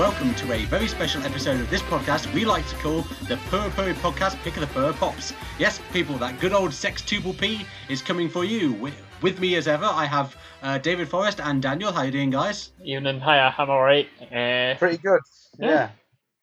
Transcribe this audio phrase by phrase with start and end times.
[0.00, 3.68] welcome to a very special episode of this podcast we like to call the Purr
[3.76, 5.34] Purr Podcast Pick of the Purr Pops.
[5.58, 8.72] Yes, people, that good old sextuple P is coming for you.
[8.72, 11.92] With, with me as ever, I have uh, David Forrest and Daniel.
[11.92, 12.70] How you doing, guys?
[12.82, 14.08] Evening, hiya, I'm alright.
[14.22, 15.20] Uh, Pretty good.
[15.58, 15.90] Yeah.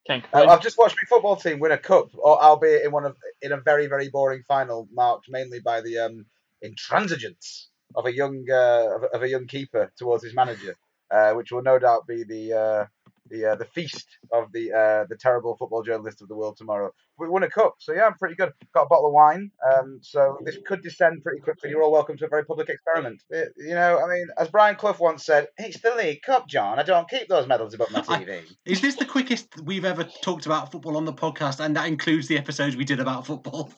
[0.08, 0.21] Yeah.
[0.31, 0.45] Uh.
[0.45, 3.53] I've just watched my football team win a cup, or albeit in one of in
[3.53, 6.27] a very very boring final, marked mainly by the um,
[6.64, 10.75] intransigence of a young uh, of, a- of a young keeper towards his manager,
[11.09, 12.86] uh, which will no doubt be the uh,
[13.30, 16.92] the uh, the feast of the uh, the terrible football journalist of the world tomorrow.
[17.20, 18.52] We won a cup, so yeah, I'm pretty good.
[18.73, 21.70] Got a bottle of wine, um, so this could descend pretty quickly.
[21.72, 23.23] You're all welcome to a very public experiment.
[23.30, 26.78] It- you know, I mean, as Brian Clough once said, "It's the League Cup, John.
[26.80, 30.03] I don't keep those medals above my I- TV." Is this the quickest we've ever
[30.03, 33.72] talked about football on the podcast, and that includes the episodes we did about football?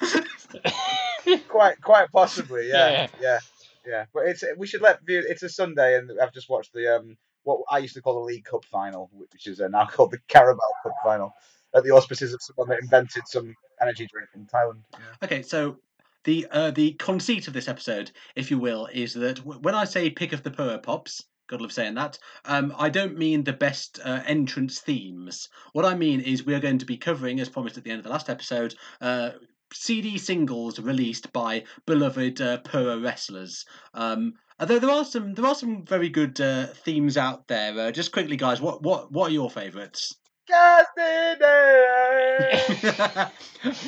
[1.48, 3.06] quite quite possibly yeah, Yeah.
[3.20, 3.38] yeah
[3.86, 6.94] yeah but it's we should let view it's a sunday and i've just watched the
[6.96, 10.10] um what i used to call the league cup final which is uh, now called
[10.10, 11.34] the carabao cup final
[11.74, 14.82] at the auspices of someone that invented some energy drink in thailand
[15.22, 15.76] Okay, so
[16.24, 19.84] the uh, the conceit of this episode, if you will, is that w- when I
[19.84, 23.52] say pick of the Purr Pops, God love saying that, um, I don't mean the
[23.52, 25.48] best uh, entrance themes.
[25.72, 27.98] What I mean is we are going to be covering, as promised at the end
[27.98, 29.30] of the last episode, uh,
[29.72, 33.64] CD singles released by beloved uh, Purr wrestlers.
[33.94, 37.78] Um, although there are some there are some very good uh, themes out there.
[37.78, 40.14] Uh, just quickly, guys, what what what are your favourites?
[40.48, 41.42] Cassidy!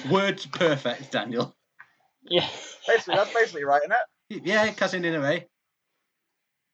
[0.10, 1.54] Words perfect, Daniel.
[2.28, 2.48] yeah.
[2.86, 3.96] basically that's basically right isn't
[4.30, 5.46] it Yeah, cousin in a way.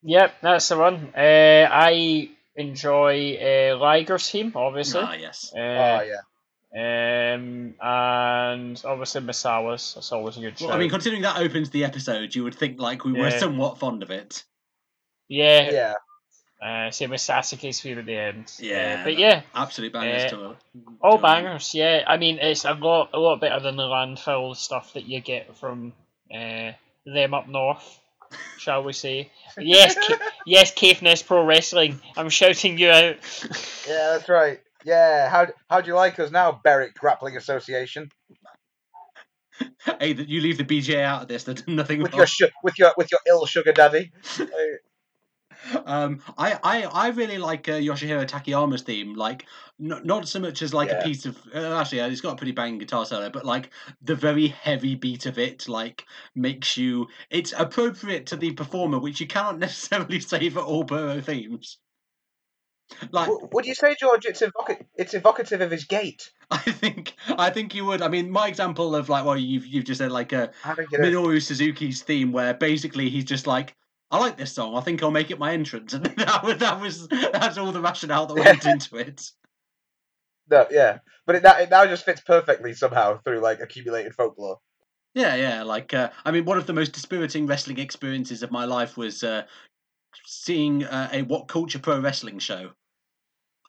[0.02, 1.12] Yep, that's the one.
[1.14, 5.02] Uh, I enjoy uh, Liger's team, obviously.
[5.02, 5.52] Ah, yes.
[5.54, 6.20] Uh, oh yeah
[6.76, 9.94] um, and obviously Misawa's.
[9.94, 10.66] That's always a good show.
[10.66, 13.78] Well, I mean, considering that opens the episode, you would think like we were somewhat
[13.78, 14.44] fond of it.
[15.28, 15.70] yeah.
[15.70, 15.94] yeah
[16.86, 18.52] Uh, same with Sasuke's feud at the end.
[18.58, 20.56] Yeah, Uh, but yeah, Absolute bangers Uh, to
[21.00, 21.74] all bangers.
[21.74, 25.20] Yeah, I mean it's a lot, a lot better than the landfill stuff that you
[25.20, 25.92] get from
[26.32, 26.72] uh,
[27.06, 27.98] them up north.
[28.58, 29.32] Shall we say?
[29.58, 32.00] Yes, Ca- yes, Caveness Pro Wrestling.
[32.16, 33.16] I'm shouting you out.
[33.88, 38.08] yeah that's right yeah how how do you like us now berwick grappling association
[39.98, 41.44] Hey, you leave the BJ out of this.
[41.44, 42.18] There's nothing with wrong.
[42.18, 44.10] your su- with your with your ill sugar daddy
[45.86, 49.14] Um, I, I, I really like uh, Yoshihiro Takayama's theme.
[49.14, 49.46] Like,
[49.78, 51.38] not not so much as like a piece of.
[51.54, 53.70] Uh, actually, uh, it's got a pretty banging guitar solo, but like
[54.02, 56.04] the very heavy beat of it, like
[56.34, 57.08] makes you.
[57.30, 61.78] It's appropriate to the performer, which you cannot necessarily say for all Puro themes.
[63.12, 66.30] Like, Would you say, George, it's evocative, it's evocative of his gait?
[66.50, 68.02] I think I think you would.
[68.02, 70.92] I mean, my example of like, well, you've you've just said like a I think
[70.92, 71.06] it is.
[71.06, 73.74] Minoru Suzuki's theme, where basically he's just like,
[74.10, 74.76] I like this song.
[74.76, 77.80] I think I'll make it my entrance, and that was that was that's all the
[77.80, 79.30] rationale that went into it.
[80.50, 84.58] No, yeah, but it, now- it now just fits perfectly somehow through like accumulated folklore.
[85.14, 85.62] Yeah, yeah.
[85.64, 89.24] Like, uh, I mean, one of the most dispiriting wrestling experiences of my life was
[89.24, 89.42] uh,
[90.24, 92.70] seeing uh, a What Culture Pro Wrestling show.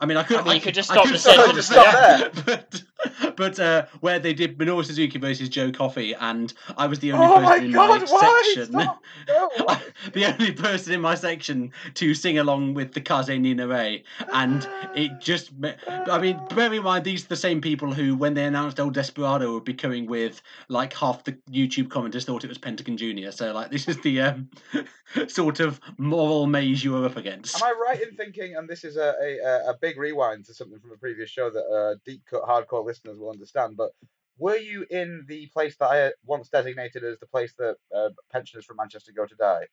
[0.01, 0.37] I mean, I could.
[0.39, 2.45] I mean, you could just I stop could the stop sentence just there.
[2.45, 2.83] but
[3.35, 7.25] but uh, where they did Minoru Suzuki versus Joe Coffey, and I was the only
[7.27, 8.53] Oh person my in god, my why?
[8.55, 8.75] section.
[10.13, 13.99] The only person in my section to sing along with the Kaze ni Nare,
[14.33, 15.51] and it just,
[15.89, 18.89] I mean, bear in mind these are the same people who, when they announced El
[18.89, 23.31] Desperado would be coming with, like half the YouTube commenters thought it was Pentagon Junior.
[23.31, 24.49] So like, this is the um,
[25.27, 27.55] sort of moral maze you are up against.
[27.61, 30.53] Am I right in thinking, and this is a, a, a- a big rewind to
[30.53, 33.91] something from a previous show that uh, deep cut hardcore listeners will understand, but
[34.37, 38.65] were you in the place that I once designated as the place that uh, pensioners
[38.65, 39.67] from Manchester go to die?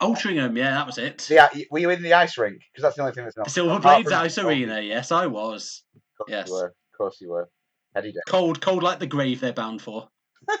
[0.00, 1.28] Altrincham, yeah, that was it.
[1.28, 2.60] Yeah, were you in the ice rink?
[2.72, 3.50] Because that's the only thing that's not.
[3.50, 5.82] Silver Blades Ice Arena, yes, I was.
[5.96, 6.48] Of course yes.
[6.48, 6.66] you were.
[6.66, 7.48] Of course you were.
[7.94, 8.20] Heady day.
[8.28, 10.08] Cold, cold like the grave they're bound for.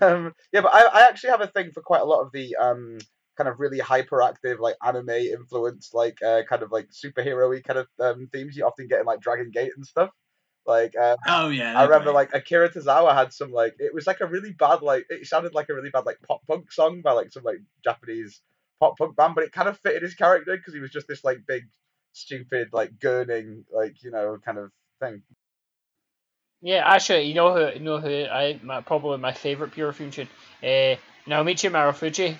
[0.00, 2.56] Um, yeah, but I, I actually have a thing for quite a lot of the
[2.56, 2.98] um,
[3.36, 7.88] kind of really hyperactive, like anime influence, like uh, kind of like superhero-y kind of
[8.00, 10.10] um, themes you often get in like Dragon Gate and stuff.
[10.66, 12.14] Like uh, Oh yeah, I remember great.
[12.14, 15.54] like Akira Tozawa had some like it was like a really bad like it sounded
[15.54, 18.40] like a really bad like pop punk song by like some like Japanese
[18.78, 21.24] pop punk band, but it kind of fitted his character because he was just this
[21.24, 21.64] like big
[22.12, 24.70] stupid like gurning like you know kind of
[25.00, 25.22] thing.
[26.60, 30.28] Yeah, actually, you know who, you know who I my, probably my favorite Pure Fusion,
[30.62, 30.94] uh,
[31.26, 32.36] Naomichi Marufuji.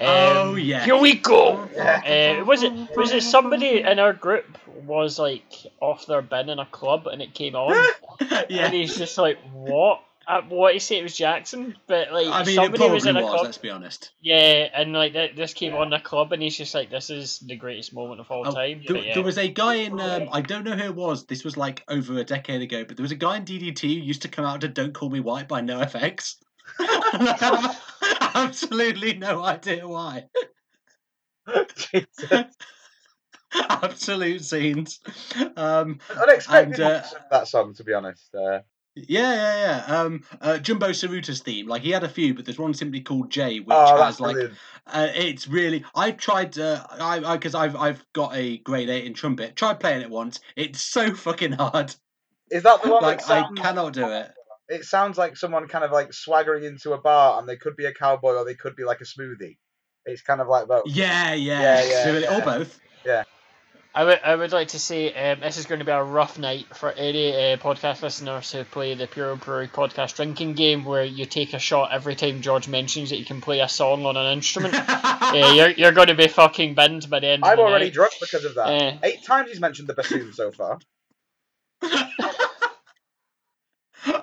[0.00, 0.84] Oh, yeah.
[0.84, 1.68] Here we go.
[1.74, 2.38] Yeah.
[2.40, 5.44] Uh, was it was it somebody in our group was like
[5.80, 7.72] off their bin in a club and it came on
[8.48, 8.66] yeah.
[8.66, 12.44] and he's just like what I want to say it was Jackson, but like I
[12.44, 13.30] mean, somebody probably was in a was.
[13.30, 13.44] club.
[13.46, 14.10] Let's be honest.
[14.20, 17.38] Yeah, and like th- this came on the club, and he's just like, "This is
[17.38, 19.14] the greatest moment of all Oh, time." there, yeah.
[19.14, 21.24] there was a guy in um, I don't know who it was.
[21.24, 23.88] This was like over a decade ago, but there was a guy in DDT who
[23.88, 26.36] used to come out to "Don't Call Me White" by NoFX.
[28.20, 30.28] I absolutely no idea why.
[31.76, 32.30] Jesus.
[33.68, 35.00] Absolute scenes.
[35.56, 38.34] Um, Unexpected And, uh, that song, to be honest.
[38.34, 38.60] Uh,
[38.94, 40.00] yeah, yeah, yeah.
[40.00, 43.30] Um, uh, Jumbo Tsuruta's theme, like he had a few, but there's one simply called
[43.30, 44.36] Jay, which oh, has like.
[44.86, 45.84] Uh, it's really.
[45.94, 46.58] I've tried.
[46.58, 49.54] Uh, I because I've I've got a grade eight in trumpet.
[49.54, 50.40] Tried playing it once.
[50.56, 51.94] It's so fucking hard.
[52.50, 54.32] Is that the one Like I cannot do it.
[54.68, 57.86] It sounds like someone kind of like swaggering into a bar and they could be
[57.86, 59.56] a cowboy or they could be like a smoothie.
[60.04, 60.84] It's kind of like both.
[60.86, 62.38] Yeah, yeah, Yeah, yeah, yeah.
[62.38, 62.78] or both.
[63.04, 63.24] Yeah.
[63.94, 66.38] I would, I would like to say um, this is going to be a rough
[66.38, 71.02] night for any uh, podcast listeners who play the Pure Brewery podcast drinking game, where
[71.04, 74.16] you take a shot every time George mentions that you can play a song on
[74.16, 74.74] an instrument.
[74.88, 77.42] uh, you're, you're going to be fucking binned by the end.
[77.42, 77.94] of I'm already night.
[77.94, 78.66] drunk because of that.
[78.68, 80.78] Uh, Eight times he's mentioned the bassoon so far.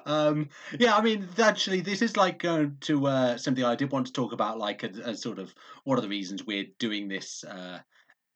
[0.06, 0.50] um,
[0.80, 4.14] yeah, I mean, actually, this is like going to uh, something I did want to
[4.14, 5.54] talk about, like a, a sort of
[5.84, 7.80] one of the reasons we're doing this uh,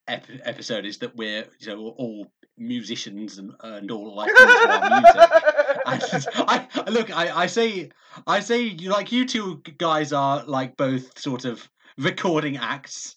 [0.08, 6.26] ep- episode is that we're you know all musicians and, and all like our music.
[6.36, 7.16] I, I look.
[7.16, 7.92] I, I say.
[8.26, 8.72] I say.
[8.72, 13.16] Like you two guys are like both sort of recording acts.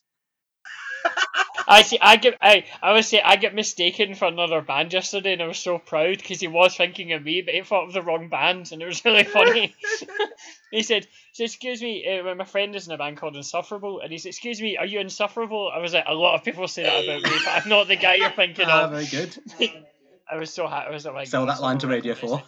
[1.72, 1.98] I see.
[2.00, 2.36] I get.
[2.40, 2.64] I.
[2.82, 6.19] I would say I get mistaken for another band yesterday, and I was so proud
[6.19, 8.86] because he was thinking of me, but he thought of the wrong band, and it
[8.86, 9.74] was really funny.
[10.70, 14.12] he said, so "Excuse me, uh, my friend is in a band called Insufferable," and
[14.12, 16.82] he said, "Excuse me, are you insufferable?" I was like, "A lot of people say
[16.82, 19.36] that about me, but I'm not the guy you're thinking Ah, of." very good.
[20.30, 20.88] I was so happy.
[20.88, 22.42] I was like, Sell that line to Radio Four.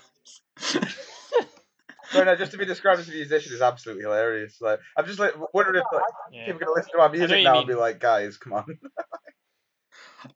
[2.05, 4.61] It." So no, just to be described as a musician is absolutely hilarious.
[4.61, 6.03] Like I'm just like wondering if like,
[6.33, 6.47] Yeah.
[6.47, 8.67] people are gonna listen to my music you now and be like, guys, come on.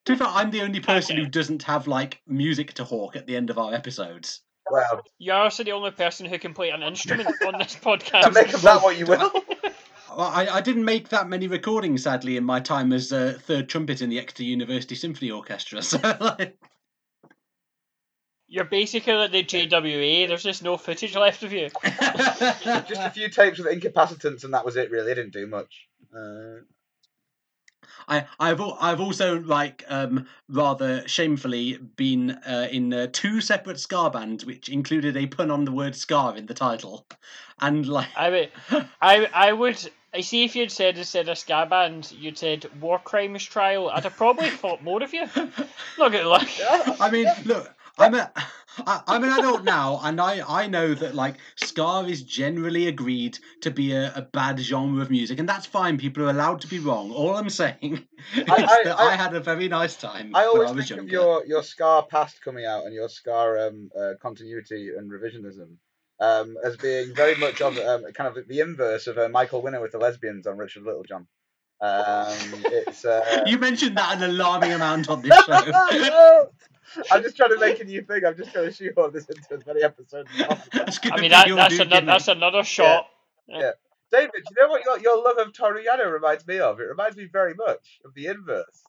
[0.05, 3.27] To be fair, I'm the only person who doesn't have like music to hawk at
[3.27, 4.43] the end of our episodes.
[4.71, 8.35] Well, You're also the only person who can play an instrument on this and podcast.
[8.35, 9.33] make of that what you will.
[10.15, 13.71] Well, I, I didn't make that many recordings, sadly, in my time as uh, third
[13.71, 15.81] trumpet in the Exeter University Symphony Orchestra.
[15.83, 16.59] So, like,
[18.49, 20.27] You're basically like the JWA.
[20.27, 21.69] There's just no footage left of you.
[21.85, 24.91] just a few tapes with incapacitants and that was it.
[24.91, 25.87] Really, it didn't do much.
[26.17, 26.63] Uh,
[28.09, 34.11] I, I've I've also like um, rather shamefully been uh, in uh, two separate scar
[34.11, 37.07] bands, which included a pun on the word "scar" in the title,
[37.61, 38.51] and like I would,
[39.03, 39.91] I, I would.
[40.15, 43.91] I see if you'd said instead of scar band, you'd said war crimes trial.
[43.91, 45.29] I'd have probably thought more of you.
[45.99, 46.49] Not gonna lie.
[46.59, 48.31] yeah, I mean, look, I'm a,
[48.87, 53.39] I, I'm an adult now, and I, I know that like ska is generally agreed
[53.63, 55.99] to be a, a bad genre of music, and that's fine.
[55.99, 57.11] People are allowed to be wrong.
[57.11, 60.71] All I'm saying is I- that I- I, had a very nice time I always
[60.71, 64.13] I was think of your your Scar past coming out and your Scar um, uh,
[64.23, 65.77] continuity and revisionism
[66.21, 69.81] um, as being very much of um, kind of the inverse of uh, Michael Winner
[69.81, 71.27] with the lesbians on Richard Littlejohn.
[71.81, 76.51] Um, it's uh, You mentioned that an alarming amount on this show.
[76.97, 77.03] No!
[77.11, 78.25] I'm just trying to make a new thing.
[78.25, 81.11] I'm just trying to shoehorn this into as many episodes as possible.
[81.13, 82.07] I mean be that, your that's another gimmick.
[82.07, 83.07] that's another shot.
[84.11, 86.81] David, you know what your, your love of Toriyano reminds me of?
[86.81, 88.85] It reminds me very much of the inverse.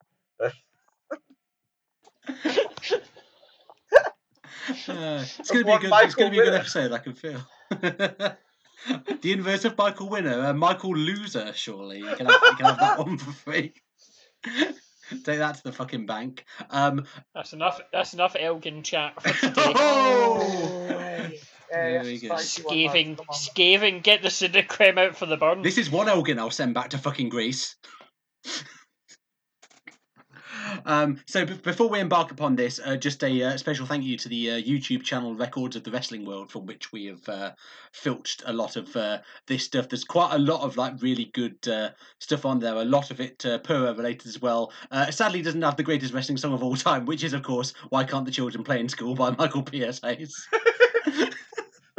[4.88, 5.92] Uh, it's gonna be a one good.
[6.04, 6.58] It's gonna be a good Winner.
[6.58, 6.92] episode.
[6.92, 7.42] I can feel.
[7.72, 8.38] the
[9.24, 11.52] inverse of Michael Winner, uh, Michael Loser.
[11.54, 13.74] Surely you can have, you can have that one for free.
[15.24, 16.46] Take that to the fucking bank.
[16.70, 17.80] Um, That's enough.
[17.92, 19.74] That's enough Elgin chat for today.
[19.76, 20.96] oh!
[21.72, 22.40] Yeah, Very good.
[22.40, 24.00] Scathing, scathing.
[24.00, 25.62] Get the cinder creme out for the burn.
[25.62, 27.76] This is one Elgin I'll send back to fucking Greece.
[30.86, 34.18] Um, so b- before we embark upon this, uh, just a uh, special thank you
[34.18, 37.52] to the uh, YouTube channel Records of the Wrestling World, from which we have uh,
[37.92, 39.90] filched a lot of uh, this stuff.
[39.90, 42.76] There's quite a lot of like really good uh, stuff on there.
[42.76, 44.72] A lot of it uh, Puro related as well.
[45.10, 48.04] Sadly, doesn't have the greatest wrestling song of all time, which is of course "Why
[48.04, 50.02] Can't the Children Play in School" by Michael P.S.
[50.04, 50.48] Hayes.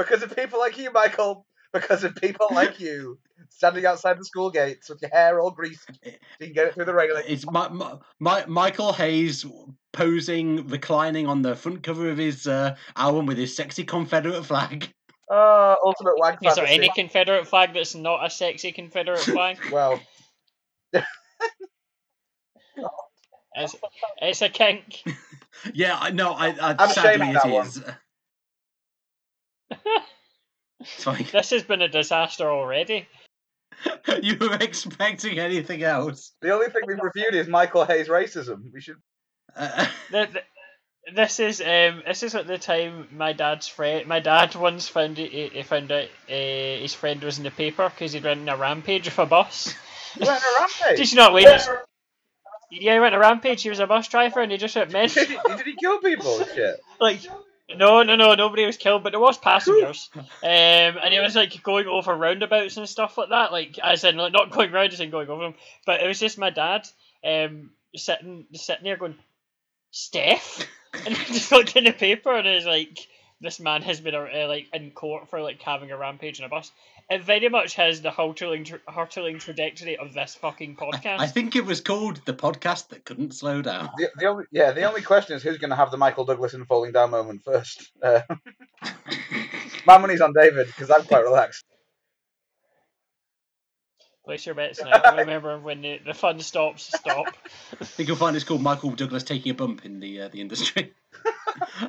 [0.00, 1.46] Because of people like you, Michael.
[1.75, 3.18] Because of people like you.
[3.50, 5.85] Standing outside the school gates with your hair all greased.
[5.87, 7.25] So you can get it through the railing.
[7.26, 9.45] It's my, my, my, Michael Hayes
[9.92, 14.88] posing, reclining on the front cover of his uh, album with his sexy Confederate flag.
[15.30, 19.59] Uh, ultimate wank Is there any Confederate flag that's not a sexy Confederate flag?
[19.73, 20.00] Well,
[23.54, 23.76] It's,
[24.21, 25.04] it's a kink.
[25.75, 26.33] Yeah, I know.
[26.33, 27.66] I, I I'm sadly ashamed of that one.
[27.66, 27.83] is.
[30.80, 31.26] It's fine.
[31.30, 33.07] This has been a disaster already.
[34.22, 36.32] you were expecting anything else?
[36.42, 38.72] The only thing we've reviewed is Michael Hayes racism.
[38.72, 38.96] We should.
[39.56, 40.42] Uh, The, the,
[41.14, 45.18] this is um this is at the time my dad's friend my dad once found
[45.18, 46.32] it, he he found out uh,
[46.82, 49.75] his friend was in the paper because he'd run a rampage with a bus.
[50.18, 50.99] You went on a rampage.
[50.99, 51.46] Did you not wait?
[52.70, 53.62] Yeah, he went a rampage.
[53.62, 56.38] He was a bus driver and he just went Did he, did he kill people
[56.38, 56.80] and shit?
[57.00, 57.20] like
[57.76, 60.10] no no no nobody was killed but there was passengers.
[60.14, 64.16] Um and it was like going over roundabouts and stuff like that like I said,
[64.16, 65.54] like not going round in going over them
[65.86, 66.86] but it was just my dad
[67.24, 69.16] um sitting sitting there going
[69.90, 70.66] Steph?
[71.06, 72.98] And he just looked in the paper and it was like
[73.40, 76.48] this man has been uh, like in court for like having a rampage in a
[76.48, 76.72] bus
[77.10, 81.56] it very much has the hurtling tra- hurtling trajectory of this fucking podcast I think
[81.56, 83.90] it was called the podcast that couldn't slow down.
[83.96, 86.54] The, the only yeah, the only question is who's going to have the Michael Douglas
[86.54, 87.90] in falling down moment first.
[88.02, 88.20] Uh,
[89.86, 91.64] my money's on David because I'm quite relaxed.
[94.24, 97.26] place your bets now remember when the, the fun stops stop
[97.80, 100.40] I think you'll find it's called Michael Douglas taking a bump in the uh, the
[100.40, 100.92] industry.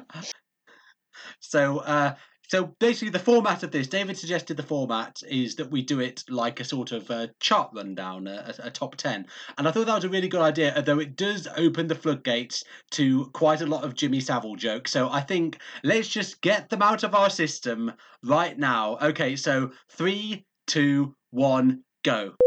[1.40, 2.16] so uh,
[2.52, 6.26] so basically, the format of this, David suggested the format is that we do it
[6.28, 9.26] like a sort of uh, chart rundown, a, a, a top ten,
[9.58, 10.74] and I thought that was a really good idea.
[10.76, 15.10] Although it does open the floodgates to quite a lot of Jimmy Savile jokes, so
[15.10, 18.98] I think let's just get them out of our system right now.
[19.02, 22.41] Okay, so three, two, one, go.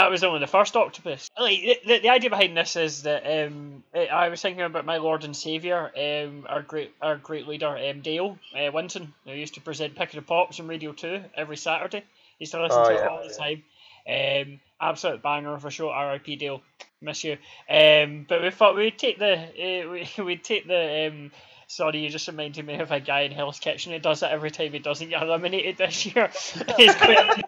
[0.00, 1.30] That was only the first octopus.
[1.38, 4.86] Like the, the, the idea behind this is that um, I I was thinking about
[4.86, 9.32] my Lord and Savior, um, our great our great leader um, Dale uh, Winton, who
[9.32, 11.98] used to present Pick of the Pops on Radio Two every Saturday.
[11.98, 12.02] I
[12.38, 13.04] used to listen Oh, to yeah.
[13.04, 13.62] it all the time.
[14.08, 15.90] Um, absolute banger of a show.
[15.90, 16.36] R.I.P.
[16.36, 16.62] Dale,
[17.02, 17.36] miss you.
[17.68, 21.30] Um, but we thought we'd take the uh, we we'd take the um.
[21.66, 24.50] Sorry, you just reminded me of a guy in Hell's Kitchen who does that every
[24.50, 26.28] time he doesn't get eliminated this year.
[26.76, 27.44] He's quite.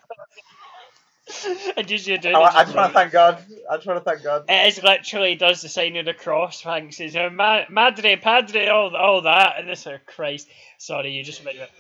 [1.77, 3.45] and just you're doing I, I just want to thank God.
[3.71, 4.47] I just want to thank God.
[4.49, 6.99] it is literally does the sign of the cross, thanks.
[6.99, 10.49] Says uh, Ma- Madre, Padre, all all that, and this, oh Christ,
[10.79, 11.71] sorry, you just made it.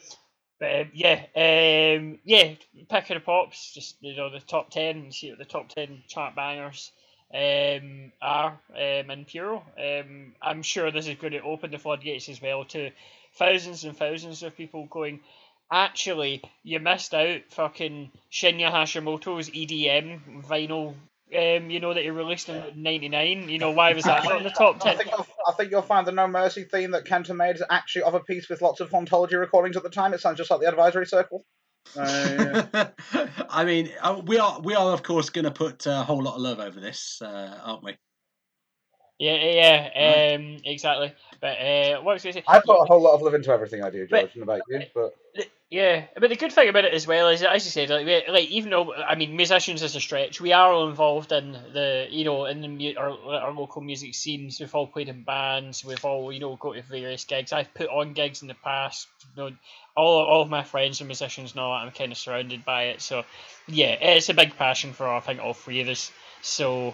[0.60, 2.54] But um, yeah, um, yeah,
[2.88, 5.68] pick of the pops, just you know the top ten, and see what the top
[5.68, 6.92] ten chart bangers
[7.34, 9.64] um, are um, in Puro.
[9.78, 12.90] Um, I'm sure this is going to open the floodgates as well to
[13.34, 15.20] thousands and thousands of people going.
[15.72, 20.94] Actually, you missed out fucking Shinya Hashimoto's EDM vinyl
[21.34, 23.48] um, you know, that he released in '99.
[23.48, 25.82] You know, why was that not in the top I think, you'll, I think you'll
[25.82, 28.80] find the No Mercy theme that Kenta made is actually of a piece with lots
[28.80, 30.12] of hauntology recordings at the time.
[30.12, 31.44] It sounds just like the Advisory Circle.
[31.96, 32.86] Uh,
[33.48, 36.34] I mean, uh, we are we are of course going to put a whole lot
[36.34, 37.96] of love over this, uh, aren't we?
[39.22, 41.12] Yeah, yeah, um, exactly.
[41.40, 42.42] But uh, what was I say?
[42.48, 44.62] I put a whole lot of love into everything I do, But- George, and about
[44.68, 44.82] you.
[44.92, 45.14] But
[45.70, 48.24] Yeah, but the good thing about it as well is, as you said, like, we,
[48.28, 52.08] like even though I mean musicians is a stretch, we are all involved in the
[52.10, 53.10] you know in the mu- our,
[53.40, 54.58] our local music scenes.
[54.58, 55.84] We've all played in bands.
[55.84, 57.52] We've all you know go to various gigs.
[57.52, 59.06] I've put on gigs in the past.
[59.36, 59.56] You know,
[59.96, 61.72] all all of my friends are musicians now.
[61.72, 63.00] I'm kind of surrounded by it.
[63.00, 63.22] So
[63.68, 66.10] yeah, it's a big passion for I think all three of us.
[66.42, 66.88] So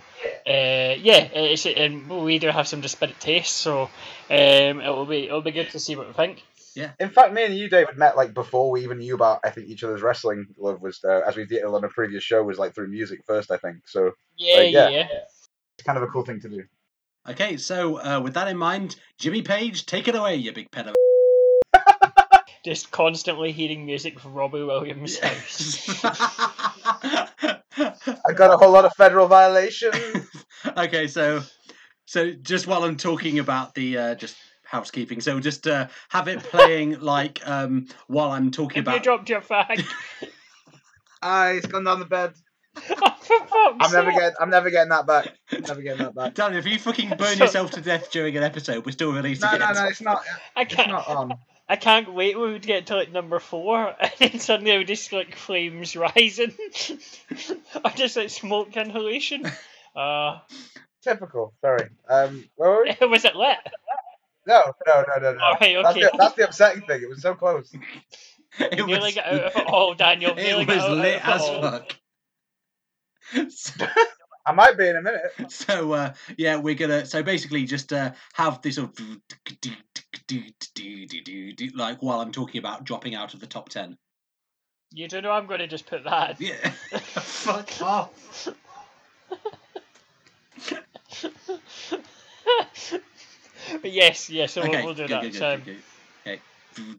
[0.47, 3.57] uh, yeah, it's and we do have some disparate tastes.
[3.57, 3.85] So
[4.31, 6.43] um, it'll be it'll be good to see what we think.
[6.76, 6.93] Yeah.
[7.00, 9.69] in fact, me and you, David, met like before we even knew about I think
[9.69, 12.75] each other's wrestling love was uh, as we did on a previous show was like
[12.75, 13.88] through music first, I think.
[13.88, 14.88] So Yeah, Like, yeah.
[14.88, 15.19] yeah, yeah.
[15.76, 16.64] it's kind of a cool thing to do.
[17.28, 20.95] Okay, so uh, with that in mind, Jimmy Page, take it away, you big pedo.
[22.64, 26.05] just constantly hearing music from Robbie Williams' house.
[27.02, 29.95] I got a whole lot of federal violations.
[30.76, 31.43] okay, so
[32.07, 36.40] so just while I'm talking about the uh, just housekeeping, so just uh, have it
[36.40, 39.85] playing like um, while I'm talking Have you dropped your fag?
[41.21, 42.35] Ah, it's gone down the bed.
[42.76, 44.21] For I'm never sake.
[44.21, 44.35] getting.
[44.38, 45.35] I'm never getting that back.
[45.50, 46.35] Never getting that back.
[46.35, 49.57] Dan, if you fucking burn yourself to death during an episode, we're still releasing No,
[49.57, 49.59] it.
[49.59, 49.87] no, no.
[49.88, 50.23] It's not.
[50.55, 50.93] I It's can't.
[50.93, 51.33] not on.
[51.69, 52.37] I can't wait.
[52.39, 55.35] when We would get to like number four, and then suddenly it would just like
[55.35, 56.53] flames rising,
[57.85, 59.45] or just like smoke inhalation.
[59.97, 60.39] Uh,
[61.03, 61.53] Typical.
[61.61, 61.89] Sorry.
[62.09, 62.45] Um.
[62.55, 63.07] Where were we?
[63.09, 63.57] was it lit?
[64.47, 65.41] No, no, no, no, no.
[65.43, 66.03] All right, That's, okay.
[66.03, 67.03] the, that's the upsetting thing.
[67.03, 67.73] It was so close.
[68.61, 70.37] It Nearly was, got out of it all, Daniel.
[70.37, 71.63] Nearly it got was out lit of it as all.
[73.33, 74.09] fuck.
[74.49, 75.33] So, I might be in a minute.
[75.49, 79.19] so uh, yeah, we're gonna so basically just uh, have this sort of
[81.75, 83.97] like while I'm talking about dropping out of the top ten.
[84.93, 86.40] You don't know I'm going to just put that.
[86.40, 86.55] Yeah.
[86.99, 88.49] Fuck off.
[93.83, 95.23] but yes, yes, so Okay, we'll, we'll do good, that.
[95.23, 95.73] good, good, so, good, good.
[95.73, 95.83] Okay.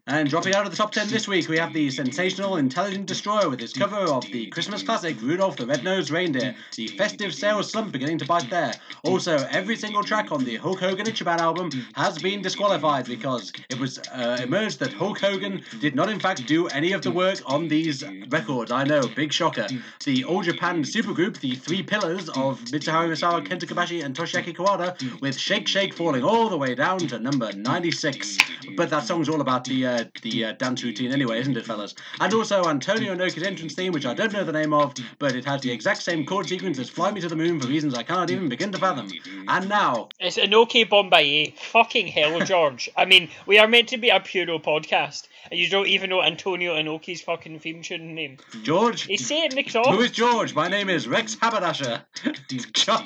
[0.07, 3.49] And dropping out of the top 10 this week, we have the sensational Intelligent Destroyer
[3.49, 7.91] with his cover of the Christmas classic Rudolph the Red-Nosed Reindeer, the festive sales slump
[7.91, 8.73] beginning to bite there.
[9.03, 13.79] Also, every single track on the Hulk Hogan Ichiban album has been disqualified because it
[13.79, 17.39] was uh, emerged that Hulk Hogan did not in fact do any of the work
[17.45, 18.71] on these records.
[18.71, 19.67] I know, big shocker.
[20.05, 25.21] The All Japan supergroup, the three pillars of Mitsuharu Misawa, Kenta Kobashi, and Toshiaki Kawada,
[25.21, 28.37] with Shake Shake falling all the way down to number 96.
[28.75, 31.95] But that song's all about the uh, the uh, dance routine anyway, isn't it, fellas?
[32.19, 35.45] And also Antonio Inoki's entrance theme, which I don't know the name of, but it
[35.45, 38.03] has the exact same chord sequence as Fly Me to the Moon for reasons I
[38.03, 39.09] cannot even begin to fathom.
[39.47, 41.55] And now, It's Inoki Bom-Ba-Ye.
[41.57, 42.89] Fucking hell, George.
[42.97, 46.21] I mean, we are meant to be a Puro podcast, and you don't even know
[46.21, 48.37] Antonio Inoki's fucking theme tune name.
[48.63, 49.03] George.
[49.03, 49.99] He's saying Nick Who off.
[50.01, 50.53] is George?
[50.53, 52.03] My name is Rex Haberdasher.
[52.73, 53.05] Chart.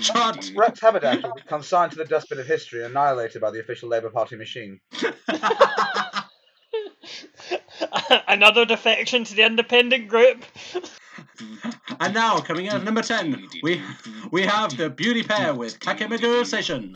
[0.00, 0.52] Chart.
[0.56, 3.88] Rex Haberdash will be consigned to the dustbin of history and annihilated by the official
[3.88, 4.80] Labour Party machine.
[8.28, 10.44] Another defection to the independent group.
[12.00, 13.80] And now, coming in at number 10, we
[14.30, 16.94] we have the beauty pair with Kakemeguru Seishun.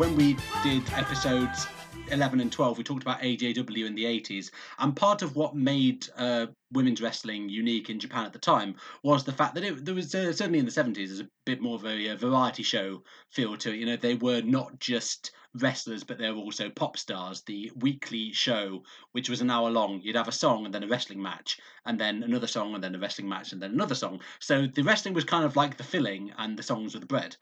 [0.00, 1.66] When we did episodes
[2.10, 6.08] 11 and 12, we talked about AJW in the 80s, and part of what made
[6.16, 9.94] uh, women's wrestling unique in Japan at the time was the fact that it, there
[9.94, 13.02] was uh, certainly in the 70s, there's a bit more of a, uh variety show
[13.28, 13.76] feel to it.
[13.76, 17.42] You know, they were not just wrestlers, but they were also pop stars.
[17.42, 18.82] The weekly show,
[19.12, 21.98] which was an hour long, you'd have a song and then a wrestling match, and
[21.98, 24.20] then another song and then a wrestling match and then another song.
[24.38, 27.36] So the wrestling was kind of like the filling, and the songs were the bread.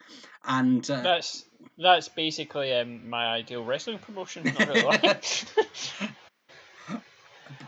[0.45, 1.45] And uh, That's
[1.77, 4.45] that's basically um, my ideal wrestling promotion.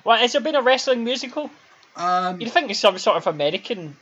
[0.04, 1.50] Well, has there been a wrestling musical?
[1.96, 3.96] um, You'd think it's some sort of American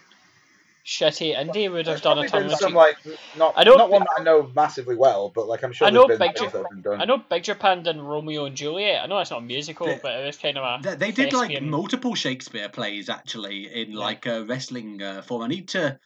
[0.87, 2.97] shitty indie would have There's done a ton been of some like
[3.37, 5.91] not I know- not one that I know massively well, but like I'm sure I
[5.91, 7.01] know there's been Big things that have been done.
[7.01, 9.03] I know Big Japan done Romeo and Juliet.
[9.03, 10.97] I know it's not a musical, They- but it was kind of a.
[10.97, 13.99] They, they did like multiple Shakespeare plays actually in Yeah.
[13.99, 15.43] like a wrestling uh, form.
[15.43, 15.99] I need to,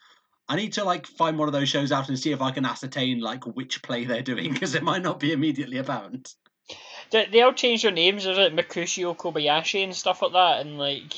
[0.48, 2.64] I need to like find one of those shows out and see if I can
[2.66, 6.34] ascertain like which play they're doing because it might not be immediately apparent.
[7.10, 8.24] They, they all changed their names.
[8.24, 11.12] There's like Makushio Kobayashi and stuff like that, and like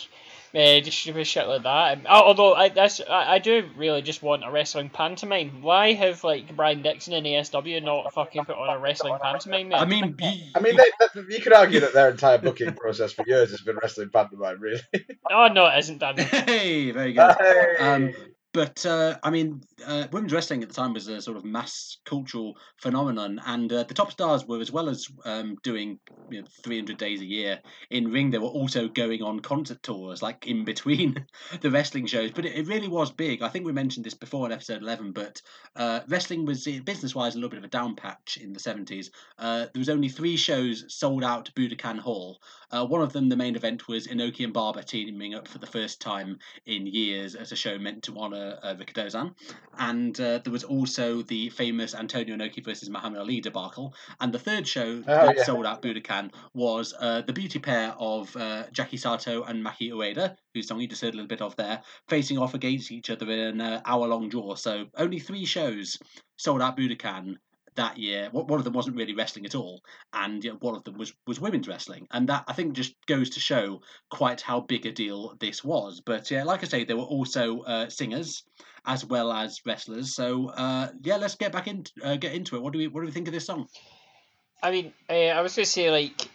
[0.54, 1.98] uh, just stupid shit like that.
[1.98, 5.62] And, although I that's I, I do really just want a wrestling pantomime.
[5.62, 9.70] Why have like Brian Dixon and ASW not fucking put on a wrestling pantomime?
[9.70, 9.80] Yet?
[9.80, 13.12] I mean, y- I mean, they, that, you could argue that their entire booking process
[13.12, 14.80] for years has been wrestling pantomime, really.
[15.30, 16.16] oh no, it isn't done.
[16.18, 17.34] hey, very good.
[17.40, 17.76] Hey!
[17.78, 18.14] Um,
[18.52, 21.98] but uh, I mean, uh, women's wrestling at the time was a sort of mass
[22.04, 25.98] cultural phenomenon, and uh, the top stars were as well as um, doing
[26.30, 28.30] you know, 300 days a year in ring.
[28.30, 31.26] They were also going on concert tours, like in between
[31.60, 32.30] the wrestling shows.
[32.30, 33.42] But it, it really was big.
[33.42, 35.12] I think we mentioned this before in episode 11.
[35.12, 35.42] But
[35.76, 39.10] uh, wrestling was business-wise a little bit of a down patch in the 70s.
[39.38, 42.40] Uh, there was only three shows sold out to Budokan Hall.
[42.70, 45.66] Uh, one of them, the main event, was Inoki and Baba teaming up for the
[45.66, 49.34] first time in years as a show meant to honour uh, Rikidozan.
[49.78, 53.94] And uh, there was also the famous Antonio Inoki versus Muhammad Ali debacle.
[54.20, 55.44] And the third show Oh, that yeah.
[55.44, 60.36] sold out Budokan was uh, the beauty pair of uh, Jackie Sato and Maki Ueda,
[60.52, 63.30] whose song you just heard a little bit of there, facing off against each other
[63.30, 64.54] in an uh, hour long draw.
[64.54, 65.98] So only three shows
[66.36, 67.36] sold out Budokan
[67.76, 68.28] that year.
[68.30, 69.82] One one of them wasn't really wrestling at all,
[70.12, 72.94] and you know, one of them was was women's wrestling, and that I think just
[73.06, 76.00] goes to show quite how big a deal this was.
[76.00, 78.44] But yeah, like I say, there were also uh, singers
[78.86, 80.14] as well as wrestlers.
[80.14, 82.62] So uh, yeah, let's get back in uh, get into it.
[82.62, 83.66] What do we what do we think of this song?
[84.62, 86.28] I mean, uh, I was going to say like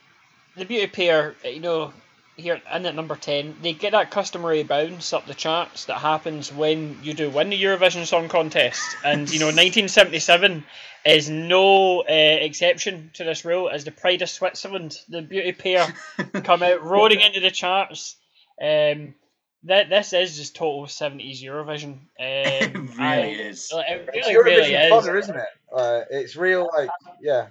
[0.55, 1.35] the beauty pair.
[1.43, 1.93] uh, You know,
[2.37, 6.53] here in at number ten, they get that customary bounce up the charts that happens
[6.53, 10.63] when you do win the Eurovision Song Contest, and you know, 1977
[11.05, 13.69] is no uh, exception to this rule.
[13.69, 15.87] As the pride of Switzerland, the beauty pair
[16.43, 18.15] come out roaring into the charts.
[18.61, 19.15] Um,
[19.63, 21.97] that this is just total seventies Eurovision.
[22.19, 23.71] Um, it really I- is.
[23.73, 24.89] like, It It's really, really Eurovision is.
[24.89, 25.47] fodder, isn't it?
[25.75, 26.89] Uh, it's real, like,
[27.21, 27.47] yeah.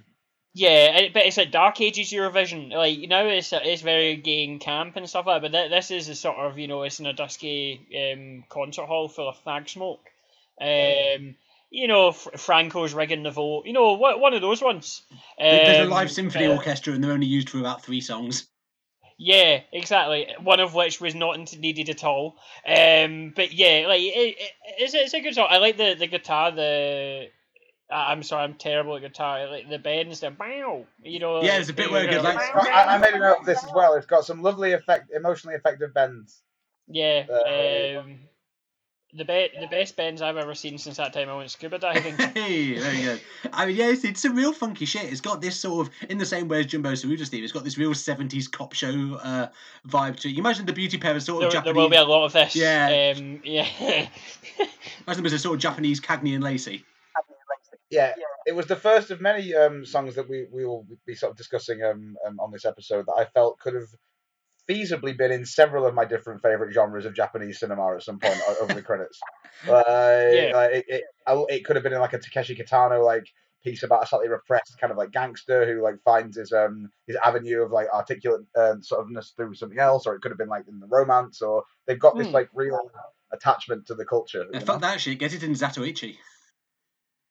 [0.55, 2.71] Yeah, it, but it's like Dark Ages Eurovision.
[2.73, 5.51] Like you know, it's it's very gay and camp and stuff like that.
[5.51, 7.79] But th- this is a sort of you know, it's in a dusky
[8.13, 10.01] um, concert hall full of fag smoke.
[10.59, 11.35] Um,
[11.69, 13.67] you know, Fr- Franco's rigging the vote.
[13.67, 15.03] You know, what one of those ones.
[15.37, 18.47] There's a Um, live symphony uh, orchestra, and they're only used for about three songs.
[19.21, 20.27] Yeah, exactly.
[20.41, 22.37] One of which was not needed at all.
[22.65, 25.47] Um, but yeah, like it, it, it's, it's a good song.
[25.49, 26.51] I like the, the guitar.
[26.51, 27.27] The
[27.91, 29.49] I'm sorry, I'm terrible at guitar.
[29.49, 30.85] Like the bends, the bow.
[31.03, 31.41] You know.
[31.43, 33.95] Yeah, there's a bit goes like- I, I made a note of this as well.
[33.95, 36.41] It's got some lovely effect, emotionally effective bends.
[36.87, 37.25] Yeah.
[37.29, 38.19] Uh, Um,
[39.13, 42.15] the be- the best bends I've ever seen since that time I went scuba diving.
[42.35, 43.19] hey, there you go.
[43.51, 45.05] I mean, yeah, it's, it's some real funky shit.
[45.05, 47.43] It's got this sort of, in the same way as Jumbo Tsuruta's Steve.
[47.43, 49.47] it's got this real 70s cop show uh,
[49.87, 50.31] vibe to it.
[50.33, 52.33] You imagine the beauty pair as sort there, of there will be a lot of
[52.33, 52.55] this.
[52.55, 53.13] Yeah.
[53.17, 53.67] Um, yeah.
[55.07, 56.85] Imagine them as a sort of Japanese Cagney and Lacey.
[57.89, 58.13] Yeah,
[58.45, 61.37] it was the first of many um, songs that we, we will be sort of
[61.37, 63.87] discussing um, um, on this episode that I felt could have
[64.69, 68.39] feasibly been in several of my different favorite genres of Japanese cinema at some point
[68.61, 69.19] over the credits.
[69.67, 69.73] Uh,
[70.53, 71.03] like, it, it,
[71.49, 73.25] it could have been in like a Takeshi Kitano like
[73.61, 77.17] piece about a slightly repressed kind of like gangster who like finds his um his
[77.17, 80.47] avenue of like articulate um, sort ofness through something else, or it could have been
[80.47, 82.33] like in the romance, or they've got this Hmm.
[82.35, 82.79] like real
[83.33, 84.45] attachment to the culture.
[84.53, 84.87] Yeah, fuck know?
[84.87, 85.19] that shit.
[85.19, 86.15] Get it in Zatoichi.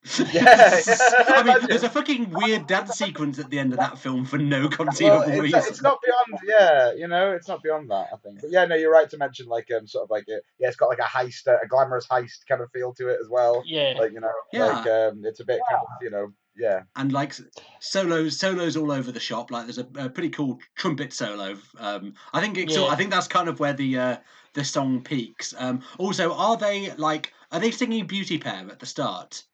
[0.33, 0.81] Yeah,
[1.29, 4.39] I mean, there's a fucking weird dance sequence at the end of that film for
[4.39, 5.63] no conceivable Well, it's, reason.
[5.69, 8.09] it's not beyond, yeah, you know, it's not beyond that.
[8.13, 10.41] I think, but yeah, no, you're right to mention like um, sort of like a,
[10.59, 13.19] yeah, it's got like a heist, uh, a glamorous heist kind of feel to it
[13.21, 13.63] as well.
[13.67, 13.95] yeah.
[13.99, 14.67] Like you know, Yeah.
[14.67, 17.35] like um, it's a bit kind of, you know, yeah, and like
[17.81, 22.15] solos solos all over the shop like there's a, a pretty cool trumpet solo um
[22.33, 22.87] i think it's Yeah.
[22.87, 24.17] i think that's kind of where the uh
[24.55, 28.87] the song peaks um also are they like are they singing beauty pair at the
[28.87, 29.45] start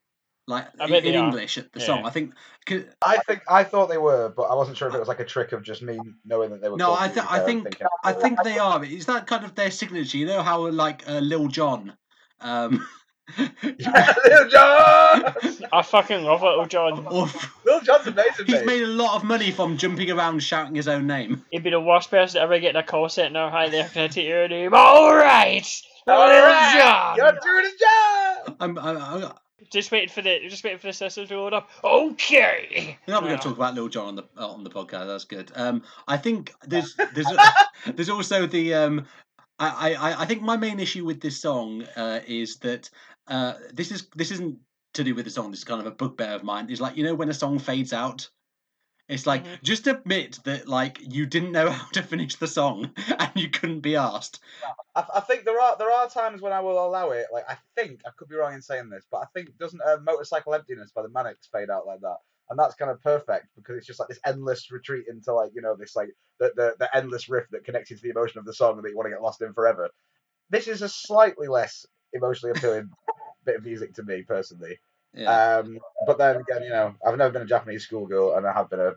[0.47, 2.07] like I in, in english at the song Yeah.
[2.07, 2.35] i think
[2.67, 5.21] 'cause- I think I thought they were, but I wasn't sure if it was like
[5.21, 6.77] a trick of just me knowing that they were.
[6.77, 9.71] no i th- i think thinking, i think they are is that kind of their
[9.71, 11.93] signature you know how like uh, lil jon
[12.41, 12.87] um
[13.39, 15.35] yeah, Lil Jon.
[15.73, 17.07] I fucking love Lil Jon.
[17.07, 17.27] or
[17.65, 18.45] Lil Jon's amazing.
[18.45, 18.67] he's mate.
[18.67, 21.81] made a lot of money from jumping around shouting his own name He'd be the
[21.81, 23.49] worst person to ever get in a call center.
[23.49, 24.75] Hi there, can I take your name?
[24.75, 25.67] All right,
[26.07, 27.17] All Little right, John.
[27.17, 28.57] You're doing a job.
[28.61, 29.33] I'm, I, I,
[29.75, 31.69] Just waiting for the just waiting for the systems to load up.
[31.83, 32.97] Okay.
[33.09, 35.09] We're not going to talk about Lil Jon on the uh, on the podcast.
[35.09, 35.51] That's good.
[35.57, 37.27] Um, I think there's there's
[37.93, 39.07] there's also the um,
[39.59, 42.89] I, I I think my main issue with this song uh, is that
[43.27, 44.59] uh, this is this isn't
[44.93, 45.51] to do with the song.
[45.51, 46.71] This is kind of a bugbear of mine.
[46.71, 48.31] Is like you know when a song fades out.
[49.09, 49.63] It's like Mhm.
[49.63, 53.81] just admit that like you didn't know how to finish the song and you couldn't
[53.81, 54.41] be asked.
[54.95, 57.27] I, I think there are there are times when I will allow it.
[57.33, 59.99] Like I think I could be wrong in saying this, but I think doesn't uh,
[60.03, 62.17] "Motorcycle Emptiness" by the Manics fade out like that,
[62.51, 65.63] and that's kind of perfect because it's just like this endless retreat into like you
[65.63, 68.45] know this like the the, the endless riff that connects you to the emotion of
[68.45, 69.91] the song that you want to get lost in forever.
[70.51, 72.91] This is a slightly less emotionally appealing
[73.45, 74.79] bit of music to me personally.
[75.15, 75.59] Yeah.
[75.59, 78.71] Um, but then again, you know, I've never been a Japanese schoolgirl, and I have
[78.71, 78.93] been a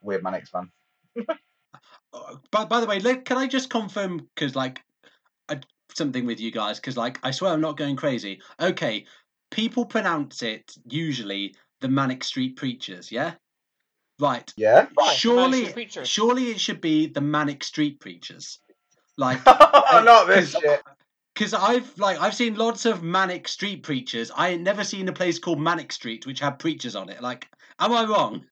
[0.00, 0.70] weird Manics fan.
[2.12, 4.80] Uh, by, by the way, can I just confirm because like
[5.50, 5.60] I,
[5.94, 8.40] something with you guys because like I swear I'm not going crazy.
[8.58, 9.04] Okay,
[9.50, 13.34] people pronounce it usually the Manic Street Preachers, yeah,
[14.18, 14.50] right.
[14.56, 14.86] Yeah.
[15.14, 16.08] Surely, Street Preachers.
[16.08, 18.58] surely it should be the Manic Street Preachers,
[19.18, 20.82] like Not this shit.
[21.38, 24.32] Because I've like I've seen lots of Manic Street Preachers.
[24.34, 27.22] I ain't never seen a place called Manic Street which had preachers on it.
[27.22, 27.48] Like,
[27.78, 28.44] am I wrong?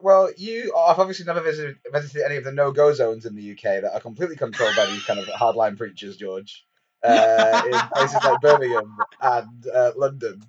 [0.00, 3.82] Well, you I've obviously never visited, visited any of the no-go zones in the UK
[3.82, 6.64] that are completely controlled by these kind of hardline preachers, George.
[7.04, 10.42] Uh, in places like Birmingham and uh, London,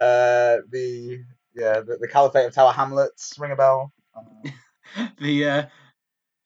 [0.00, 1.22] uh, the
[1.54, 3.92] yeah, the, the Caliphate of Tower Hamlets ring a bell.
[5.18, 5.66] The uh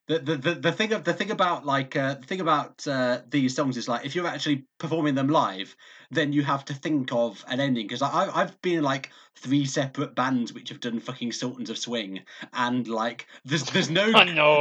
[0.08, 3.56] the, the, the, thing of the thing about like uh, the thing about uh, these
[3.56, 5.74] songs is like if you're actually performing them live,
[6.12, 9.64] then you have to think of an ending because I I've been in like three
[9.64, 12.20] separate bands which have done fucking Sultans of Swing
[12.52, 14.12] and like there's there's no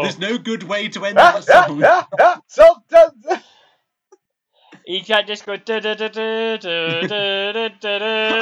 [0.01, 1.83] there's no good way to end that song.
[2.47, 3.25] Sultans.
[4.87, 5.53] You can't just go.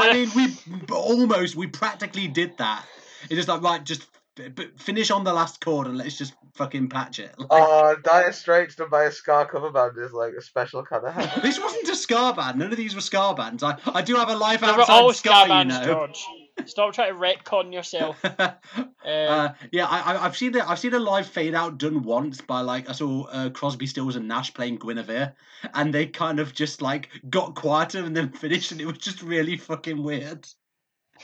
[0.01, 2.85] I mean, we almost we practically did that.
[3.23, 4.05] It's just like right, just
[4.39, 7.33] f- f- finish on the last chord and let's just fucking patch it.
[7.37, 11.05] Like, Oh, Dire Straits done by a ska cover band is like a special kind
[11.05, 11.31] of hell.
[11.41, 12.59] This wasn't a ska band.
[12.59, 13.63] None of these were ska bands.
[13.63, 15.83] I, I do have a life They were outside all ska, ska you know.
[15.85, 16.25] George.
[16.67, 18.23] Stop trying to retcon yourself.
[18.23, 18.51] Um,
[19.05, 22.39] Uh, yeah, I, I- I've seen the I've seen a live fade out done once
[22.39, 25.33] by like I saw uh, Crosby, Stills, and Nash playing Guinevere,
[25.73, 29.21] and they kind of just like got quieter and then finished, and it was just
[29.21, 30.47] really fucking weird.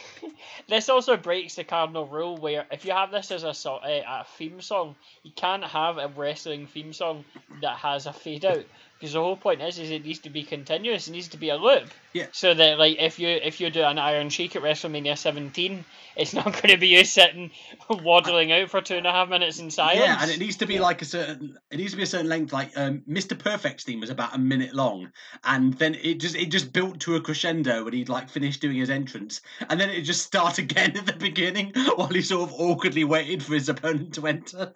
[0.67, 4.01] this also breaks the cardinal rule where if you have this as a, so- uh,
[4.21, 7.23] a theme song, you can't have a wrestling theme song
[7.61, 8.65] that has a fade out
[8.99, 11.07] because the whole point is is it needs to be continuous.
[11.07, 11.89] It needs to be a loop.
[12.11, 12.27] Yeah.
[12.33, 15.85] So that like if you if you do an Iron Sheik at WrestleMania 17,
[16.17, 17.51] it's not going to be you sitting
[17.89, 20.01] waddling out for two and a half minutes in silence.
[20.01, 22.27] Yeah, and it needs to be like a certain it needs to be a certain
[22.27, 22.51] length.
[22.51, 23.39] Like um, Mr.
[23.39, 25.11] Perfect's theme was about a minute long,
[25.45, 28.77] and then it just it just built to a crescendo when he'd like finished doing
[28.77, 32.55] his entrance, and then it just start again at the beginning while he sort of
[32.59, 34.73] awkwardly waited for his opponent to enter.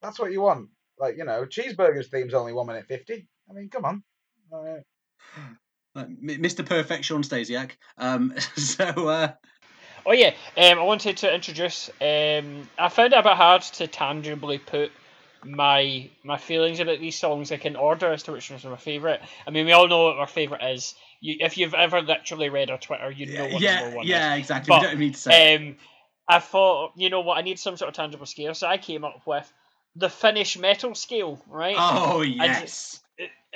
[0.00, 0.70] That's what you want.
[0.98, 3.28] Like, you know, Cheeseburger's theme's only one minute fifty.
[3.48, 4.02] I mean, come on.
[4.52, 4.80] Uh,
[5.94, 6.64] Like, Mr.
[6.64, 7.70] Perfect, Shawn Stasiak.
[7.96, 9.32] Um, so uh,
[10.06, 11.90] Oh yeah, um, I wanted to introduce.
[12.00, 14.92] Um, I found it a bit hard to tangibly put
[15.44, 18.76] my my feelings about these songs like in order as to which one's are my
[18.76, 19.20] favorite.
[19.46, 20.94] I mean, we all know what our favorite is.
[21.20, 24.34] You, if you've ever literally read our Twitter, you know what yeah, number one yeah,
[24.34, 24.40] is.
[24.40, 24.68] exactly.
[24.68, 25.56] But, we don't need to say.
[25.56, 25.76] Um,
[26.28, 29.04] I thought, you know what, I need some sort of tangible scale, so I came
[29.04, 29.52] up with
[29.96, 31.76] the Finnish metal scale, right?
[31.78, 33.00] oh yes.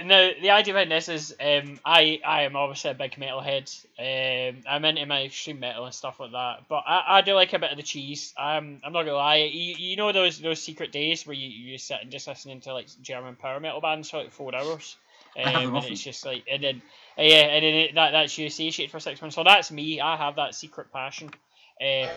[0.02, 3.68] Now the idea behind this is um, I I am obviously a big metalhead.
[3.98, 6.60] Um, I'm into my extreme metal and stuff like that.
[6.70, 8.32] But I, I do like a bit of the cheese.
[8.38, 9.36] Um, I'm not gonna lie.
[9.52, 12.72] You, you know those those secret days where you, you sit and just listening to
[12.72, 14.96] like German power metal bands for like four hours.
[15.44, 16.82] I have them Um, and it's just like and then
[17.18, 19.36] uh, yeah, and then it, that that's you satiate for six months.
[19.36, 20.00] So that's me.
[20.00, 21.28] I have that secret passion.
[21.78, 22.08] Uh,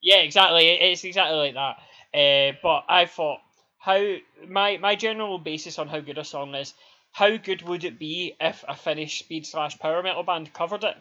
[0.00, 0.68] yeah, exactly.
[0.68, 1.78] It- It's exactly like that.
[2.14, 3.40] Uh, but I thought
[3.78, 4.16] how
[4.46, 6.74] my my general basis on how good a song is.
[7.12, 10.96] How good would it be if a Finnish speed slash power metal band covered it?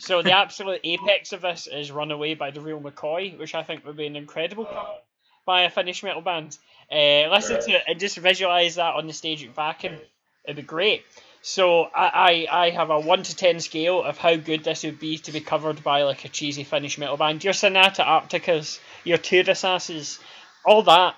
[0.00, 3.86] So the absolute apex of this is "Runaway" by the Real McCoy, which I think
[3.86, 4.98] would be an incredible cover
[5.44, 6.58] by a Finnish metal band.
[6.90, 9.98] Uh, listen to it and just visualize that on the stage at Vacuum.
[10.44, 11.04] It'd be great.
[11.42, 14.98] So I, I, I have a one to ten scale of how good this would
[14.98, 17.44] be to be covered by like a cheesy Finnish metal band.
[17.44, 20.18] Your Sonata Arcticas, your Tudasasses,
[20.66, 21.16] all that.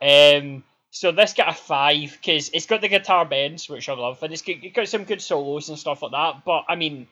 [0.00, 4.22] Um, so this got a five because it's got the guitar bends, which I love,
[4.22, 6.44] and it's got, it's got some good solos and stuff like that.
[6.44, 7.08] But I mean,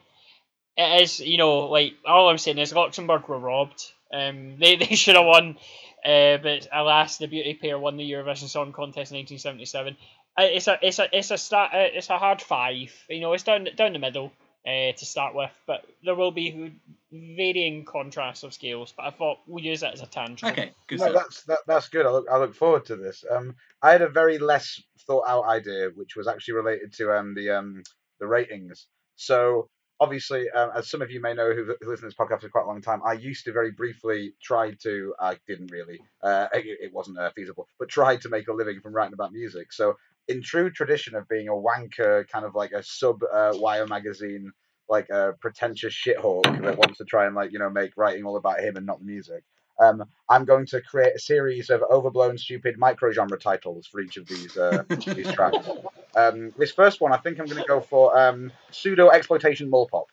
[0.77, 3.93] it is you know like all I'm saying is Luxembourg were robbed.
[4.13, 5.57] Um, they they should have won,
[6.05, 9.97] uh, but alas, the Beauty Pair won the Eurovision Song Contest in 1977.
[10.39, 12.93] Uh, It's a it's a it's a start uh, it's a hard five.
[13.09, 14.33] You know, it's down down the middle
[14.67, 16.75] uh, to start with, but there will be
[17.11, 18.93] varying contrasts of scales.
[18.97, 20.53] But I thought we'll use that as a tangent.
[20.53, 22.07] Okay, good no, that's that, that's good.
[22.07, 23.25] I look I look forward to this.
[23.31, 27.35] Um, I had a very less thought out idea, which was actually related to um
[27.35, 27.83] the um
[28.19, 28.87] the ratings.
[29.17, 29.69] So
[30.01, 32.49] obviously, um, as some of you may know who who listen to this podcast for
[32.49, 35.15] quite a long time, I used to very briefly try to.
[35.21, 36.01] I didn't really.
[36.23, 39.33] Uh, it, it wasn't uh, feasible, but tried to make a living from writing about
[39.33, 39.73] music.
[39.73, 39.97] So
[40.29, 44.53] in true tradition of being a wanker, kind of like a sub uh, Wire magazine,
[44.89, 48.37] like a pretentious shithawk that wants to try and like you know make writing all
[48.37, 49.43] about him and not the music.
[49.81, 54.27] Um, I'm going to create a series of overblown, stupid micro-genre titles for each of
[54.27, 55.69] these uh, these tracks.
[56.15, 59.89] Um, this first one, I think I'm going to go for um, pseudo exploitation mall
[59.91, 60.07] pop,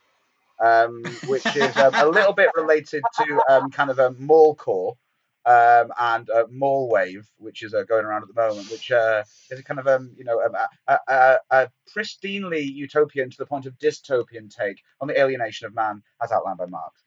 [0.64, 4.96] um, which is um, a little bit related to um, kind of a mall core
[5.48, 9.24] um, and uh, mall wave, which is uh, going around at the moment, which uh,
[9.50, 13.38] is a kind of um, you know um, a, a, a, a pristinely utopian to
[13.38, 17.02] the point of dystopian take on the alienation of man, as outlined by Marx.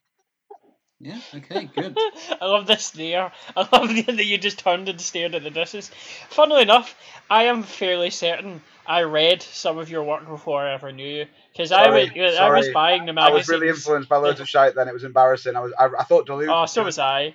[1.01, 1.19] Yeah.
[1.35, 1.65] Okay.
[1.65, 1.97] Good.
[2.41, 3.33] I love the stare.
[3.57, 5.91] I love the, that you just turned and stared at the dishes.
[6.29, 6.95] Funnily enough,
[7.31, 11.27] I am fairly certain I read some of your work before I ever knew you
[11.53, 14.49] because I was Sorry, I was buying the I was really influenced by loads of
[14.49, 14.75] shite.
[14.75, 15.57] Then it was embarrassing.
[15.57, 16.49] I was I, I thought Duluth.
[16.51, 17.35] Oh, so was I.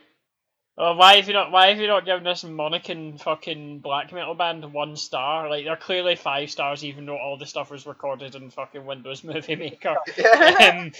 [0.77, 1.51] Oh, why have you not?
[1.53, 5.49] Why have you not given this Monacan fucking black metal band one star?
[5.49, 9.23] Like they're clearly five stars, even though all the stuff was recorded in fucking Windows
[9.23, 9.91] Movie Maker.
[9.91, 9.95] um,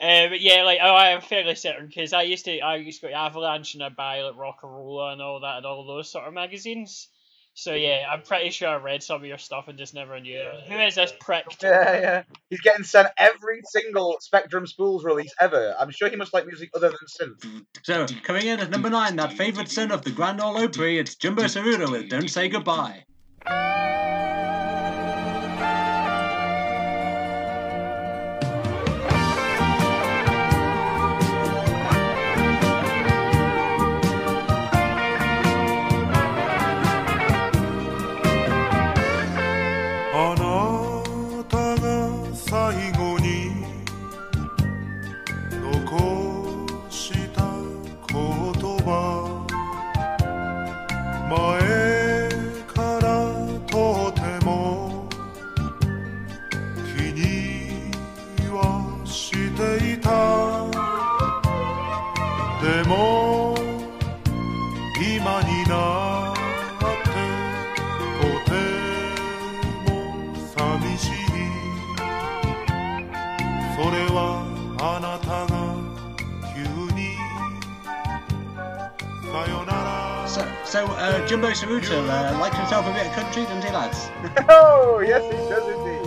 [0.00, 3.00] uh, but yeah, like oh, I am fairly certain because I used to I used
[3.00, 5.66] to go to Avalanche and I buy like Rock and Rolla and all that and
[5.66, 7.08] all those sort of magazines.
[7.56, 10.38] So yeah, I'm pretty sure I read some of your stuff and just never knew.
[10.40, 10.64] it.
[10.66, 11.44] Who is this prick?
[11.62, 12.22] Yeah, yeah.
[12.50, 15.74] He's getting sent every single Spectrum Spools release ever.
[15.78, 16.98] I'm sure he must like music other than
[17.38, 17.64] synth.
[17.84, 21.14] So coming in at number nine, that favourite son of the Grand Ole Opry, it's
[21.14, 23.04] Jumbo Tsuruta with "Don't Say Goodbye."
[80.74, 84.08] So, uh, Jumbo Tsuruta uh, likes himself a bit of country, doesn't he, lads?
[84.48, 86.02] oh, yes, he does indeed.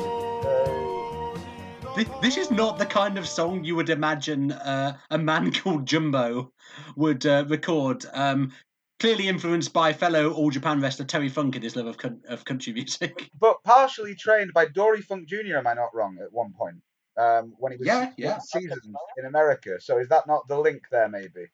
[0.45, 5.51] Uh, This, this is not the kind of song you would imagine uh, a man
[5.53, 6.51] called Jumbo
[6.97, 8.06] would uh, record.
[8.12, 8.51] Um,
[8.99, 12.43] clearly influenced by fellow All Japan wrestler Terry Funk in his love of, coun- of
[12.43, 13.30] country music.
[13.39, 15.56] but partially trained by Dory Funk Jr.
[15.56, 16.17] Am I not wrong?
[16.21, 16.75] At one point,
[17.15, 18.39] um, when he was Yeah, yeah.
[18.39, 18.82] seasoned
[19.17, 19.80] in America.
[19.80, 21.08] So is that not the link there?
[21.08, 21.47] Maybe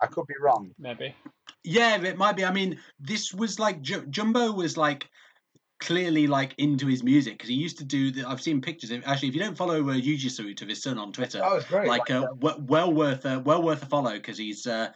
[0.00, 0.70] I could be wrong.
[0.78, 1.14] Maybe.
[1.64, 2.44] Yeah, it might be.
[2.44, 5.08] I mean, this was like Ju- Jumbo was like
[5.80, 8.10] clearly like into his music because he used to do.
[8.10, 8.90] The, I've seen pictures.
[8.90, 11.66] Of, actually, if you don't follow uh, Yuji Tsuruta, his son on Twitter, Oh, it's
[11.66, 11.88] great.
[11.88, 14.90] like uh, w- well worth a well worth a follow because he's uh,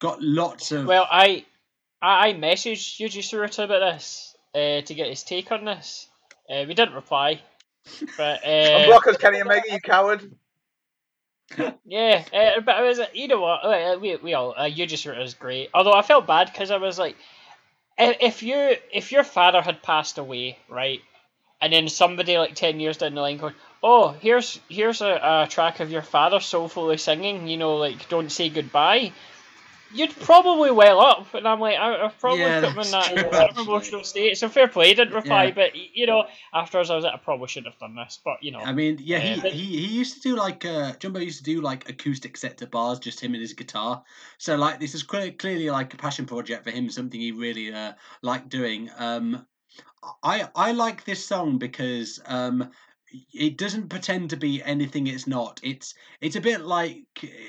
[0.00, 0.86] got lots of.
[0.86, 1.44] Well, I
[2.02, 6.08] I, I messaged Yuji Tsuruta about this uh, to get his take on this.
[6.50, 7.40] Uh, we didn't reply,
[8.16, 10.32] but uh, Unblock us, Kenny Omega, you coward.
[11.84, 13.64] Yeah, uh, but I was like, you know what?
[13.64, 15.70] uh, We we all uh, Yuji Tsuruta is great.
[15.72, 17.16] Although I felt bad because I was like,
[17.98, 21.00] if you if your father had passed away, right,
[21.60, 25.48] and then somebody like ten years down the line going, oh, here's here's a, a
[25.50, 29.12] track of your father soulfully singing, you know, like don't say goodbye.
[29.96, 33.56] You'd probably well up, and I'm like, I, I've probably Yeah, put in that, that
[33.56, 34.36] emotional state.
[34.38, 35.52] So fair play, didn't reply, Yeah.
[35.54, 38.50] but you know, afterwards I was like, I probably should have done this, but you
[38.52, 41.38] know, I mean, yeah, he, but- he he used to do like uh, Jumbo used
[41.38, 44.02] to do like acoustic set to bars, just him and his guitar.
[44.38, 47.72] So like this is clear, clearly like a passion project for him, something he really
[47.72, 48.90] uh, liked doing.
[48.98, 49.46] Um,
[50.22, 52.70] I I like this song because um,
[53.32, 55.60] it doesn't pretend to be anything it's not.
[55.62, 57.04] It's it's a bit like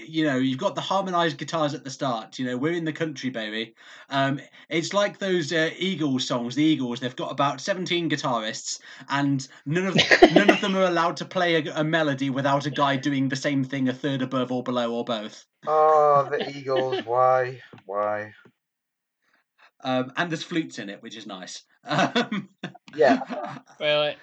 [0.08, 2.40] you know you've got the harmonized guitars at the start.
[2.40, 3.76] You know we're in the country, baby.
[4.10, 6.56] Um, it's like those uh, Eagles songs.
[6.56, 9.98] The Eagles they've got about seventeen guitarists, and none of
[10.34, 13.36] none of them are allowed to play a, a melody without a guy doing the
[13.36, 15.46] same thing a third above or below or both.
[15.66, 17.06] Oh, the Eagles.
[17.06, 17.62] Why?
[17.86, 18.34] Why?
[19.84, 21.64] Um, and there's flutes in it, which is nice.
[21.90, 22.50] Um,
[22.96, 23.60] Yeah.
[23.80, 24.14] Well,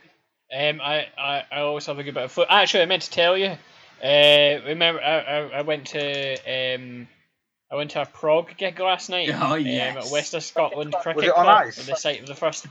[0.52, 2.48] um, I, I, I always have a good bit of foot.
[2.50, 3.56] Actually, I meant to tell you.
[4.02, 6.34] Uh, remember, I, I, I went to
[6.74, 7.08] um,
[7.70, 9.30] I went to a prog gig last night.
[9.34, 11.86] Oh, um, at West of Scotland Cricket it on Club, ice?
[11.86, 12.66] The site of the first.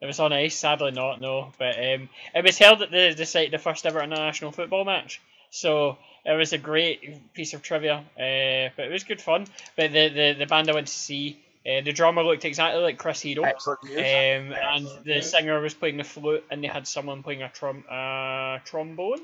[0.00, 0.54] It was on ice.
[0.54, 1.52] Sadly, not no.
[1.58, 4.84] But um, it was held at the the site of the first ever international football
[4.84, 5.20] match.
[5.50, 5.96] So
[6.26, 8.04] it was a great piece of trivia.
[8.18, 9.46] Uh, but it was good fun.
[9.76, 11.40] But the the, the band I went to see.
[11.66, 13.44] Uh, the drummer looked exactly like Chris Hero.
[13.44, 13.52] Um,
[13.96, 18.58] and the singer was playing the flute, and they had someone playing a trom- uh,
[18.64, 19.20] trombone.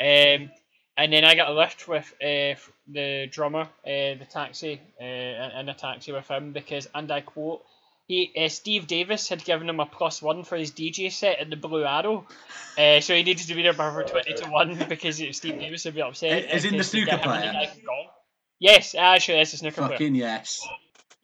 [0.00, 0.50] Um,
[0.96, 2.54] and then I got a lift with uh,
[2.88, 7.64] the drummer, uh, the taxi, uh, in a taxi with him because, and I quote,
[8.06, 11.48] he uh, Steve Davis had given him a plus one for his DJ set at
[11.48, 12.26] the Blue Arrow,
[12.76, 15.86] uh, so he needed to be there by for twenty to one because Steve Davis
[15.86, 16.54] would be upset.
[16.54, 17.52] Is in the snooker and the player?
[17.52, 18.06] guy from Gong.
[18.60, 19.90] Yes, actually, that's a snooker player.
[19.92, 20.66] Fucking yes.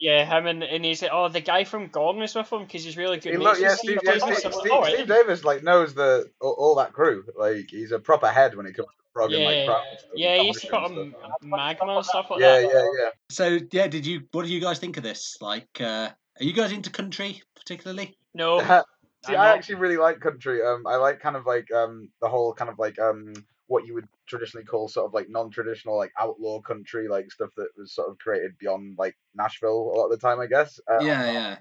[0.00, 2.84] Yeah, him and, and he's like, oh, the guy from Gong is with him because
[2.84, 3.32] he's really good.
[3.32, 4.38] He look, yeah, Steve Steve, yeah, Davis.
[4.38, 7.24] Steve, like, Steve, Steve Davis like knows the all, all that crew.
[7.36, 10.46] Like he's a proper head when it comes to programming Yeah, crowds and yeah, he
[10.46, 11.42] used to put competition on stuff.
[11.42, 12.62] magma and stuff like Yeah, that.
[12.62, 12.82] yeah, yeah.
[12.98, 13.10] Yeah.
[13.28, 14.22] So yeah, did you?
[14.32, 15.36] What do you guys think of this?
[15.42, 16.08] Like, uh,
[16.40, 18.16] are you guys into country particularly?
[18.32, 18.60] No,
[19.26, 19.58] See, I'm I not.
[19.58, 20.62] actually really like country.
[20.62, 23.34] Um, I like kind of like um the whole kind of like um
[23.70, 27.68] what you would traditionally call sort of like non-traditional like outlaw country like stuff that
[27.76, 30.80] was sort of created beyond like Nashville a lot of the time, I guess.
[30.90, 31.56] Uh, Yeah, yeah.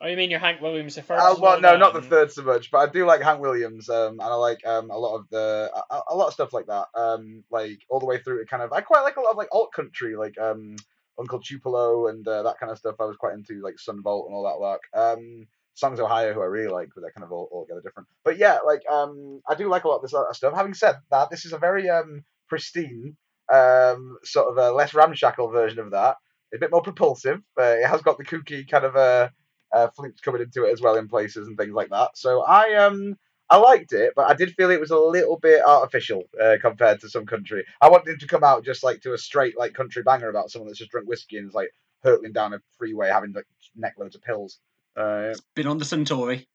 [0.00, 1.22] Oh, you mean your Hank Williams the first?
[1.22, 4.12] Uh, well, no, not the third so much, but I do like Hank Williams, um,
[4.12, 6.86] and I like um, a lot of the a, a lot of stuff like that,
[6.94, 9.36] um, like all the way through to kind of I quite like a lot of
[9.36, 10.76] like alt country, like um,
[11.18, 12.94] Uncle Tupelo and uh, that kind of stuff.
[12.98, 14.82] I was quite into like Son Volt and all that work.
[14.94, 18.08] Um, Songs: Ohia, who I really like, but they're kind of all altogether different.
[18.24, 20.54] But yeah, like um, I do like a lot of this stuff.
[20.54, 23.16] Having said that, this is a very um, pristine,
[23.52, 26.16] um, sort of a less ramshackle version of that.
[26.52, 27.40] A bit more propulsive.
[27.54, 29.28] but it has got the kooky kind of uh,
[29.72, 32.10] uh, flutes coming into it as well in places and things like that.
[32.16, 33.16] So I um
[33.48, 37.00] I liked it, but I did feel it was a little bit artificial uh, compared
[37.00, 37.64] to some country.
[37.80, 40.50] I wanted him to come out just like to a straight like country banger about
[40.50, 41.70] someone that's just drunk whiskey and is like
[42.02, 44.58] hurtling down a freeway having like neck loads of pills.
[45.00, 46.46] Uh, Been on the Centauri.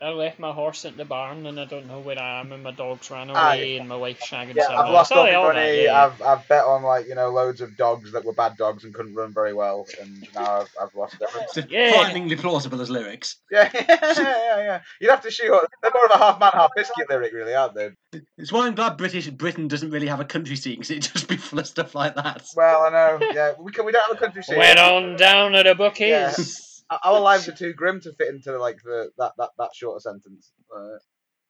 [0.00, 2.62] I left my horse at the barn and I don't know where I am and
[2.62, 4.84] my dogs ran away and my wife shagging Yeah, someone.
[4.86, 5.82] I've lost all my all money.
[5.86, 6.04] yeah.
[6.06, 8.94] I've I've bet on like you know loads of dogs that were bad dogs and
[8.94, 11.48] couldn't run very well, and now I've, I've lost everything.
[11.50, 11.90] So Yeah.
[12.00, 13.38] Frighteningly plausible as lyrics.
[13.50, 14.80] Yeah, yeah, yeah, yeah.
[15.00, 15.50] You'd have to shoot.
[15.82, 17.90] They're more of a half man, half biscuit lyric, really, aren't they?
[18.36, 21.26] It's why I'm glad British Britain doesn't really have a country scene because it'd just
[21.26, 22.46] be full of stuff like that.
[22.54, 23.18] Well, I know.
[23.34, 23.84] Yeah, we can.
[23.84, 24.58] We don't have a country scene.
[24.58, 26.64] Went on down at the bookies.
[26.90, 26.98] Yeah.
[27.04, 30.52] Our lives are too grim to fit into like the that that that short sentence.
[30.74, 30.98] Uh,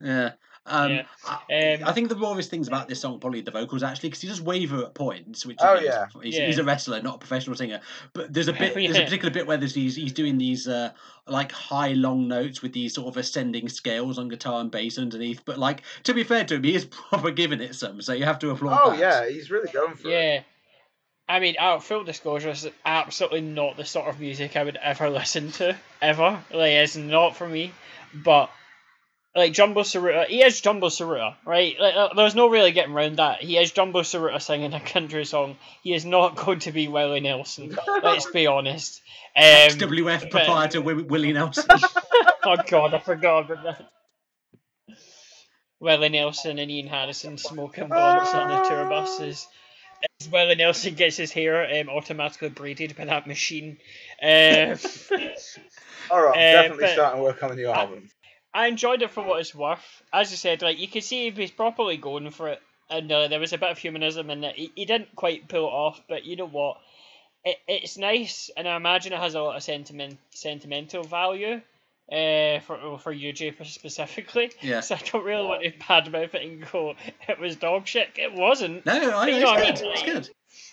[0.00, 0.32] Yeah.
[0.66, 1.02] Um, Yeah.
[1.26, 4.20] I, Um, I think the rawest things about this song probably the vocals actually because
[4.20, 6.06] he does waver at points, which Oh, you yeah.
[6.22, 6.46] he's, Yeah.
[6.46, 7.80] he's a wrestler, not a professional singer.
[8.12, 10.92] But there's a bit, there's a particular bit where there's these, he's doing these uh,
[11.26, 15.44] like high long notes with these sort of ascending scales on guitar and bass underneath.
[15.44, 18.24] But like to be fair to him, he is proper giving it some, so you
[18.24, 18.80] have to applaud.
[18.84, 18.98] oh that.
[19.00, 20.12] yeah, he's really going for it.
[20.12, 20.42] Yeah.
[21.28, 25.10] I mean, out full disclosure, is absolutely not the sort of music I would ever
[25.10, 26.42] listen to ever.
[26.50, 27.72] Like, it's not for me.
[28.14, 28.50] But
[29.34, 31.76] like Jumbo Tsuruta, he is Jumbo Tsuruta, right?
[31.78, 33.42] Like, uh, there's no really getting around that.
[33.42, 35.56] He is Jumbo Tsuruta singing a country song.
[35.82, 37.76] He is not going to be Willie Nelson.
[38.02, 39.00] Let's be honest.
[39.36, 41.64] Um, XWF but- proprietor Wi- Willie Nelson.
[42.44, 43.90] oh god, I forgot about that.
[45.80, 49.46] Willie Nelson and Ian Harrison smoking blunts on the tour buses.
[50.20, 53.78] As Willie Nelson gets his hair um, automatically braided by that machine.
[54.22, 54.76] Um,
[56.10, 58.10] All right, I'm Uh, definitely but- starting work on the new album.
[58.54, 60.02] I enjoyed it for what it's worth.
[60.12, 63.28] As I said, like you could see he was properly going for it, and uh,
[63.28, 64.56] there was a bit of humanism in it.
[64.56, 66.78] He, he didn't quite pull it off, but you know what?
[67.44, 71.60] It, it's nice, and I imagine it has a lot of sentiment sentimental value.
[72.10, 74.80] Uh, for for UJ specifically, Yeah.
[74.80, 76.94] so I don't really want to bad mouth it and go
[77.28, 78.08] it was dog shit.
[78.16, 78.86] It wasn't.
[78.86, 79.80] no, I, You it's, know what I good.
[79.82, 79.92] mean?
[79.92, 80.30] it's good.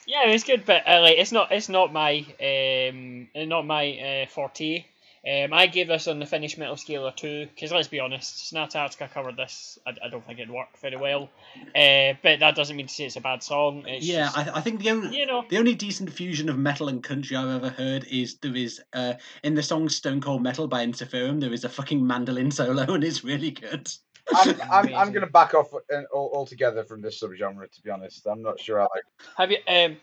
[0.08, 4.30] Yeah, it's good, but uh, like it's not it's not my um not my uh,
[4.30, 4.86] forte.
[5.28, 8.48] Um, I gave this on the Finnish metal scale of two because let's be honest,
[8.48, 9.80] Sonata Arctica covered this.
[9.88, 11.30] I, I don't think it'd work very well,
[11.76, 13.86] uh, but that doesn't mean to say it's a bad song.
[13.88, 16.60] It's Yeah, just, I, I think the only you know, The only decent fusion of
[16.60, 19.14] metal and country I've ever heard is there is uh,
[19.44, 23.04] in the song Stone Cold Metal by Ensiferum there is a fucking mandolin solo and
[23.04, 23.90] it's really good.
[24.36, 25.72] I'm, I'm, I'm going to back off
[26.14, 27.72] all, altogether from this subgenre.
[27.72, 29.04] To be honest, I'm not sure I like.
[29.38, 29.98] have you um.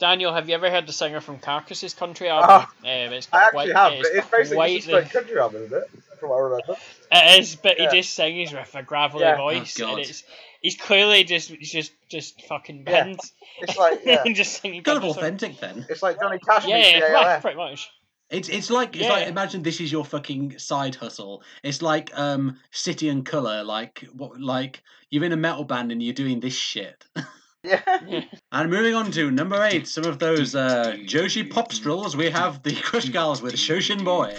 [0.00, 2.66] Daniel, have you ever heard the singer from Carcass's country album?
[2.66, 5.12] um, it's I actually quite, have, it's but it's basically quite just a the- straight
[5.22, 5.90] country album, isn't it?
[6.18, 6.76] From what I remember.
[7.12, 7.90] It is, but Yeah.
[7.90, 9.36] he just sings with a gravelly Yeah.
[9.36, 9.90] voice, Oh, God.
[9.98, 10.24] and it's
[10.60, 13.14] he's clearly just he's just just fucking Yeah.
[13.60, 14.82] It's like yeah, and just singing.
[14.82, 15.42] Kind of country songs.
[15.42, 15.86] authentic then.
[15.88, 17.90] it's like Johnny Cash Yeah, yeah, well, pretty much.
[18.30, 19.28] It's it's like it's like Yeah.
[19.30, 21.42] imagine this is your fucking side hustle.
[21.62, 26.02] It's like um City and Colour, like what like you're in a metal band and
[26.02, 27.04] you're doing this shit.
[27.62, 27.82] Yeah.
[28.52, 32.74] And moving on to number eight, some of those uh, Joshi popstrels, we have the
[32.74, 34.36] Crush Gals with Shoshin Boy.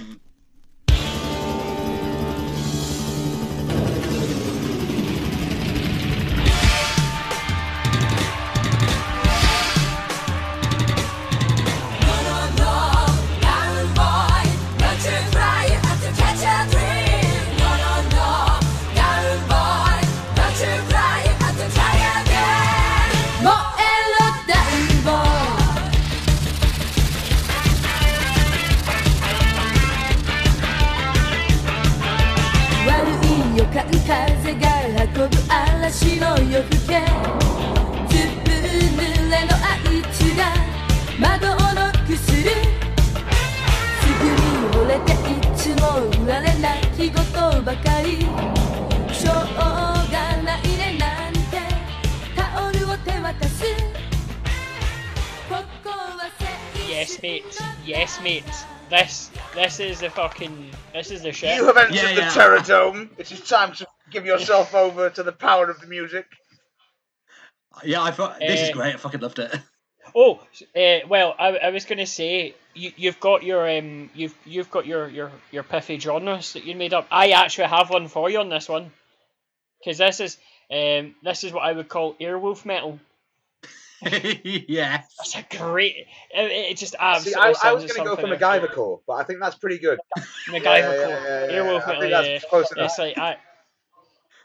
[35.22, 37.05] が運ぶ嵐の夜更け
[38.09, 40.53] ずぶ濡れのあいつが
[41.19, 42.49] 窓をノックする
[44.01, 44.39] すぐに
[44.74, 45.15] 惚れてい
[45.55, 45.84] つも
[46.24, 48.22] 売られない日事ばかり
[49.13, 49.36] しょう
[50.11, 51.39] がないねなんて
[52.36, 53.63] タオルを手渡す
[55.49, 56.22] ここは
[56.89, 57.45] Yes, mate.
[57.86, 58.43] Yes, mate.
[58.89, 61.55] This this is the fucking this is the shit.
[61.55, 62.30] You have entered Yeah, the yeah.
[62.32, 63.09] Terror Dome.
[63.17, 66.26] It is time to give yourself over to the power of the music.
[67.84, 68.93] Yeah, I thought this is Uh, great.
[68.95, 69.53] I fucking loved it.
[70.16, 70.41] Oh,
[70.76, 74.86] uh, well, I, I was gonna say you you've got your um you've you've got
[74.86, 77.07] your your your piffy genres that you made up.
[77.12, 78.91] I actually have one for you on this one,
[79.80, 80.38] because this is
[80.72, 82.99] um this is what I would call Airwolf metal.
[84.03, 85.95] yeah, That's a great.
[86.34, 87.41] It, it just See, absolutely.
[87.64, 89.55] I, I was going to go for something I- MacGyver core, but I think that's
[89.55, 89.99] pretty good.
[90.49, 91.26] MacGyver Yeah, yeah, core.
[91.28, 92.01] yeah, yeah, Airwolf I metal.
[92.01, 92.86] think that's close enough.
[92.86, 93.38] it's like I,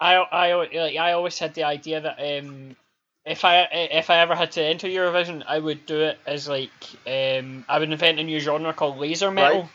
[0.01, 2.76] I, I, like I always had the idea that um,
[3.24, 6.70] if I if I ever had to enter Eurovision, I would do it as like
[7.07, 9.70] um, I would invent a new genre called laser metal, Right.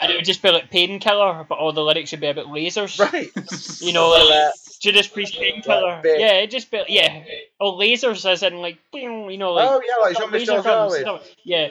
[0.00, 2.98] and it would just be like painkiller, but all the lyrics would be about lasers.
[2.98, 3.30] Right.
[3.82, 5.96] You know, like uh, Judas Priest painkiller.
[5.96, 7.24] like yeah, it just be yeah.
[7.60, 10.62] Oh, lasers as in like you know like oh yeah, like Jean Michel.
[10.62, 11.20] Jarre.
[11.44, 11.68] Yeah.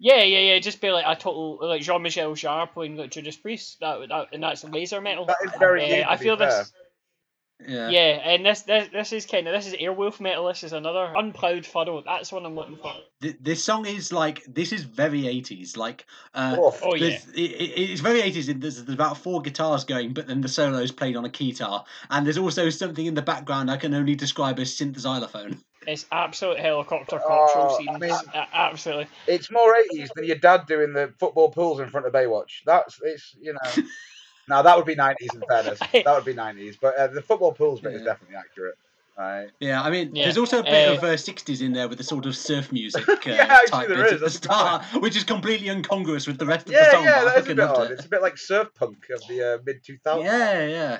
[0.00, 0.58] Yeah, yeah, yeah.
[0.60, 3.80] Just be like a total like Jean Michel Jarre playing like Judas Priest.
[3.80, 5.26] That, that and that's laser metal.
[5.26, 6.02] That is very.
[6.02, 6.48] Uh, I feel fair.
[6.48, 6.72] this.
[7.66, 7.88] Yeah.
[7.88, 10.46] Yeah, and this this this is kind of this is Airwolf metal.
[10.46, 12.02] This is another unplowed furrow.
[12.06, 12.92] That's what I'm looking for.
[13.20, 15.76] Th- This song is like this is very 80s.
[15.76, 16.80] Like uh, Oof.
[16.84, 18.48] Oh yeah, it, it- it's very 80s.
[18.48, 21.84] in There's, there's about four guitars going, but then the solo's played on a keytar.
[22.10, 25.58] And there's also something in the background I can only describe as synth xylophone.
[25.86, 27.88] it's absolute helicopter control Oh, scenes.
[27.92, 29.08] I mean- A- absolutely.
[29.26, 32.62] It's more 80s than your dad doing the football pools in front of Baywatch.
[32.64, 33.82] That's it's you know.
[34.48, 35.78] now that would be 90s in fairness.
[35.92, 38.76] That would be 90s, but uh, the football pools bit is definitely accurate.
[39.16, 39.48] Right.
[39.58, 41.98] Yeah, I mean, Yeah, there's also a bit uh, of uh, 60s in there with
[41.98, 44.44] the sort of surf music uh, Yeah, type bit is, at the that's a good
[44.44, 47.02] start, which is completely incongruous with the rest of the song.
[47.04, 47.90] yeah, but that is a bit odd.
[47.90, 47.94] it.
[47.94, 50.22] It's a bit like surf punk of the uh, mid 2000s.
[50.22, 50.98] Yeah, yeah.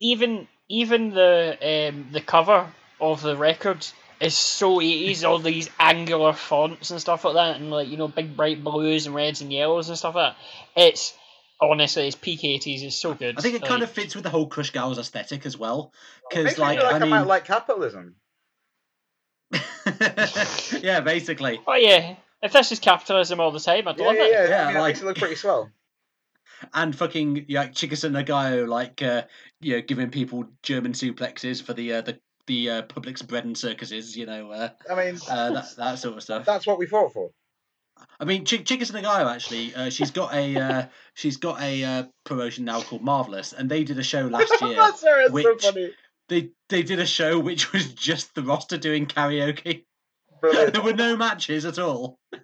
[0.00, 2.66] Even even the um, the cover
[3.00, 3.86] of the record
[4.20, 5.22] is so 80s.
[5.22, 9.06] All these angular fonts and stuff like that, and like you know big bright blues
[9.06, 10.82] and reds and yellows and stuff like that.
[10.82, 11.14] It's
[11.60, 12.82] honestly it's peak 80s.
[12.82, 13.38] It's so good.
[13.38, 15.92] I think it kind of fits with the whole Crush Gals aesthetic as well.
[16.30, 18.16] It Because, like, feel like I, I might like capitalism.
[20.80, 21.60] yeah, basically.
[21.66, 24.30] Oh yeah, if this is capitalism all the time, I'd Yeah, love yeah, it.
[24.32, 24.48] yeah.
[24.48, 25.70] Yeah, I mean, like- makes it look pretty swell.
[26.74, 29.22] and fucking yeah, Chigusa Nagayo like uh,
[29.60, 33.56] you know giving people German suplexes for the uh, the the uh, public's bread and
[33.56, 36.44] circuses, you know, uh, I mean, uh, that that sort of stuff.
[36.44, 37.30] that's what we fought for.
[38.18, 42.02] I mean, Ch- Chigusa Nagayo actually, uh, she's got a uh, she's got a uh,
[42.24, 44.74] promotion now called Marvelous, and they did a show last year.
[44.76, 45.90] that's sorry, it's so which- funny.
[46.28, 49.84] they they did a show which was just the roster doing karaoke.
[50.40, 50.72] Brilliant.
[50.74, 52.18] there were no matches at all.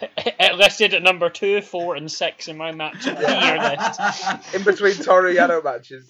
[0.00, 4.54] It listed at number two, four, and six in my match of the year list.
[4.54, 6.08] In between Toru Yano matches.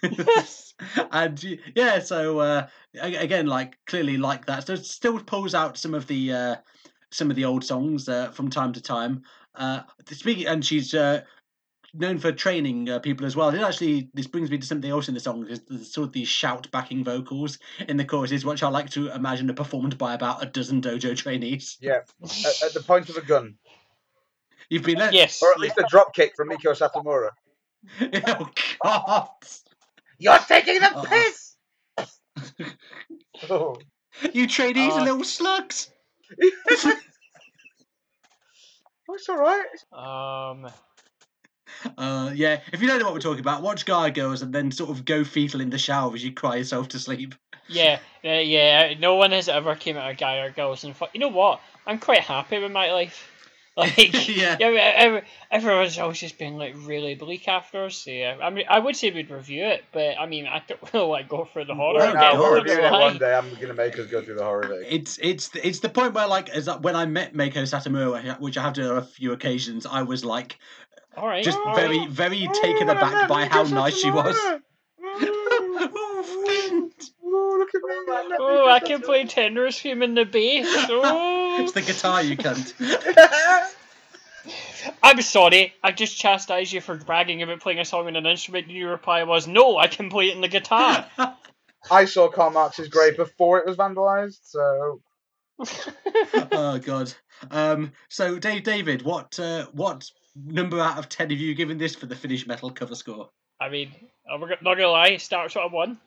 [0.00, 0.74] Yes.
[1.10, 1.42] And
[1.74, 2.66] yeah, so uh,
[3.00, 4.68] again, like clearly like that.
[4.68, 6.56] So it still pulls out some of the uh,
[7.14, 9.22] some of the old songs uh, from time to time.
[9.54, 11.20] Uh, speaking, and she's uh,
[11.94, 13.50] known for training uh, people as well.
[13.50, 16.12] It actually this brings me to something else in the song because there's sort of
[16.12, 17.58] these shout backing vocals
[17.88, 21.16] in the choruses, which I like to imagine are performed by about a dozen dojo
[21.16, 21.78] trainees.
[21.80, 22.00] Yeah.
[22.22, 23.54] At, at the point of a gun.
[24.70, 25.40] You've been there, Yes.
[25.42, 27.30] Or at least a drop kick from Meiko Satomura.
[28.40, 28.50] oh
[28.82, 29.28] God!
[30.18, 31.04] You're taking the Oh.
[31.04, 31.54] piss!
[33.50, 33.76] oh.
[34.32, 35.90] You trainees are Uh, little slugs.
[39.06, 39.66] Oh, it's alright.
[39.92, 40.70] Um,
[41.98, 44.70] Uh, yeah, if you don't know what we're talking about, watch Gaea Girls and then
[44.70, 47.34] sort of go fetal in the shower as you cry yourself to sleep.
[47.68, 48.94] yeah, yeah, yeah.
[48.98, 51.60] No one has ever came out of Gaea Girls and fu- you know what?
[51.86, 53.30] I'm quite happy with my life.
[53.76, 54.56] Like, yeah.
[54.60, 57.96] yeah, every, everyone's always just been like really bleak after us.
[57.96, 60.80] So, yeah, I mean, I would say we'd review it, but I mean, I don't
[60.94, 61.98] really like go for the horror.
[61.98, 63.34] Right again, we're reviewing it one day.
[63.34, 64.84] I'm going to make us go through the horror thing.
[64.88, 68.62] It's it's it's the point where like as when I met Meiko Satomura, which I
[68.62, 70.56] have done on a few occasions, I was like
[71.16, 71.42] All right.
[71.42, 72.08] just all very right.
[72.08, 74.36] very taken aback by how nice she was.
[74.40, 74.60] Oh,
[76.46, 76.92] friend.
[77.74, 78.34] Oh, look at me.
[78.34, 80.66] I'm Oh, I can play tenors for him in the bass.
[80.88, 82.74] Oh, it's the guitar, you cunt.
[82.74, 83.70] Satomura.
[85.02, 85.74] I'm sorry.
[85.82, 88.90] I just chastised you for bragging about playing a song on an instrument, and your
[88.90, 91.06] reply was, "No, I can play it in the guitar."
[91.90, 95.00] I saw Karl Marx's grave before it was vandalized, so
[96.52, 97.12] oh god.
[97.50, 97.92] Um.
[98.08, 102.06] So Dave, David, what uh, what number out of ten have you given this for
[102.06, 103.30] the Finnish metal cover score?
[103.60, 103.92] I mean,
[104.30, 105.08] I'm not gonna lie.
[105.08, 105.98] It starts with a one,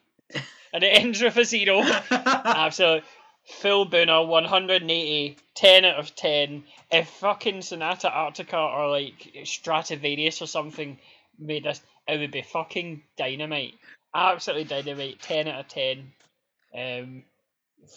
[0.74, 1.82] and it ends with a zero.
[2.12, 3.04] Absolute
[3.48, 6.64] Phil Buna, 180, 10 out of 10.
[6.92, 10.98] If fucking Sonata Arctica or like Stratovarius or something
[11.40, 13.76] made this, it would be fucking dynamite.
[14.14, 15.22] Absolutely dynamite.
[15.22, 16.12] 10 out of 10.
[16.78, 17.24] Um,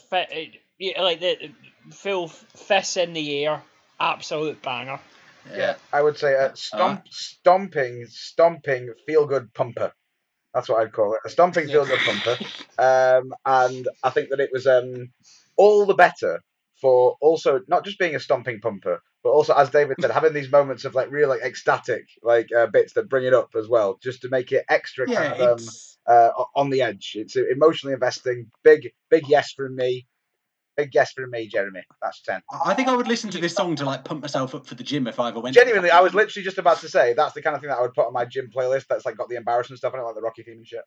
[0.08, 1.50] fit, it, yeah, eh, like the
[1.92, 3.62] full fists in the air.
[3.98, 5.00] Absolute banger.
[5.54, 7.08] yeah, I would say a stomp, uh-huh.
[7.10, 9.92] stomping, stomping feel good pumper.
[10.54, 11.20] That's what I'd call it.
[11.24, 12.38] A stomping feel good pumper.
[12.78, 15.12] Um, and I think that it was um,
[15.56, 16.40] all the better
[16.80, 20.50] for also not just being a stomping pumper, but also, as David said, having these
[20.50, 23.98] moments of like real like ecstatic like uh, bits that bring it up as well,
[24.02, 25.66] just to make it extra yeah, kind of um,
[26.06, 27.12] uh, on the edge.
[27.14, 28.50] It's emotionally investing.
[28.64, 30.06] Big, big yes from me.
[30.80, 31.82] Big yes from me, Jeremy.
[32.00, 32.40] That's ten.
[32.64, 34.82] I think I would listen to this song to like pump myself up for the
[34.82, 35.54] gym if I ever went.
[35.54, 37.82] Genuinely, I was literally just about to say that's the kind of thing that I
[37.82, 38.86] would put on my gym playlist.
[38.88, 40.80] That's like got the embarrassing stuff on it, like the Rocky theme and shit.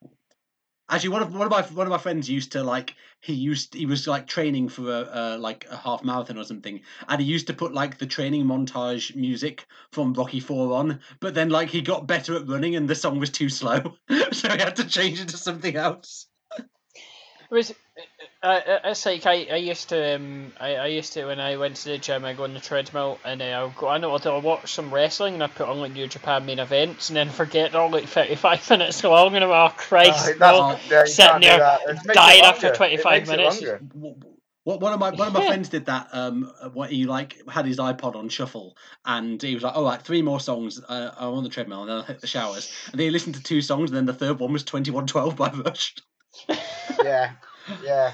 [0.90, 3.76] Actually, one of one of my one of my friends used to like he used
[3.76, 7.28] he was like training for a uh, like a half marathon or something, and he
[7.28, 11.02] used to put like the training montage music from Rocky Four on.
[11.20, 13.94] But then like he got better at running, and the song was too slow,
[14.32, 16.26] so he had to change it to something else.
[17.50, 17.74] Was
[18.42, 21.58] I, I- it's like I, I used to um I, I used to when I
[21.58, 24.16] went to the gym I go on the treadmill and uh, I'll go I know
[24.16, 27.30] I'll watch some wrestling and I put on like New Japan main events and then
[27.30, 30.76] forget they're all like thirty five minutes long and I'm oh Christ Oh, no.
[30.76, 31.82] that's, yeah, sitting there that.
[31.88, 33.84] It dying after 25 It makes it minutes.
[34.66, 35.48] What one of my one of my Yeah.
[35.48, 36.08] friends did that.
[36.14, 40.04] Um, what he like had his iPod on shuffle, and he was like, "Oh, like
[40.04, 40.82] three more songs.
[40.82, 43.36] Uh, I'm on the treadmill, and then I'll hit the showers." And then he listened
[43.36, 45.96] to two songs, and then the third one was Twenty One Twelve by Rush.
[47.04, 47.32] Yeah,
[47.84, 48.14] yeah.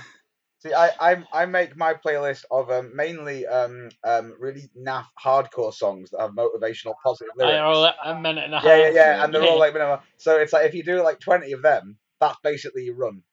[0.60, 5.74] See, I, I I make my playlist of um, mainly um, um, really naff hardcore
[5.74, 7.62] songs that have motivational, positive I lyrics.
[7.64, 8.66] all a minute and a half.
[8.66, 10.02] yeah, yeah, yeah, and they're all like minimal.
[10.18, 13.24] So it's like if you do like twenty of them, that's basically you run,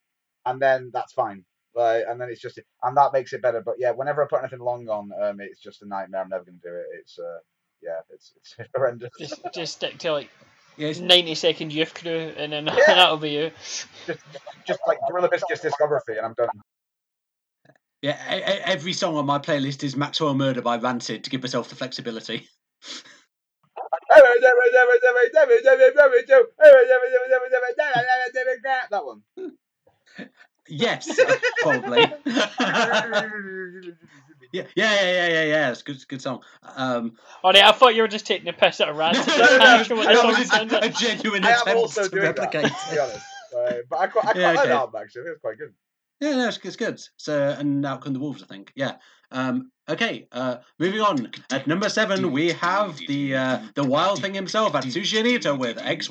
[0.45, 1.45] and then that's fine.
[1.75, 3.61] Like, and then it's just, and that makes it better.
[3.61, 6.23] But yeah, whenever I put anything long on, um, it's just a nightmare.
[6.23, 6.87] I'm never gonna do it.
[7.01, 7.39] It's uh,
[7.83, 9.11] yeah, it's it's horrendous.
[9.19, 10.31] just just stick to like
[10.77, 12.75] Yeah, it's- ninety second youth crew and then Yeah.
[12.87, 13.51] that'll be you.
[14.07, 14.21] just
[14.67, 16.49] just like Gorilla Biscuits discography, and I'm done.
[18.03, 18.17] yeah.
[18.65, 22.49] Every song on my playlist is Maxwell Murder by Rancid to give myself the flexibility.
[28.91, 29.23] That one.
[30.69, 32.07] Yes, uh, probably.
[34.53, 35.71] yeah, yeah, yeah, yeah, yeah, yeah.
[35.71, 36.43] It's a good, good song.
[36.77, 37.13] Um,
[37.45, 39.27] Oh, no, I thought you were just taking the piss out of Rancid.
[39.27, 40.95] no, That's no, not no, actually what that the song was a, a like.
[40.97, 42.73] genuine I am attempt also to doing that, replicate.
[42.73, 43.27] to be honest.
[43.57, 44.69] Uh, but I quite, I quite Yeah, like okay.
[44.69, 45.23] that album actually.
[45.31, 45.73] It's quite good.
[46.21, 47.01] Yeah, no, it's, it's good.
[47.19, 48.73] So, and out come the wolves, I think.
[48.75, 48.97] Yeah.
[49.31, 50.27] Um, okay.
[50.33, 51.31] Uh, moving on.
[51.51, 56.09] At number seven, we have the uh, the wild thing himself, Atsushi Onita with X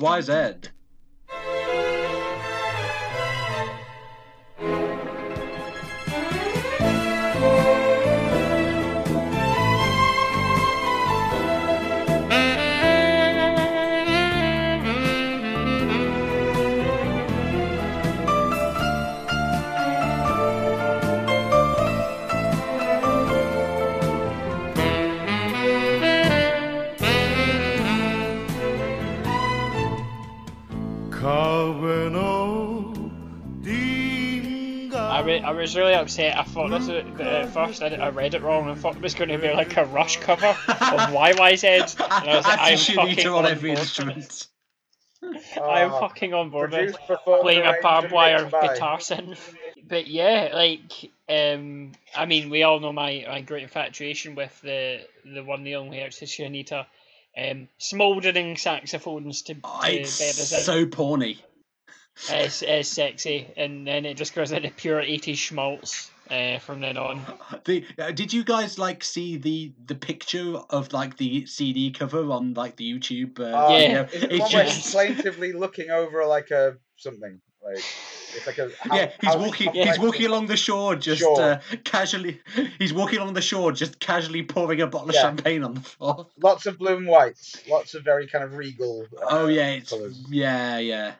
[35.36, 36.36] 銀河 I, was really upset.
[36.38, 38.68] I thought this was, at first I, I read it wrong.
[38.68, 42.00] I thought it was going to be like a Rush cover of YYZ.
[42.00, 44.46] And I was like, I'm fucking on, on every instrument.
[45.22, 49.54] I'm Oh, fucking on board with playing a arranged, barbed wire guitar synth.
[49.88, 55.00] But yeah, like um, I mean, we all know my, my great infatuation with the
[55.24, 56.86] the one the only Atsushi Onita.
[57.38, 60.62] Um, smouldering saxophones to, to Oh, bed it's as it.
[60.62, 61.38] so porny.
[62.30, 66.96] It's, it's sexy, and then it just goes into pure 80s schmaltz uh, from then
[66.96, 67.20] on.
[67.64, 72.30] The, uh, did you guys like see the the picture of like the CD cover
[72.30, 73.38] on like the YouTube?
[73.40, 74.02] Uh, Oh, Yeah.
[74.04, 74.04] video?
[74.16, 77.40] Is it It's one where just- he's plaintively looking over like a something?
[77.64, 77.78] Like
[78.36, 79.66] it's like a house- yeah, he's walking.
[79.66, 81.40] complex He's walking along the shore, just Shore.
[81.42, 82.40] Uh, casually.
[82.78, 86.28] He's walking along the shore, just casually pouring a bottle of champagne on the floor.
[86.40, 87.56] Lots of blue and whites.
[87.68, 89.06] Lots of very kind of regal.
[89.20, 90.22] Uh, Oh yeah, it's colours.
[90.30, 91.14] yeah, yeah.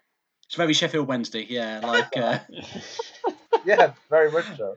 [0.47, 1.47] It's very Sheffield Wednesday.
[1.49, 2.39] Yeah, like uh,
[3.65, 4.77] Yeah, very much so.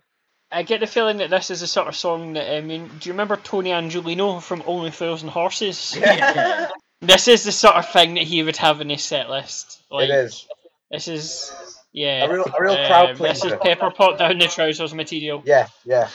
[0.51, 2.89] I get the feeling that this is the sort of song that I mean.
[2.99, 5.95] Do you remember Tony Angelino from Only Fools and Horses?
[5.99, 6.69] yeah.
[7.01, 9.81] This is the sort of thing that he would have in his set list.
[9.91, 10.47] Like, it is
[10.89, 11.53] This is
[11.93, 12.25] yeah.
[12.25, 13.57] a real, a real crowd uh, this is pleaser.
[13.57, 15.43] pepper pot down the trousers material.
[15.45, 16.09] Yeah, yeah.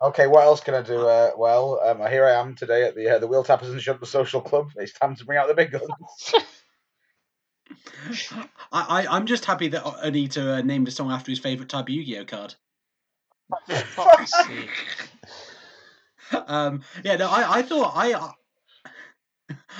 [0.00, 1.00] Okay, what else can I do?
[1.00, 4.06] Uh, well, um, here I am today at the uh, the Wheel Tappers and Shunter
[4.06, 4.70] Social Club.
[4.76, 5.88] It's time to bring out the big guns.
[8.72, 11.86] I, I I'm just happy that Onita uh, named a song after his favorite type
[11.86, 12.54] of Yu-Gi-Oh card.
[16.46, 18.30] Um, yeah, no, I, I thought I, uh,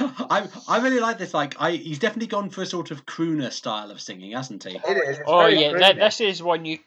[0.31, 1.35] I, I really like this.
[1.35, 4.77] Like, I, he's definitely gone for a sort of crooner style of singing, hasn't he?
[4.77, 5.19] It is.
[5.19, 6.79] It's Oh yeah, that, this is one you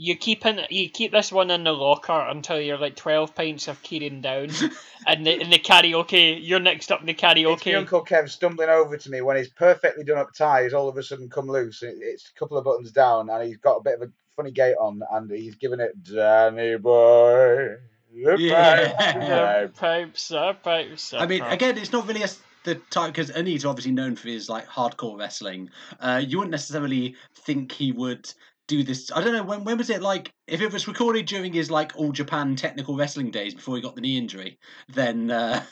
[0.00, 3.66] you keep in you keep this one in the locker until you're like twelve pints
[3.68, 4.48] of Kieran down,
[5.06, 7.76] and the, in the karaoke you're next up in the It's my karaoke.
[7.76, 10.96] Uncle Kev stumbling over to me when his perfectly done up tie has all of
[10.96, 11.82] a sudden come loose.
[11.82, 14.52] It- It's a couple of buttons down, and he's got a bit of a funny
[14.52, 17.74] gait on, and he's giving it Danny boy.
[18.14, 18.92] Yeah.
[18.96, 19.16] back."
[19.72, 21.12] The pipes, the pipes.
[21.12, 24.28] I mean, again, it's not really a, s- the type because Onita obviously known for
[24.28, 25.70] his like hardcore wrestling.
[26.00, 28.32] Uh, you wouldn't necessarily think he would
[28.68, 29.10] do this.
[29.12, 29.64] I don't know when.
[29.64, 30.32] When was it like?
[30.46, 33.96] If it was recorded during his like all Japan technical wrestling days before he got
[33.96, 34.58] the knee injury,
[34.88, 35.64] then uh,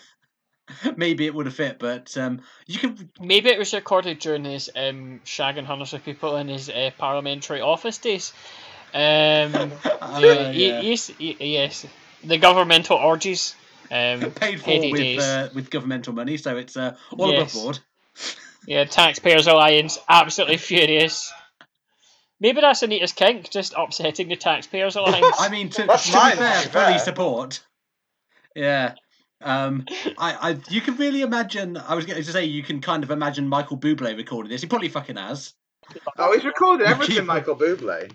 [0.96, 1.78] maybe it would have fit.
[1.78, 3.10] But um, you can.
[3.20, 7.60] Maybe it was recorded during his um, shagging hundreds of people in his uh, parliamentary
[7.60, 8.32] office days.
[8.92, 9.72] Um,
[10.06, 10.80] Uh, yeah, yeah.
[10.80, 11.86] yes, yes,
[12.24, 13.54] the governmental orgies.
[13.90, 17.52] Um, Paid for with uh, with governmental money, so it's uh, all Yes.
[17.52, 17.78] above board.
[18.66, 21.32] Yeah, Taxpayers Alliance, absolutely furious.
[22.40, 25.36] Maybe that's Onita's kink, just upsetting the taxpayers' alliance.
[25.38, 27.64] I mean, to, That's to fine, be fair, fully support.
[28.54, 28.94] Yeah.
[29.40, 29.86] Um,
[30.18, 31.76] I, I, you can really imagine.
[31.76, 34.62] I was going to say you can kind of imagine Michael Bublé recording this.
[34.62, 35.54] He probably fucking has.
[36.18, 38.10] Oh, he's recorded everything, everything, Michael Bublé.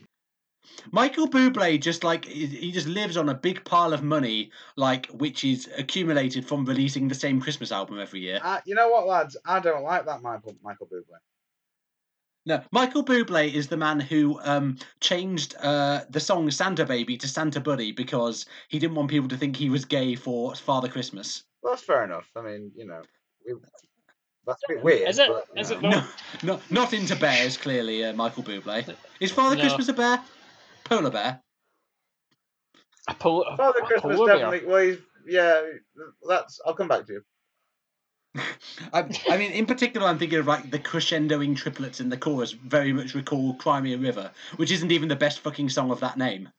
[0.91, 5.07] Michael Bublé just like he he just lives on a big pile of money, like
[5.07, 8.39] which is accumulated from releasing the same Christmas album every year.
[8.43, 9.37] Uh, you know what, lads?
[9.45, 11.17] I don't like that Michael Michael Bublé.
[12.45, 17.27] No, Michael Bublé is the man who um, changed uh, the song "Santa Baby" to
[17.27, 21.43] "Santa Buddy" because he didn't want people to think he was gay for Father Christmas.
[21.61, 22.27] Well, that's fair enough.
[22.35, 23.01] I mean, you know,
[23.45, 23.53] we,
[24.47, 25.07] that's a bit weird.
[25.07, 25.29] Is it?
[25.29, 26.07] but, Is it No, not?
[26.41, 27.57] no, not into bears.
[27.57, 29.61] Clearly, uh, Michael Bublé is Father No.
[29.61, 30.19] Christmas a bear?
[30.85, 31.41] Polar bear.
[33.07, 34.37] A pol- Father a Christmas polar bear.
[34.39, 34.67] definitely.
[34.67, 35.61] Well, he's, yeah,
[36.27, 36.59] that's.
[36.65, 37.21] I'll come back to you.
[38.93, 42.51] I, I mean, in particular, I'm thinking of like the crescendoing triplets in the chorus.
[42.51, 45.99] Very much recall "Cry Me a River," which isn't even the best fucking song of
[45.99, 46.49] that name.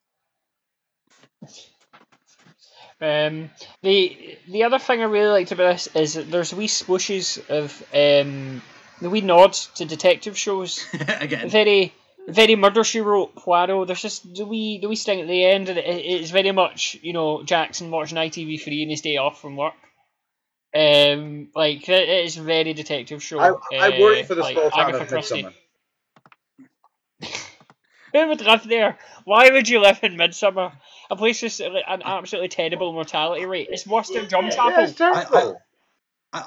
[3.00, 3.50] Um,
[3.82, 7.82] the the other thing I really liked about this is that there's wee swooshes of
[7.92, 8.62] um,
[9.00, 10.86] the wee nods to detective shows.
[11.20, 11.94] Again, Very
[12.28, 13.88] very murder she wrote Poirot.
[13.88, 16.96] There's just the wee the wee sting at the end, and it, it's very much
[17.02, 19.74] you know Jackson watching ITV3 in his day off from work.
[20.74, 23.38] Um, like it it is very detective show.
[23.38, 25.42] I, I worry uh, for the like small town Agatha of Christie.
[25.42, 25.52] Midsomer.
[28.12, 28.98] Who would live there?
[29.24, 30.72] Why would you live in Midsomer?
[31.10, 33.68] A place with an absolutely terrible mortality rate.
[33.70, 35.36] It's worse than Drum Yeah, it's terrible.
[35.36, 35.52] I, I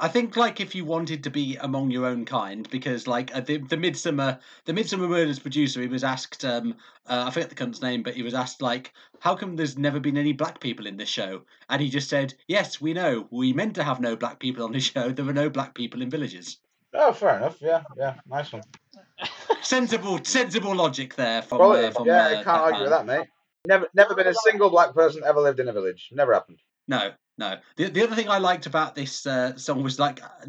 [0.08, 3.58] think like if you wanted to be among your own kind, because like uh, the
[3.58, 6.76] the Midsomer the Midsomer murders producer, he was asked, um,
[7.06, 10.00] uh, I forget the cunt's name, but he was asked like, how come there's never
[10.00, 11.44] been any black people in this show?
[11.70, 14.72] And he just said, yes, we know, we meant to have no black people on
[14.72, 15.10] this show.
[15.10, 16.58] There were no black people in villages.
[16.94, 17.58] Oh, fair enough.
[17.62, 18.64] Yeah, yeah, nice one.
[19.62, 21.58] Sensible, sensible logic there from.
[21.58, 21.88] Quality.
[21.88, 23.28] Uh, from yeah, uh, I can't argue with that, mate.
[23.68, 26.10] Never, never been a single black person ever lived in a village.
[26.12, 26.60] Never happened.
[26.88, 27.58] No, no.
[27.76, 30.46] The the other thing I liked about this uh, song was like uh, I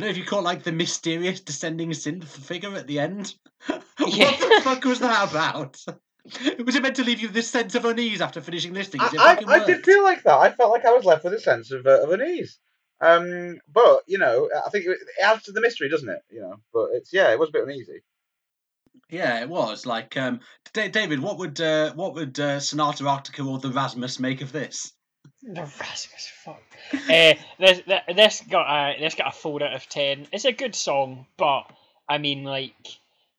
[0.00, 3.34] don't know if you call it like the mysterious descending synth figure at the end.
[3.66, 4.30] what Yeah.
[4.30, 5.82] the fuck was that about?
[6.64, 9.00] Was it meant to leave you with this sense of unease after finishing listening?
[9.02, 10.36] I, It I, I did feel like that.
[10.36, 12.58] I felt like I was left with a sense of, uh, of unease.
[13.00, 16.18] Um, but you know, I think it, it adds to the mystery, doesn't it?
[16.28, 18.02] You know, but it's yeah, it was a bit uneasy.
[19.08, 20.40] Yeah, it was like um,
[20.72, 21.20] Da- David.
[21.20, 24.92] What would uh, what would uh, Sonata Arctica or the Rasmus make of this?
[25.42, 26.62] The Rasmus, fuck.
[26.92, 30.26] uh, this, th- this got a this got a four out of ten.
[30.32, 31.64] It's a good song, but
[32.08, 32.74] I mean, like,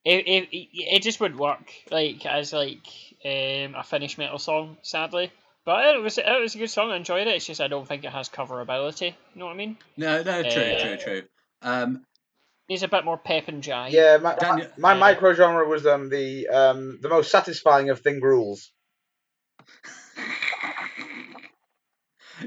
[0.05, 2.85] it it, it, it just wouldn't work like as like
[3.25, 5.31] um, a finished metal song, sadly.
[5.65, 6.91] But it was it was a good song.
[6.91, 7.35] I enjoyed it.
[7.35, 9.07] It's just I don't think it has coverability.
[9.33, 9.77] You know what I mean?
[9.97, 11.21] No, no, true, Uh, true, true.
[11.61, 12.03] Um,
[12.69, 13.91] Needs a bit more pep and jive.
[13.91, 14.99] Yeah, my, Daniel- my, my Yeah.
[15.13, 18.71] micro genre was um the um the most satisfying of thing rules.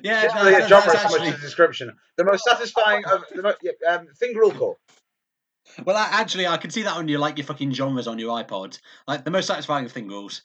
[0.02, 1.96] Yeah, It's no, really a that- genre that's so much actually- as a description.
[2.16, 4.76] The most satisfying of the mo- yeah, um, thing rule core.
[5.84, 8.36] Well, I, actually, I can see that on your like your fucking genres on your
[8.42, 8.78] iPod.
[9.06, 10.42] Like the most satisfying of thing rules.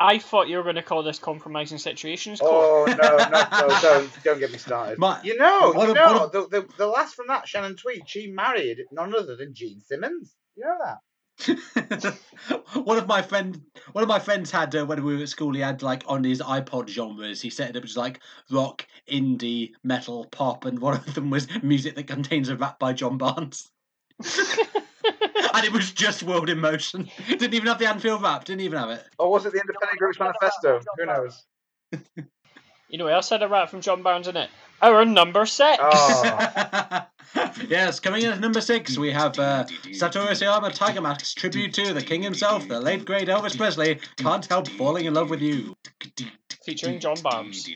[0.00, 2.40] I thought you were going to call this compromising situations.
[2.40, 2.50] Core.
[2.50, 4.98] Oh no, no, no, don't don't get me started.
[4.98, 7.76] My- you know, what you a- know, what the, the the last from that Shannon
[7.76, 10.34] Tweed, she married none other than Gene Simmons.
[10.56, 10.98] You know that.
[12.84, 13.60] one of my friend,
[13.92, 15.52] one of my friends had uh, when we were at school.
[15.52, 17.40] He had like on his iPod genres.
[17.40, 18.20] He set it up as like
[18.50, 22.92] rock, indie, metal, pop, and one of them was music that contains a rap by
[22.92, 23.70] John Barnes.
[24.24, 27.10] and it was just World in Motion.
[27.28, 28.44] Didn't even have the Anfield rap.
[28.44, 29.04] Didn't even have it.
[29.18, 30.80] Or was it the Independent Groups Manifesto?
[30.98, 31.44] Who knows?
[32.88, 34.50] You know what else had a rap from John Barnes in it?
[34.82, 35.78] Our number six.
[35.80, 37.06] Oh.
[37.68, 41.94] yes, coming in at number six, we have uh, Satoru Sayama Tiger Mask tribute to
[41.94, 43.98] the king himself, the late great Elvis Presley.
[44.16, 45.76] Can't help falling in love with you.
[46.64, 47.68] Featuring John Barnes.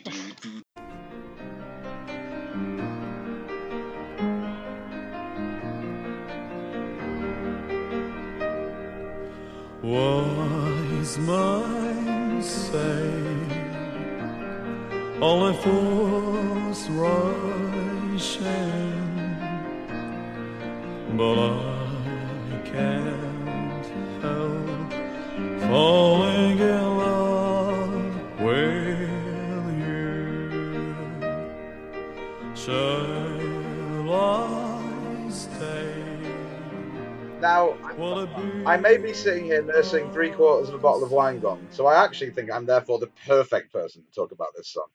[9.81, 13.18] Wise men say
[15.21, 19.37] only fools rush in,
[21.17, 23.85] but I can't
[24.21, 24.93] help
[25.63, 28.99] falling in love with
[29.77, 30.95] you.
[32.55, 35.95] Shall I stay?
[37.41, 37.75] Now?
[38.65, 41.87] I may be sitting here nursing three quarters of a bottle of wine gone, so
[41.87, 44.87] I actually think I'm therefore the perfect person to talk about this song.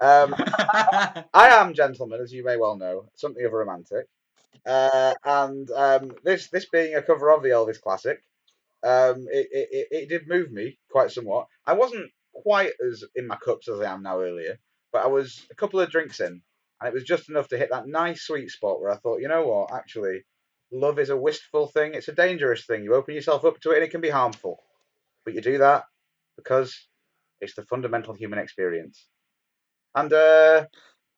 [0.00, 4.06] Um, I am, gentlemen, as you may well know, something of a romantic.
[4.66, 8.22] Uh, and um, this this being a cover of the Elvis classic,
[8.82, 11.48] um, it, it, it, it did move me quite somewhat.
[11.66, 14.58] I wasn't quite as in my cups as I am now earlier,
[14.92, 16.42] but I was a couple of drinks in,
[16.80, 19.28] and it was just enough to hit that nice sweet spot where I thought, you
[19.28, 20.24] know what, actually,
[20.72, 21.94] love is a wistful thing.
[21.94, 22.84] It's a dangerous thing.
[22.84, 24.62] You open yourself up to it, and it can be harmful.
[25.24, 25.84] But you do that
[26.36, 26.76] because
[27.40, 29.06] it's the fundamental human experience.
[29.94, 30.66] And uh,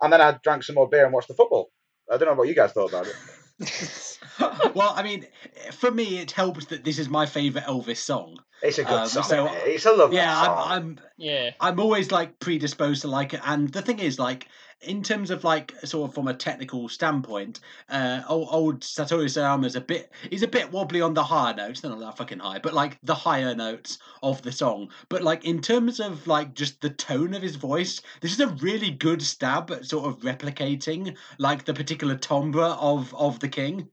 [0.02, 1.70] and then I drank some more beer and watched the football.
[2.12, 3.16] I don't know what you guys thought about it.
[4.74, 5.26] well, I mean,
[5.72, 8.38] for me, it helps that this is my favourite Elvis song.
[8.62, 9.22] It's a good Um, song.
[9.24, 10.58] so- it's a lovely Yeah, song.
[10.58, 11.50] I'm, I'm Yeah.
[11.58, 14.48] I'm always like predisposed to like it, and the thing is, like,
[14.82, 19.76] in terms of like sort of from a technical standpoint, uh, old, old Satoru Sayama's
[19.76, 22.74] a bit he's a bit wobbly on the higher notes, not that fucking high, but
[22.74, 24.90] like the higher notes of the song.
[25.08, 28.48] But like in terms of like just the tone of his voice, this is a
[28.48, 33.88] really good stab at sort of replicating like the particular timbre of of the king.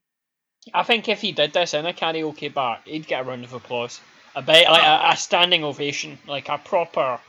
[0.73, 3.53] I think if he did this in a karaoke bar, he'd get a round of
[3.53, 3.99] applause.
[4.36, 7.19] A bit like a, a standing ovation, like a proper,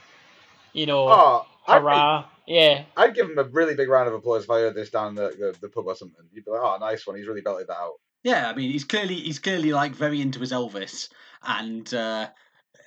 [0.73, 2.25] you know, oh, I'd, hurrah.
[2.47, 2.83] Yeah.
[2.95, 5.29] I'd give him a really big round of applause if I heard this down the,
[5.29, 6.25] the, the pub or something.
[6.31, 7.15] You'd be like, oh, nice one.
[7.17, 7.93] He's really belted that out.
[8.23, 11.09] Yeah, I mean, he's clearly he's clearly like very into his Elvis,
[11.43, 12.27] and uh,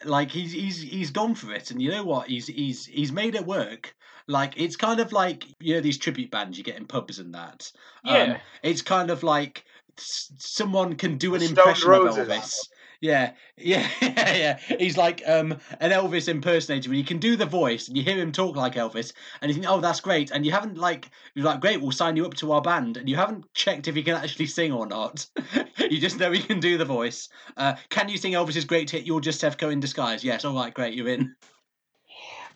[0.05, 1.71] like he's he's he's gone for it.
[1.71, 2.27] And you know what?
[2.29, 3.95] He's he's he's made it work.
[4.27, 7.35] Like it's kind of like you know these tribute bands you get in pubs and
[7.35, 7.71] that.
[8.05, 8.41] Um, Yeah.
[8.65, 9.65] it's kind of like
[9.97, 12.69] s- someone can do an The Stone impression of Elvis.
[13.01, 14.59] Yeah, yeah, yeah.
[14.79, 16.91] He's like um, an Elvis impersonator.
[16.91, 19.55] When you can do the voice and you hear him talk like Elvis, and you
[19.55, 22.35] think, "Oh, that's great," and you haven't like you're like, "Great, we'll sign you up
[22.35, 25.25] to our band," and you haven't checked if he can actually sing or not.
[25.79, 27.29] you just know he can do the voice.
[27.57, 30.25] Uh, can you sing Elvis's great hit "You're Just Sefco in Disguise"?
[30.25, 30.45] Yes.
[30.45, 31.37] All right, great, you're in.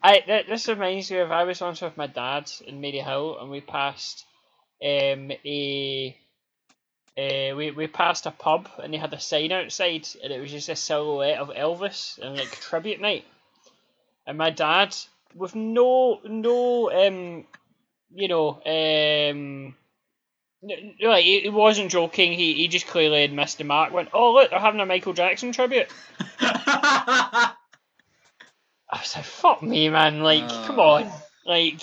[0.02, 3.48] I th- this reminds me of I was once with my dad in Maryhill and
[3.48, 4.24] we passed
[4.84, 6.16] um a
[7.18, 10.50] uh, we, we passed a pub and they had a sign outside and it was
[10.50, 13.24] just a silhouette of Elvis and like tribute night.
[14.26, 14.94] And my dad
[15.34, 17.46] with no no um
[18.14, 19.74] you know um
[20.62, 23.92] n- n- like he, he wasn't joking, he, he just clearly had missed the mark,
[23.92, 25.88] went, Oh look, they're having a Michael Jackson tribute.
[26.40, 27.54] I
[28.92, 30.82] was like, fuck me man, like come Oh.
[30.96, 31.10] on.
[31.46, 31.82] Like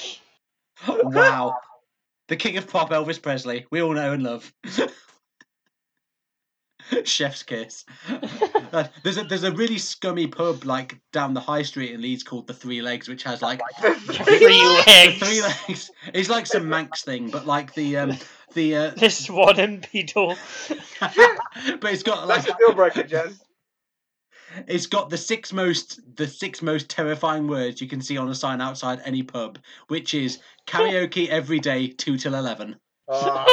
[0.88, 1.58] wow.
[2.30, 3.66] The king of pop, Elvis Presley.
[3.72, 4.54] We all know and love.
[7.04, 7.86] Chef's kiss.
[9.04, 12.46] There's a there's a really scummy pub like down the high street in Leeds called
[12.48, 15.18] the Three Legs, which has like three the legs.
[15.20, 15.92] three legs.
[16.14, 18.18] It's like some Manx thing, but like the um
[18.54, 20.36] the uh, The swan and beetle.
[21.00, 23.36] but it's got like That's a deal breaker, Jen.
[24.68, 28.36] it's got the six most the six most terrifying words you can see on a
[28.36, 32.76] sign outside any pub, which is karaoke every day two till eleven.
[33.08, 33.46] Oh.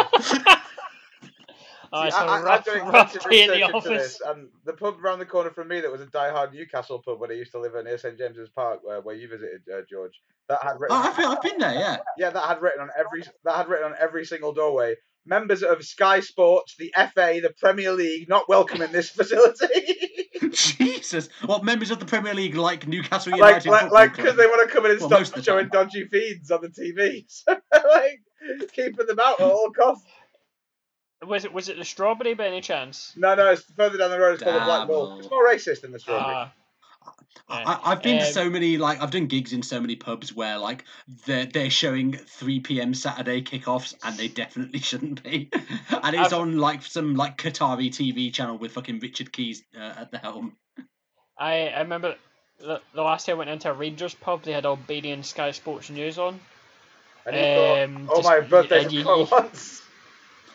[1.92, 3.62] Oh, See, it's I, a I, I've rough, done rough extensive day in research the
[3.62, 4.18] into office.
[4.18, 7.20] this, and the pub around the corner from me that was a die-hard Newcastle pub
[7.20, 10.20] when I used to live near St James's Park, where, where you visited, uh, George.
[10.48, 11.96] That had written, Oh, I've, I've been there, yeah.
[12.18, 14.94] yeah, that had written on every that had written on every single doorway.
[15.28, 19.66] Members of Sky Sports, the FA, the Premier League, not welcome in this facility.
[20.52, 23.70] Jesus, what members of the Premier League like Newcastle like, United?
[23.70, 24.16] like, Football like, Club?
[24.16, 25.86] because they want to come in and Well, stop most of the showing time.
[25.86, 27.24] dodgy feeds on the TV.
[27.28, 28.20] So, like,
[28.72, 30.04] keeping them out at all costs.
[31.26, 33.12] Was it was it the strawberry by any chance?
[33.16, 34.34] No, no, it's further down the road.
[34.34, 35.18] It's called the Black Bull.
[35.18, 36.34] It's more racist than the strawberry.
[36.36, 36.52] Ah,
[37.48, 40.34] I, I've been to Um, so many like I've done gigs in so many pubs
[40.34, 40.84] where like
[41.24, 42.92] they're they're showing three p.m.
[42.92, 47.88] Saturday kickoffs and they definitely shouldn't be, and it's I've- on like some like Qatari
[47.90, 50.56] TV channel with fucking Richard Keys uh, at the helm.
[51.38, 52.16] I I remember
[52.58, 55.88] the, the last time I went into a Rangers pub, they had Albanian Sky Sports
[55.90, 56.40] News on.
[57.24, 59.82] and you thought, um, oh just- my birthday and you- for you- once.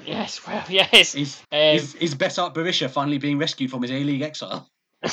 [0.06, 1.16] Yes, well, yes.
[1.16, 4.70] Is Um, is is Besart Berisha finally being rescued from his A League exile?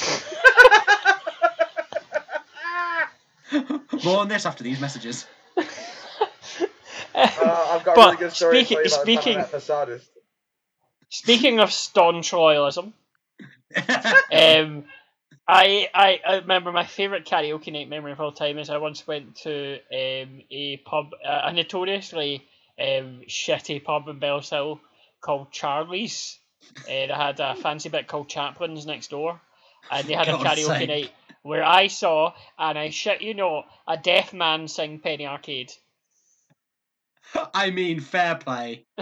[4.05, 5.27] More on this after these messages.
[7.15, 9.43] Uh, I've got a But really good story speaking- to tell you about speaking- the
[9.43, 10.11] time I met a sadist.
[11.09, 12.93] Speaking of staunch loyalism,
[14.33, 14.85] um,
[15.49, 19.05] I, I I remember my favourite karaoke night memory of all time is I once
[19.07, 22.47] went to um, a pub, uh, a notoriously
[22.79, 24.81] um, shitty pub in Bellshill
[25.21, 26.39] called Charlie's.
[26.81, 29.41] Uh, they had a fancy bit called Chaplin's next door,
[29.91, 30.89] and they had a karaoke sake.
[30.89, 31.11] night
[31.43, 35.73] where I saw, and I shit you not, a deaf man sing Penny Arcade.
[37.55, 38.85] I mean, fair play.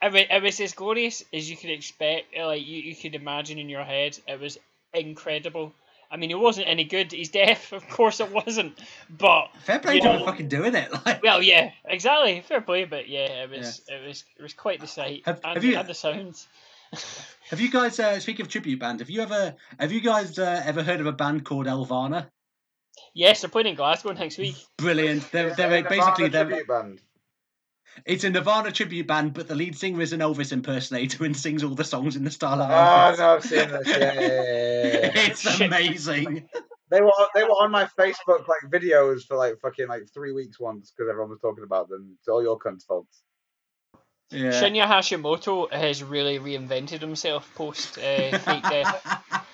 [0.00, 2.36] I mean, it was as glorious as you could expect.
[2.36, 4.58] Like you, you could imagine in your head, it was
[4.94, 5.72] incredible.
[6.10, 7.12] I mean, it wasn't any good.
[7.12, 8.78] He's deaf, of course it wasn't.
[9.10, 10.88] But Fair play You to know- him fucking doing it.
[11.06, 12.40] Like, well, yeah, exactly.
[12.40, 15.54] Fair play, but yeah, it was it was it was quite the sight Have- and,
[15.54, 16.48] have you- and the sounds.
[17.50, 18.00] have you guys?
[18.00, 21.06] Uh, speaking of tribute band, have you ever have you guys uh, ever heard of
[21.06, 22.28] a band called Elvana?
[23.14, 24.56] Yes, they're playing in Glasgow next week.
[24.76, 25.30] Brilliant.
[25.30, 27.00] They're, Is they're it a basically they're, tribute band.
[28.04, 31.62] It's a Nirvana tribute band, but the lead singer is an Elvis impersonator and sings
[31.62, 33.88] all the songs in the style of Oh no, I've seen this.
[33.88, 35.10] Yeah, yeah, yeah, yeah, yeah.
[35.14, 35.66] it's Shit.
[35.66, 36.48] amazing.
[36.90, 40.58] They were they were on my Facebook like videos for like fucking like three weeks
[40.58, 42.16] once because everyone was talking about them.
[42.18, 43.22] It's all your cunts' faults.
[44.30, 44.50] Yeah.
[44.50, 49.44] Shinya Hashimoto has really reinvented himself post uh, Freak Death.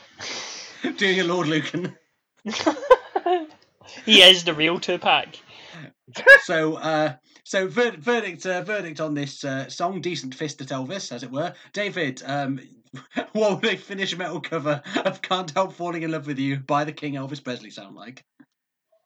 [0.96, 1.96] Doing a Lord Lucan.
[4.04, 5.28] he is the real Tupac.
[6.42, 7.14] So, uh,
[7.44, 11.30] so ver- verdict, uh, verdict on this uh, song, decent fist at Elvis, as it
[11.30, 11.52] were.
[11.72, 12.58] David, um,
[13.32, 16.84] what would a Finnish metal cover of "Can't Help Falling in Love with You" by
[16.84, 18.22] the King Elvis Presley sound like?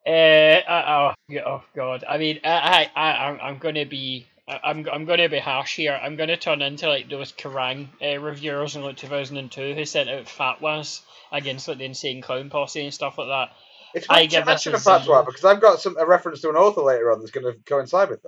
[0.07, 2.05] Uh, uh, oh, oh God!
[2.09, 5.99] I mean, I, I, I I'm- gonna be, I'm, I'm gonna be harsh here.
[6.01, 10.27] I'm gonna turn into like those Kerrang uh, reviewers in like 2002 who sent out
[10.27, 11.01] fatwas
[11.33, 13.51] against like the insane clown posse and stuff like that.
[13.95, 15.25] It's I funny give to this mention a a zero.
[15.25, 18.11] because I've got some a reference to an author later on that's going to coincide
[18.11, 18.23] with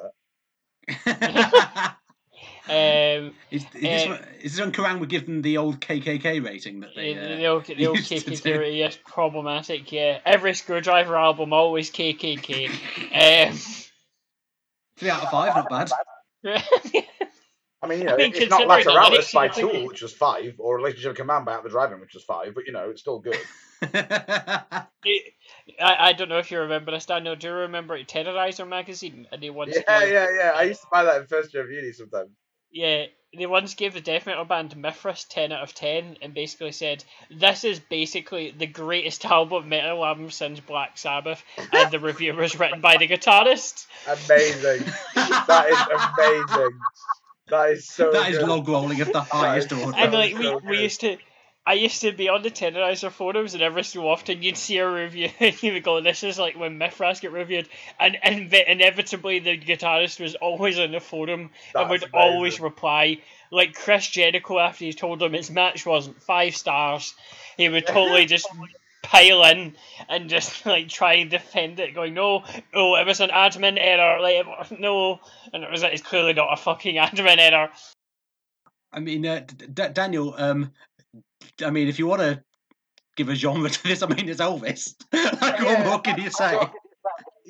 [1.07, 1.97] that.
[2.69, 5.81] Um, is, is, this Uh, one, is this on Kerrang would give them the old
[5.81, 7.15] KKK rating that they?
[7.15, 8.59] the, Uh, the old, the old used KKK do.
[8.61, 9.91] rating is problematic.
[9.91, 12.71] Yeah, every Skrewdriver album always KKK.
[13.51, 13.59] Um,
[14.99, 15.91] three out of five, not bad.
[17.83, 20.03] I mean, you know, I mean, it's not considering Lateralus by you think- Tool, which
[20.03, 22.91] was five, or Relationship Command by At the Drive-In, which was five, but you know,
[22.91, 23.39] it's still good.
[23.83, 24.87] I,
[25.79, 27.37] I don't know if you remember this, Daniel.
[27.37, 29.27] Do you remember Terrorizer magazine?
[29.33, 30.53] And they once yeah, gave, yeah, yeah.
[30.55, 32.31] I used to buy that in first year of uni sometimes.
[32.71, 33.07] yeah,
[33.37, 37.05] they once gave the death metal band Mithras ten out of ten, and basically said
[37.31, 42.59] this is basically the greatest album metal album since Black Sabbath, and the review was
[42.59, 43.87] written by the guitarist.
[44.07, 44.85] Amazing.
[45.15, 46.79] that is amazing.
[47.51, 48.49] That is so that is good.
[48.49, 49.97] log rolling of the highest order.
[49.97, 51.19] And like we, so we used to
[51.67, 54.91] I used to be on the Terrorizer forums and every so often you'd see a
[54.91, 59.41] review and you would go, This is like when Mithras get reviewed and, and inevitably
[59.41, 62.19] the guitarist was always on the forum and would amazing.
[62.19, 63.19] always reply.
[63.53, 67.15] Like Chris Jericho after he told him his match wasn't five stars,
[67.57, 68.49] he would totally just
[69.03, 69.75] pile in
[70.09, 72.45] and just like try and defend it, going, No,
[72.75, 75.21] oh it was an admin error, like it- no
[75.53, 77.71] and it was like it's clearly not a fucking admin error.
[78.93, 80.35] I mean, uh, D- D- Daniel.
[80.37, 80.73] Um,
[81.65, 82.43] I mean, if you want to
[83.17, 84.95] give a genre to this, I mean, it's Elvis.
[85.13, 86.59] like, what more can you say?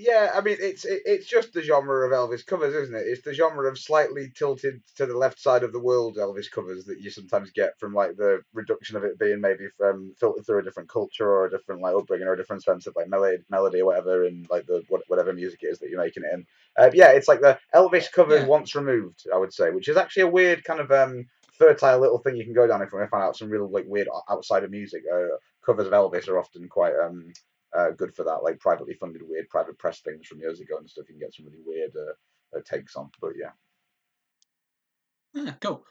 [0.03, 3.07] Yeah, I mean, it's it, it's just the genre of Elvis covers, isn't it?
[3.07, 6.86] It's the genre of slightly tilted to the left side of the world Elvis covers
[6.86, 10.61] that you sometimes get from like the reduction of it being maybe from filtered through
[10.61, 13.42] a different culture or a different like upbringing or a different sense of like melody,
[13.51, 16.32] melody or whatever, and like the what, whatever music it is that you're making it
[16.32, 16.46] in.
[16.78, 18.46] Uh, yeah, it's like the Elvis covers Yeah.
[18.46, 21.26] once removed, I would say, which is actually a weird kind of um
[21.59, 23.68] fertile little thing you can go down if you want to find out some real
[23.68, 25.03] like weird outside of music.
[25.12, 27.30] Uh, covers of Elvis are often quite um
[27.77, 30.89] uh, good for that, like privately funded weird private press things from years ago and
[30.89, 31.07] stuff.
[31.09, 33.51] You can get some really weird uh, uh, takes on, but yeah.
[35.37, 35.85] Ah, cool.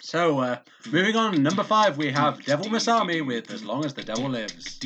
[0.00, 0.58] So, uh,
[0.90, 4.80] moving on, number five, we have Devil Masami with As Long as the Devil Lives.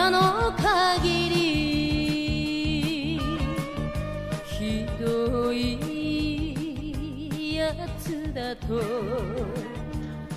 [0.00, 3.20] さの限り
[4.46, 5.76] ひどい
[7.56, 8.80] やつだと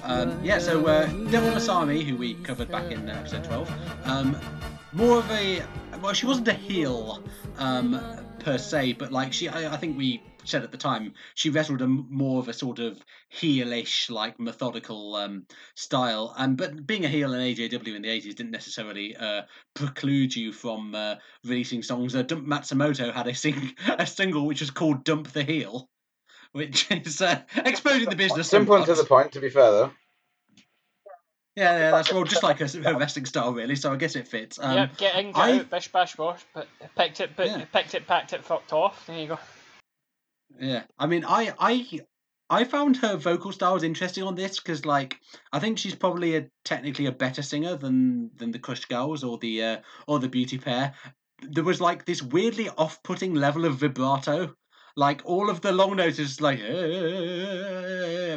[0.02, 3.72] Um, yeah, so uh, Devil Masami, who we covered back in uh, episode 12,
[4.06, 4.36] um,
[4.92, 5.62] more of a.
[6.02, 7.22] Well, she wasn't a heel
[7.60, 8.02] um,
[8.40, 11.83] per se, but like she, I, I think we said at the time, she wrestled
[11.83, 12.99] a, more of a sort of
[13.35, 16.35] heelish, like methodical um, style.
[16.37, 19.43] Um, but being a heel in AJW in the 80s didn't necessarily uh,
[19.75, 22.15] preclude you from uh, releasing songs.
[22.15, 25.89] Uh, Dump Matsumoto had a, sing- a single which was called Dump the Heel.
[26.53, 28.49] Which is uh, exposing the business.
[28.49, 29.91] Simple and to the point, to be fair though.
[31.57, 33.77] Yeah, yeah, that's well, just like her, her wrestling style, really.
[33.77, 34.59] So I guess it fits.
[34.61, 36.41] Um, yep, get in, get I- out, bish bash bosh.
[36.53, 36.67] But
[36.97, 37.65] picked it, but Yeah.
[37.73, 39.07] picked it, packed it, fucked off.
[39.07, 39.39] There you go.
[40.61, 42.01] Yeah, I mean, I, I,
[42.49, 45.19] I found her vocal styles interesting on this because, like,
[45.53, 49.39] I think she's probably a technically a better singer than than the Crush Girls or
[49.39, 49.77] the uh,
[50.07, 50.95] or the Beauty Pair.
[51.43, 54.55] There was like this weirdly off-putting level of vibrato.
[54.97, 56.61] Like all of the long notes is like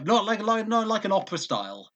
[0.05, 1.91] not like like not like an opera style,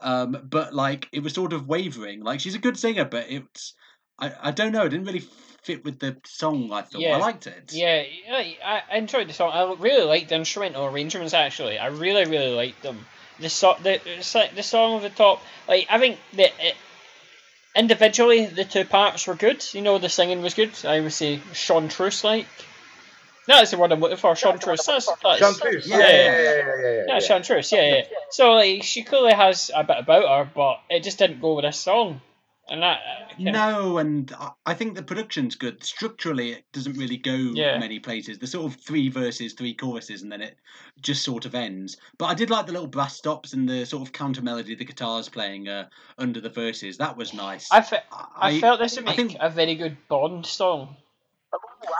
[0.00, 2.22] um, but like it was sort of wavering.
[2.22, 3.74] Like she's a good singer, but it's
[4.18, 4.84] I, I don't know.
[4.84, 5.24] It didn't really
[5.64, 6.70] fit with the song.
[6.72, 7.16] I thought Yeah.
[7.16, 7.72] I liked it.
[7.72, 9.50] Yeah, I, I enjoyed the song.
[9.52, 11.34] I really liked the instrumental arrangements.
[11.34, 13.06] Actually, I really, really liked them.
[13.40, 14.00] The so, the
[14.34, 15.42] like the song of the top.
[15.66, 16.76] Like I think that it,
[17.74, 19.64] individually the two parts were good.
[19.74, 20.72] You know, the singing was good.
[20.84, 22.46] I would say chanteuse like.
[23.46, 24.34] No, That's the word I'm looking for.
[24.34, 24.86] chanteuse.
[24.86, 25.86] That's, that's, chanteuse.
[25.86, 27.72] yeah, Yeah, yeah, yeah, yeah, yeah, yeah, yeah, Yeah, Sean Truce.
[27.72, 28.02] Yeah, yeah.
[28.30, 31.64] So like she clearly has a bit about her, but it just didn't go with
[31.66, 32.22] this song.
[32.68, 35.84] And that uh, kinda- No, and I- I think the production's good.
[35.84, 37.78] Structurally, it doesn't really go Yeah.
[37.78, 38.38] many places.
[38.38, 40.56] There's sort of three verses, three choruses, and then it
[41.02, 41.98] just sort of ends.
[42.16, 44.84] But I did like the little brass stops and the sort of counter melody the
[44.86, 46.96] guitars playing uh, under the verses.
[46.96, 47.70] That was nice.
[47.70, 50.96] I, fe- I, I- felt this would I make think- a very good Bond song.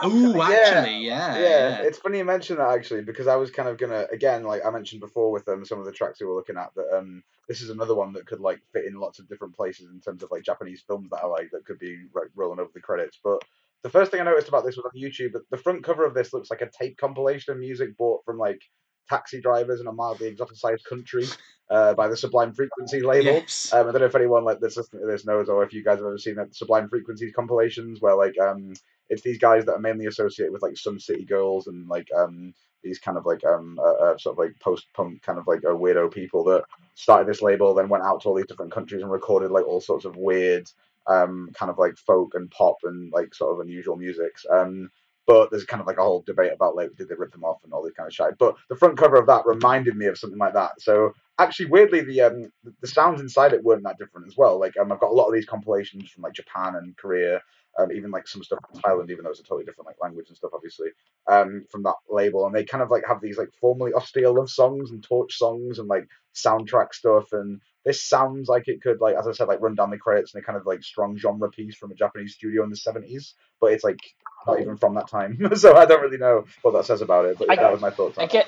[0.01, 0.43] Oh, Yeah.
[0.43, 1.81] actually, yeah, yeah, yeah.
[1.81, 4.69] it's funny you mention that actually because I was kind of gonna again like I
[4.69, 7.61] mentioned before with um, some of the tracks we were looking at that um this
[7.61, 10.31] is another one that could like fit in lots of different places in terms of
[10.31, 13.19] like Japanese films that I like that could be like rolling over the credits.
[13.23, 13.43] But
[13.83, 15.33] the first thing I noticed about this was on YouTube.
[15.33, 18.39] that The front cover of this looks like a tape compilation of music bought from
[18.39, 18.61] like
[19.07, 21.27] taxi drivers in a mildly exoticized country
[21.69, 23.33] uh, by the Sublime Frequency label.
[23.33, 23.71] Yes.
[23.73, 25.97] Um, I don't know if anyone like listening to this knows, or if you guys
[25.99, 28.73] have ever seen the Sublime Frequencies compilations, where like um,
[29.09, 32.53] it's these guys that are mainly associated with like Sun City Girls and like um,
[32.83, 35.59] these kind of like um, uh, uh, sort of like post punk kind of like
[35.65, 36.63] uh, weirdo people that
[36.95, 39.81] started this label, then went out to all these different countries and recorded like all
[39.81, 40.69] sorts of weird
[41.07, 44.45] um, kind of like folk and pop and like sort of unusual musics.
[44.49, 44.89] Um,
[45.27, 47.63] but there's kind of like a whole debate about like did they rip them off
[47.63, 48.37] and all this kind of shit.
[48.37, 50.79] But the front cover of that reminded me of something like that.
[50.79, 52.51] So actually, weirdly, the um
[52.81, 54.59] the- sounds inside it weren't that different as well.
[54.59, 57.41] Like um, I've got a lot of these compilations from like Japan and Korea,
[57.79, 60.27] um, even like some stuff from Thailand, even though it's a totally different like language
[60.29, 60.89] and stuff, obviously,
[61.29, 62.45] um, from that label.
[62.45, 65.79] And they kind of like have these like formerly austere love songs and torch songs
[65.79, 67.31] and like soundtrack stuff.
[67.33, 70.33] And this sounds like it could like, as I said, like run down the credits
[70.33, 73.33] and a kind of like strong genre piece from a Japanese studio in the seventies.
[73.59, 73.99] But it's like
[74.47, 77.37] not even from that time, so I don't really know what that says about it.
[77.37, 78.17] But I- that was my thoughts.
[78.17, 78.47] On I it.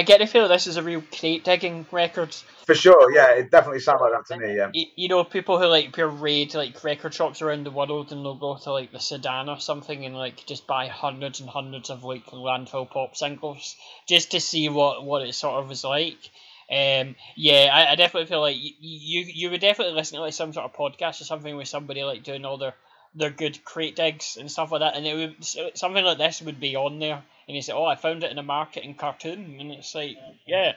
[0.00, 2.34] I get the feel this is a real crate digging record.
[2.64, 4.56] For sure, yeah, it definitely sounded like that to me.
[4.56, 4.70] Yeah.
[4.72, 8.24] You, you know, people who like pure raid like record shops around the world and
[8.24, 11.90] they'll go to like the Sudan or something and like just buy hundreds and hundreds
[11.90, 13.76] of like landfill pop singles
[14.08, 16.30] just to see what what it sort of was like.
[16.70, 20.32] Um, yeah, I, I definitely feel like you, you you would definitely listen to like
[20.32, 22.74] some sort of podcast or something with somebody like doing all their
[23.14, 26.60] their good crate digs and stuff like that, and it would something like this would
[26.60, 29.58] be on there, and you say, "Oh, I found it in a market in Khartoum,"
[29.58, 30.74] and it's like, yeah,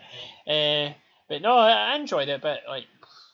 [0.48, 0.92] uh,
[1.30, 2.86] but no, I, I enjoyed it, but like,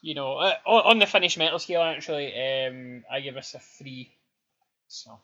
[0.02, 3.58] you know, uh, on, on the Finnish metal scale, actually, um, I give us a
[3.58, 4.12] three.
[4.88, 5.18] So,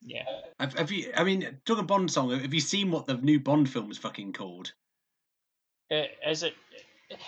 [0.00, 0.22] yeah,
[0.60, 1.12] Have, have you?
[1.16, 2.30] I mean, talking about Bond song.
[2.30, 4.72] Have you seen what the new Bond film is fucking called?
[5.90, 6.54] uh, is it?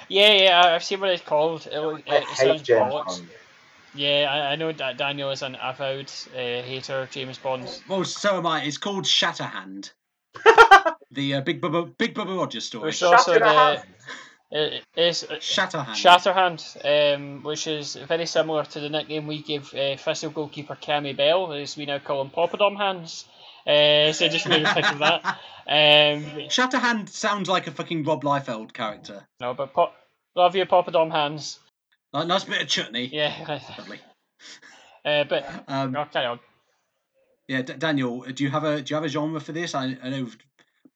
[0.09, 1.67] Yeah, yeah, I- I've seen what it's called.
[1.67, 3.07] It, look- I it hate sounds James bollocks.
[3.07, 3.29] Bond.
[3.95, 7.69] Yeah, I, I know that Daniel is an avowed uh, hater of James Bond.
[7.89, 8.63] Well, so am I.
[8.63, 9.93] It's called Shatterhand.
[11.11, 12.87] the uh, Big Bubba Big Bubba Rogers story.
[12.87, 13.85] Which also the Shatterhand.
[14.51, 15.97] it is Shatterhand.
[15.97, 21.17] Shatterhand, um, which is very similar to the nickname we give uh, Thistle goalkeeper Cammy
[21.17, 23.25] Bell, as we now call him Poppadom Hands.
[23.67, 25.25] Uh, so just made me think of that.
[25.65, 29.27] Um, Shatterhand sounds like a fucking Rob Liefeld character.
[29.41, 29.95] no, but pop,
[30.35, 31.59] love you, Poppadom Hands.
[32.13, 33.09] Like, nice bit of chutney.
[33.13, 34.01] Yeah, Lovely.
[35.05, 36.41] uh, but Um, oh, carry on.
[37.53, 39.75] Yeah, D- Daniel, do you have a do you have a genre for this?
[39.75, 40.27] I, I know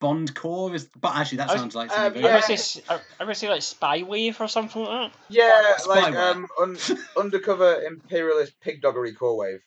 [0.01, 2.35] Bond core is, but actually that sounds like uh, something I very.
[2.35, 5.19] would say s- I I would say like Spy Wave or something like that.
[5.29, 6.35] Yeah, like Spyware.
[6.35, 6.79] um, un-
[7.19, 9.61] undercover imperialist pig doggery core wave.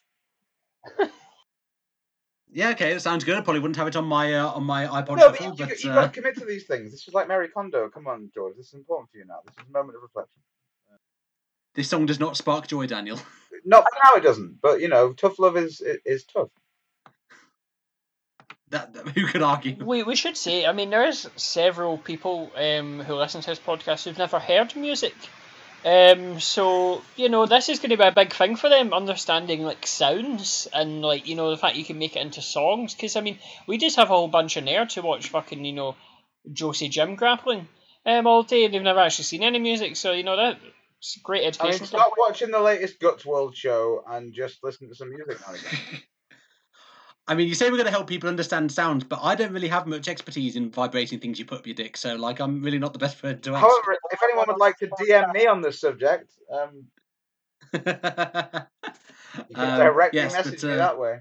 [2.52, 3.38] Yeah, okay, that sounds good.
[3.38, 5.52] I probably wouldn't have it on my uh, on my iPod No, but shuffle, you,
[5.52, 6.90] you, but you uh, got to commit to these things.
[6.90, 7.88] This is like Marie Kondo.
[7.90, 8.56] Come on, George.
[8.58, 9.42] This is important for you now.
[9.46, 10.42] This is a moment of reflection.
[11.76, 13.20] this song does not spark joy, Daniel.
[13.66, 14.62] Not for now, it doesn't.
[14.62, 16.50] But you know, tough love is is, is tough.
[18.72, 19.76] That, that- who could argue?
[19.84, 24.06] We, we should say, I mean, there's several people um, who listen to this podcast
[24.06, 25.16] who've never heard music.
[25.86, 29.64] Um, so, you know, this is going to be a big thing for them, understanding,
[29.64, 32.94] like, sounds and, like, you know, the fact you can make it into songs.
[32.94, 35.74] Because, I mean, we just have a whole bunch of nerds who watch fucking, you
[35.74, 35.96] know,
[36.52, 37.68] Josie Jim grappling
[38.06, 38.68] um, all day.
[38.68, 39.96] They've never actually seen any music.
[39.96, 41.70] So, you know, that's great I education.
[41.72, 42.02] mean, for them.
[42.02, 46.02] stop watching the latest Guts World show and just listen to some music now again.
[47.30, 49.68] I mean, you say we're going to help people understand sounds, but I don't really
[49.68, 51.96] have much expertise in vibrating things you put up your dick.
[51.96, 53.62] So, like, I'm really not the best person to ask.
[53.62, 56.86] However, if anyone would like to DM me on this subject, um,
[57.72, 58.66] you can
[59.54, 61.20] Um, directly yes, message but, me uh, that way.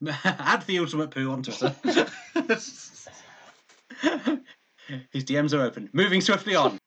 [0.24, 1.74] Add the ultimate poo on Twitter.
[5.10, 5.90] His DMs are open.
[5.92, 6.78] Moving swiftly on.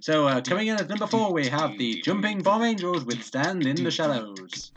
[0.00, 3.64] So, uh, coming in at number four, we have the Jumping Bomb Angels with Stand
[3.66, 4.72] in the Shadows.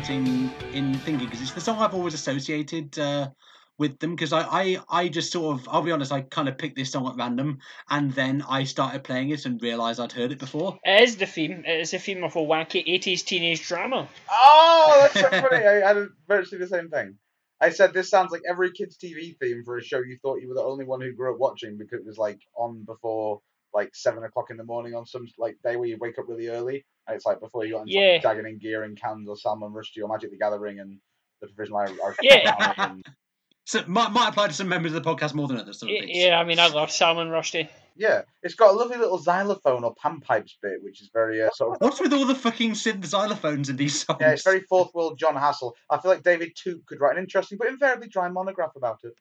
[0.00, 0.26] Theme?
[0.26, 1.26] Am I right in in thinking?
[1.26, 3.30] Because it's the song I've always associated uh,
[3.78, 4.14] with them.
[4.14, 6.92] Because I, I I just sort of I'll be honest, I kind of picked this
[6.92, 7.58] song at random,
[7.88, 10.78] and then I started playing it and realised I'd heard it before.
[10.84, 11.64] It is the theme.
[11.66, 14.08] It is the theme of a wacky 80s teenage drama.
[14.30, 15.64] Oh, that's so funny.
[15.64, 17.16] I had virtually the same thing.
[17.60, 20.48] I said this sounds like every kids' TV theme for a show you thought you
[20.48, 23.40] were the only one who grew up watching because it was like on before
[23.74, 26.48] like seven o'clock in the morning on some like day where you wake up really
[26.48, 26.86] early.
[27.08, 28.12] And it's like before you got into Yeah.
[28.12, 30.98] like, Dragon and Gear and Cans or Salman Rushdie or Magic the Gathering and
[31.40, 32.74] the Provisional Irish Yeah.
[32.76, 33.04] And-
[33.64, 35.78] So might might apply to some members of the podcast more than others.
[35.80, 37.68] Sort of Y- Yeah, I mean, I love Salman Rushdie.
[37.96, 41.74] yeah, it's got a lovely little xylophone or panpipes bit, which is very uh, sort
[41.74, 44.20] of What's with all the fucking synth xylophones in these songs?
[44.22, 45.72] yeah, it's very fourth world Jon Hassell.
[45.90, 49.12] I feel like David Toop could write an interesting but invariably dry monograph about it.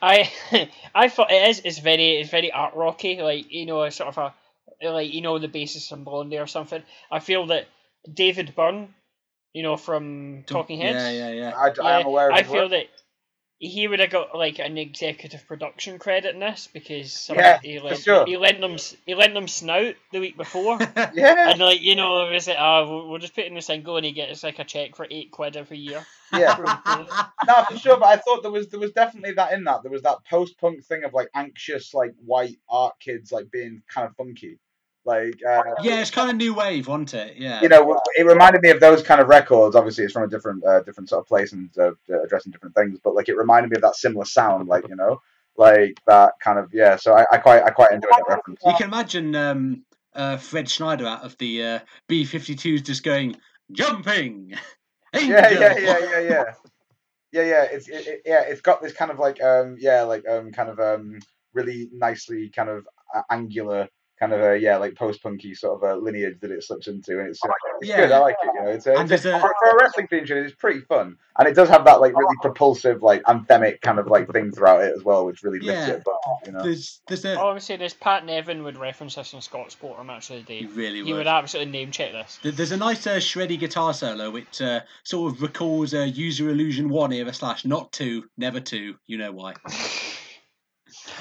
[0.00, 0.32] I
[0.94, 1.60] I thought it is.
[1.66, 4.34] It's very it's very art rocky, like you know, a sort of a
[4.82, 6.82] Uh, like you know the basis from Blondie or something.
[7.10, 7.66] I feel that
[8.12, 8.94] David Byrne,
[9.52, 11.02] you know, from Talking Heads.
[11.02, 11.52] Yeah, yeah, yeah.
[11.56, 12.70] I, I am aware of I feel work.
[12.70, 12.86] that
[13.58, 17.84] he would have got like an executive production credit in this because Yeah, he, for
[17.86, 18.26] lent, sure.
[18.26, 18.76] he lent them
[19.06, 20.78] he lent them snout the week before.
[21.14, 23.54] Yeah, And like you know, it was like, ah, oh, we'll- we'll just put in
[23.54, 26.04] the single, and he gets like a check for eight quid every year.
[26.32, 26.56] yeah.
[27.46, 27.98] No, for sure.
[27.98, 29.82] But I thought there was there was definitely that in that.
[29.82, 33.82] There was that post punk thing of like anxious, like white art kids, like being
[33.88, 34.58] kind of funky.
[35.06, 37.36] Like, uh, yeah, it's kind of new wave, wasn't it?
[37.36, 37.60] Yeah.
[37.60, 39.76] you know, it reminded me of those kind of records.
[39.76, 41.92] Obviously, it's from a different, uh, different sort of place and uh,
[42.24, 42.98] addressing different things.
[43.02, 45.20] But like, it reminded me of that similar sound, like you know,
[45.56, 46.96] like that kind of yeah.
[46.96, 48.60] So I, I quite, I quite enjoyed that reference.
[48.64, 51.78] You can imagine um, uh, Fred Schneider out of the uh,
[52.08, 53.36] B-52s just going,
[53.72, 54.54] jumping!
[55.14, 56.44] yeah, Angel!" yeah, yeah, yeah, yeah.
[57.32, 60.24] Yeah, yeah, it's it, it- yeah, it's got this kind of like um yeah, like
[60.28, 61.18] um kind of um
[61.52, 63.88] really nicely kind of uh, angular
[64.30, 67.18] kind of a yeah, like post punky sort of a lineage that it slips into,
[67.18, 67.48] and it's, uh,
[67.80, 68.10] it's good.
[68.12, 68.50] I like it.
[68.54, 70.80] You know, it's, a, it's a, a- for, for a wrestling theme tune, it's pretty
[70.80, 74.50] fun, and it does have that like really propulsive, like anthemic kind of like thing
[74.52, 75.94] throughout it as well, which really lifts Yeah.
[75.94, 76.14] it above.
[76.46, 77.38] You know, There's, there's a...
[77.38, 80.54] All I'm saying is Pat Nevin would reference this in Scott Sporter match of the
[80.54, 80.66] He day.
[80.72, 81.18] really He would.
[81.18, 82.38] would absolutely name check this.
[82.42, 86.50] There's a nice uh, shreddy guitar solo which uh, sort of recalls uh, Use Your
[86.50, 89.54] Illusion 1 era slash not 2, never 2, you know why.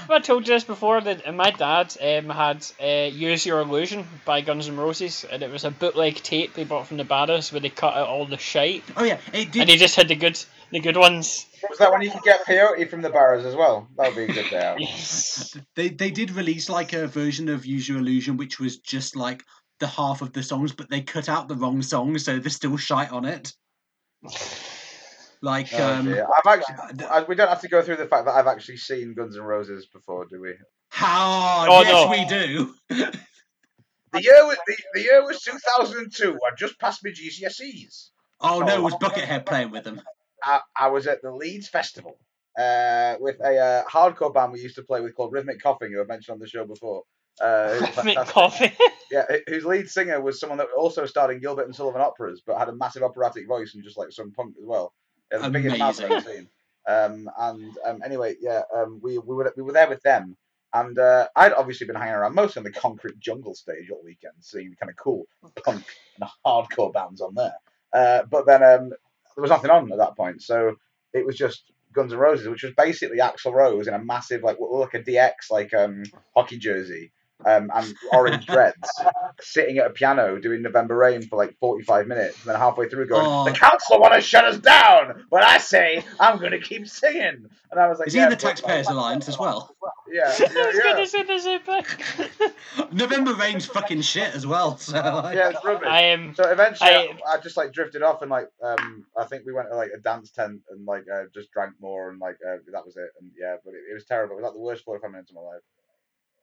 [0.10, 4.42] I told you this before that my dad um, had uh, Use Your Illusion by
[4.42, 7.62] Guns N' Roses, and it was a bootleg tape they bought from the Barras where
[7.62, 9.62] they cut out all the shite, Oh yeah, it did...
[9.62, 10.40] and he just had the good
[10.72, 11.46] the good ones.
[11.70, 13.88] was that when you could get peyote from the barras as well?
[13.98, 14.80] That would be a good day out.
[14.82, 15.56] Yes.
[15.76, 19.44] They they did release like a version of Use Your Illusion which was just like
[19.80, 22.78] the half of the songs, but they cut out the wrong songs, so there's still
[22.78, 23.54] shite on it.
[25.44, 26.26] Like, Oh, um, dear.
[26.26, 29.14] I've actually, I, we don't have to go through the fact that I've actually seen
[29.14, 30.54] Guns N' Roses before, do we?
[30.88, 31.66] how?
[31.70, 32.10] Oh, yes, no.
[32.10, 33.12] we do.
[34.14, 36.34] The year was the, the year was 2002.
[36.36, 38.10] I just passed my GCSEs.
[38.40, 40.02] Oh no, it was Buckethead playing with them.
[40.44, 42.20] I, I was at the Leeds Festival
[42.58, 46.00] uh, with a uh, hardcore band we used to play with called Rhythmic Coughing, who
[46.00, 47.04] I've mentioned on the show before.
[47.42, 48.20] Uh, who's Mint
[49.12, 52.60] yeah, whose lead singer was someone that also starred in Gilbert and Sullivan operas, but
[52.60, 54.94] had a massive operatic voice and just like some punk as well.
[55.42, 56.48] The biggest mouth I've seen.
[56.88, 60.36] Um, and um, anyway, yeah, um, we we were we were there with them,
[60.74, 64.34] and uh, I'd obviously been hanging around mostly on the concrete jungle stage all weekend,
[64.42, 65.26] seeing the kind of cool
[65.64, 65.86] punk
[66.20, 67.56] and hardcore bands on there.
[67.94, 70.76] Uh, but then um, there was nothing on at that point, so
[71.14, 74.60] it was just Guns N' Roses, which was basically Axl Rose in a massive like
[74.60, 76.04] what like a DX like um,
[76.36, 77.12] hockey jersey.
[77.46, 78.78] Um, and orange dreads,
[79.42, 83.08] sitting at a piano doing November Rain for like 45 minutes, and then halfway through
[83.08, 83.44] going, Oh.
[83.44, 87.46] "The council want to shut us down, but I say I'm going to keep singing."
[87.72, 89.76] And I was like, Is he in the but- Taxpayers Alliance as well?
[90.10, 90.84] Yeah, I yeah, was yeah.
[90.94, 92.52] gonna say the same thing.
[92.92, 94.78] November Rain's fucking shit as well.
[94.78, 95.88] So like, Yeah, it's rubbish.
[95.90, 96.36] I am.
[96.36, 99.54] So eventually, I, I- I, just like drifted off and like um I think we
[99.54, 102.58] went to like a dance tent and like uh, just drank more and like uh,
[102.72, 104.36] that was it and yeah, but it, it was terrible.
[104.38, 105.62] It was like the worst forty five minutes of my life.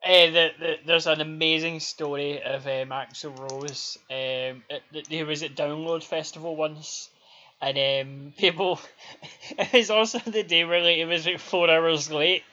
[0.02, 3.98] Uh, the, the, there's an amazing story of um, Axl Rose.
[4.10, 7.10] Um, it- he was at Download Festival once,
[7.60, 7.76] and
[8.08, 8.80] um, people.
[9.58, 12.44] It was also the day where like, it was like four hours late,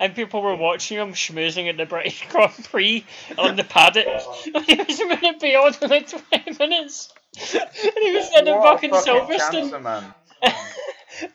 [0.00, 3.04] and people were watching him schmoozing at the British Grand Prix
[3.38, 4.06] on the paddock.
[4.66, 7.12] he was going to be on in like 20 minutes,
[7.54, 7.70] and
[8.02, 9.70] he was in a fucking Silverstone.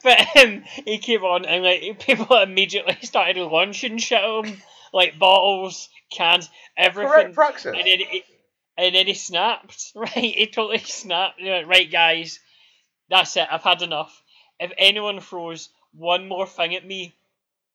[0.03, 4.61] but um, he came on and like people immediately started launching shit at him,
[4.93, 7.11] like bottles, cans, everything.
[7.11, 7.73] Correct praxis.
[7.77, 8.23] And then, he,
[8.77, 10.11] and then he snapped, right?
[10.11, 11.39] He totally snapped.
[11.39, 12.39] He went, right, guys,
[13.09, 13.47] that's it.
[13.49, 14.21] I've had enough.
[14.59, 17.13] If anyone throws one more thing at me,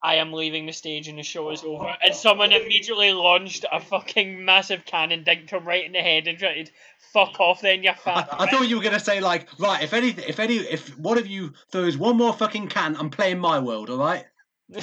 [0.03, 1.97] I am leaving the stage and the show is over.
[2.03, 6.39] And someone immediately launched a fucking massive cannon, dinked him right in the head, and
[6.39, 6.71] tried,
[7.13, 9.95] "Fuck off, then you I, fat." I thought you were gonna say like, right, if
[9.95, 13.59] any, if any, if one of you throws one more fucking can, I'm playing my
[13.59, 14.25] world, all right?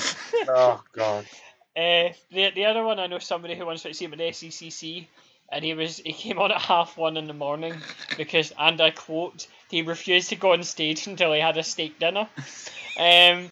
[0.47, 1.25] Oh god.
[1.75, 4.25] Uh, the the other one I know somebody who wants to see him at the
[4.25, 5.07] SECC,
[5.51, 7.75] and he was he came on at half one in the morning
[8.17, 11.97] because, and I quote, he refused to go on stage until he had a steak
[11.99, 12.27] dinner.
[12.99, 13.49] Um,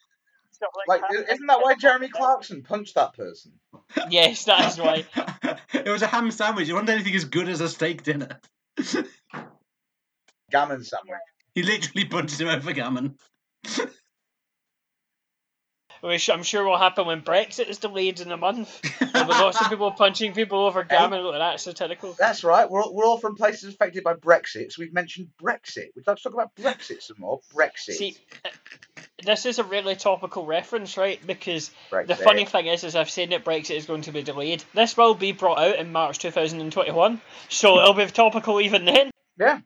[0.52, 3.53] so, Like, i- isn't that why Jeremy Clarkson punched that person?
[4.11, 5.06] Yes, that is why.
[5.73, 6.69] it was a ham sandwich.
[6.69, 8.39] It wasn't anything as good as a steak dinner.
[10.52, 11.18] Gammon sandwich.
[11.56, 13.18] He literally punched him over gammon.
[16.02, 18.82] Which I'm sure will happen when Brexit is delayed in a month.
[18.99, 21.22] There'll be lots of people punching people over gammon.
[21.22, 22.14] Look, that's satirical.
[22.18, 22.69] That's right.
[22.69, 25.90] We're all, we're all from places affected by Brexit, so we've mentioned Brexit.
[25.95, 27.40] We'd like to talk about Brexit some more.
[27.53, 27.94] Brexit.
[27.94, 28.49] See, uh,
[29.23, 31.19] this is a really topical reference, right?
[31.26, 32.07] Because Brexit.
[32.07, 34.64] The funny thing is, is I've said that Brexit is going to be delayed.
[34.73, 39.11] This will be brought out in March 2021, so it'll be topical even then.
[39.40, 39.60] Yeah.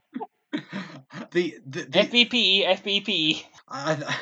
[1.31, 3.43] the the, the FBPE, FBPE.
[3.67, 4.15] I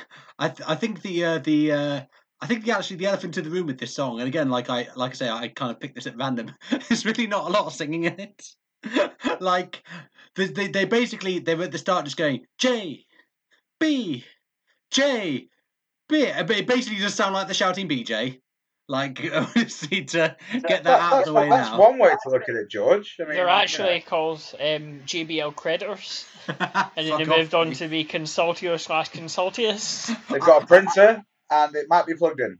[0.44, 2.02] I th- I think the uh, the uh,
[2.41, 4.70] I think the actually the elephant in the room with this song, and again, like
[4.70, 6.53] I like I say, I kind of picked this at random.
[6.70, 8.45] There's really not a lot of singing in it.
[9.40, 9.82] like
[10.36, 13.06] they, they they basically they were at the start just going J
[13.80, 14.26] B
[14.91, 15.48] J
[16.10, 18.41] B, it basically just sound like the shouting BJ.
[18.94, 19.48] Like I
[19.91, 21.80] need to get that That- out of the way that's now.
[21.80, 23.18] one way to look at it, George.
[23.20, 23.49] I mean, They're you know.
[23.49, 27.78] actually called um, JBL creditors, and then Fuck they off, moved on mate.
[27.78, 30.07] to be Consultio slash Consultius.
[30.30, 32.60] They've got a printer and it might be plugged in.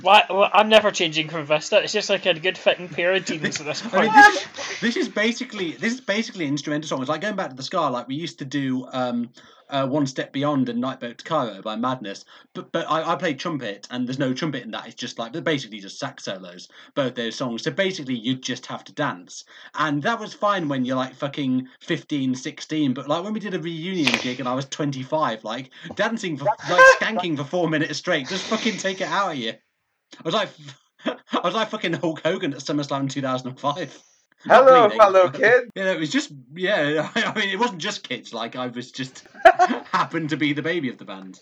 [0.00, 0.24] Why?
[0.30, 1.82] Well, I'm never changing from Vista.
[1.82, 4.04] It's just like a good fitting pair of jeans at this I point.
[4.04, 7.00] mean, this, this is basically this is basically instrumental song.
[7.02, 9.30] It's like going back to the ska, like we used to do um,
[9.74, 12.24] uh, One Step Beyond and Nightboat to Cairo by Madness.
[12.54, 14.86] But but I, I played trumpet, and there's no trumpet in that.
[14.86, 17.64] It's just like they're basically just sax solos, both those songs.
[17.64, 19.44] So basically, you just have to dance,
[19.74, 22.94] and that was fine when you're like fucking 15, 16.
[22.94, 26.44] But like when we did a reunion gig and I was 25, like dancing for
[26.44, 29.50] like skanking for four minutes straight, just fucking take it out of you.
[29.52, 30.50] I was like.
[31.06, 34.02] I was like fucking Hulk Hogan at SummerSlam 2005.
[34.46, 35.70] Not Hello, fellow kid.
[35.74, 37.10] Yeah, it was just yeah.
[37.14, 38.34] I mean, it wasn't just kids.
[38.34, 39.26] Like I was just
[39.92, 41.38] happened to be the baby of the band.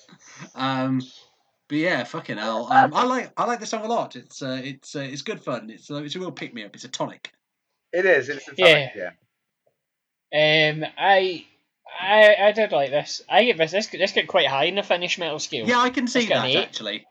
[0.55, 1.03] Um,
[1.69, 2.69] but yeah, fucking hell.
[2.71, 4.17] Um, I like I like the song a lot.
[4.17, 5.71] It's uh, it's uh, it's good fun.
[5.71, 6.75] It's uh, it's a real pick me up.
[6.75, 7.33] It's a tonic.
[7.93, 8.29] It is.
[8.29, 8.91] It's a Yeah.
[8.95, 9.11] yeah.
[10.33, 10.71] yeah.
[10.71, 11.45] Um, I,
[12.01, 13.23] I, I did like this.
[13.29, 15.67] I get this this this get quite high in the Finnish metal scale.
[15.67, 16.57] Yeah, I can see that eight.
[16.57, 17.07] actually.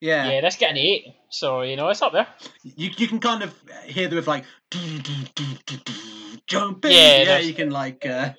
[0.00, 0.30] Yeah.
[0.30, 1.14] yeah, this getting an eight.
[1.28, 2.26] So you know it's up there.
[2.62, 3.54] you you can kind of
[3.84, 4.44] hear the riff like
[6.46, 6.92] jumping.
[6.92, 8.06] Yeah, Yeah, you can like.
[8.06, 8.32] Uh,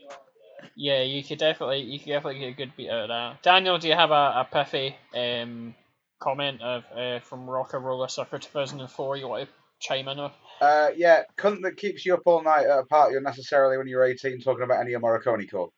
[0.82, 3.44] Yeah, you could definitely you could definitely get a good beat out of that.
[3.44, 5.76] Daniel, do you have a, a pithy um
[6.20, 10.32] comment of uh, from Rocker Roller Sucker 2004 you want to chime in with?
[10.60, 14.04] Uh, yeah, cunt that keeps you up all night at a party unnecessarily when you're
[14.04, 15.72] 18 talking about Ennio Morricone call.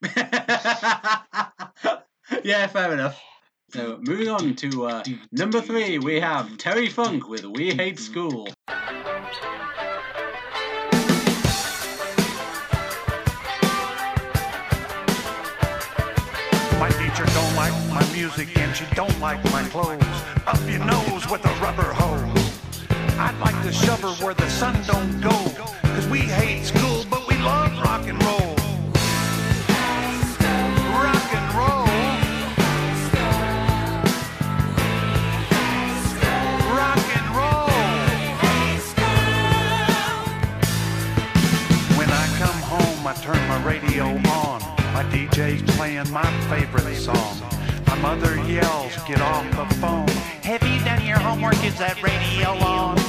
[2.44, 3.20] yeah, fair enough.
[3.70, 5.02] So moving on to uh,
[5.32, 8.46] number three, we have Terry Funk with "We Hate School."
[18.18, 20.18] music and she don't like my clothes.
[20.44, 22.46] Up your nose with a rubber hose.
[23.16, 25.38] I'd like to shove her where the sun don't go.
[25.94, 28.54] Cause we hate school, but we love rock and roll.
[31.06, 31.86] Rock and roll.
[36.80, 37.70] Rock and roll.
[41.98, 44.06] When I come home, I turn my radio
[44.42, 44.58] on.
[44.92, 47.57] My DJ's playing my favorite song.
[47.88, 50.08] My mother yells, get off the phone.
[50.42, 51.64] Have you done your homework?
[51.64, 53.07] Is that radio on?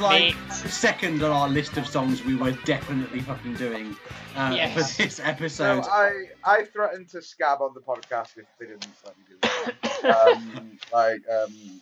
[0.00, 0.52] Like Mate.
[0.52, 3.96] second on our list of songs we were definitely fucking doing
[4.36, 4.96] uh, Yes.
[4.96, 5.84] for this So episode.
[5.90, 9.36] I I threatened to scab on the podcast if they didn't let me do
[10.02, 10.16] that.
[10.16, 11.80] Um, like um,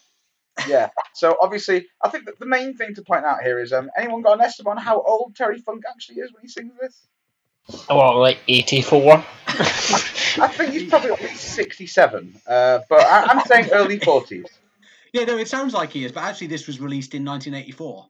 [0.68, 0.88] yeah.
[1.14, 4.22] So obviously, I think that the main thing to point out here is um, anyone
[4.22, 7.06] got an estimate on how old Terry Funk actually is when he sings this?
[7.88, 9.24] Well, like 84.
[9.48, 14.46] I think he's probably at least sixty-seven, uh, but I, I'm saying early forties.
[15.12, 18.06] Yeah, no, it sounds like he is, but actually this was released in 1984.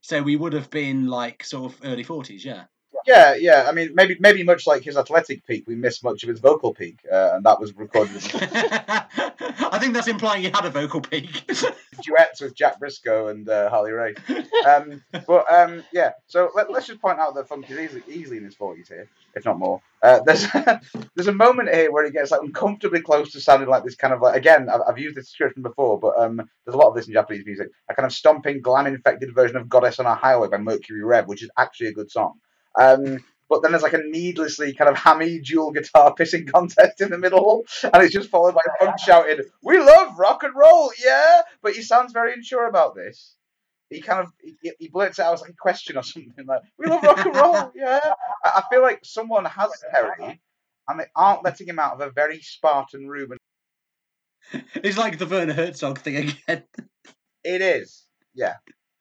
[0.00, 2.64] So we would have been like sort of early 40s, yeah.
[3.06, 3.66] Yeah, yeah.
[3.68, 6.74] I mean, maybe maybe much like his athletic peak, we missed much of his vocal
[6.74, 11.50] peak, uh, and that was recorded I think that's implying he had a vocal peak.
[12.02, 14.16] duets with Jack Brisco and uh, Harley Race.
[14.66, 18.36] Um, but um, yeah, so let, us just point out that Funk is easily, easily
[18.38, 19.80] in his forties here, if not more.
[20.02, 20.46] Uh, there's
[21.14, 24.12] there's a moment here where he gets like uncomfortably close to sounding like this kind
[24.12, 26.94] of like again I've, I've used this description before, but um, there's a lot of
[26.94, 27.68] this in Japanese music.
[27.88, 31.28] A kind of stomping, glam infected version of "Goddess on a Highway" by Mercury Rev,
[31.28, 32.34] which is actually a good song.
[32.78, 37.10] Um, but then there's like a needlessly kind of hammy dual guitar pissing contest in
[37.10, 41.42] the middle, and it's just followed by Punk shouting, "We love rock and roll, yeah!"
[41.60, 43.36] But he sounds very unsure about this.
[43.90, 46.62] He kind of he, he blurts it out as like a question or something like,
[46.78, 48.00] "We love rock and roll, yeah."
[48.42, 50.40] I, I feel like someone has Terry,
[50.88, 53.32] and they aren't letting him out of a very Spartan room.
[54.52, 56.62] And it's like the Werner Herzog thing again.
[57.44, 58.54] it is, yeah.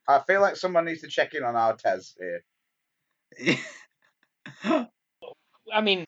[0.10, 2.43] I feel like someone needs to check in on our Tez here.
[5.73, 6.05] I mean,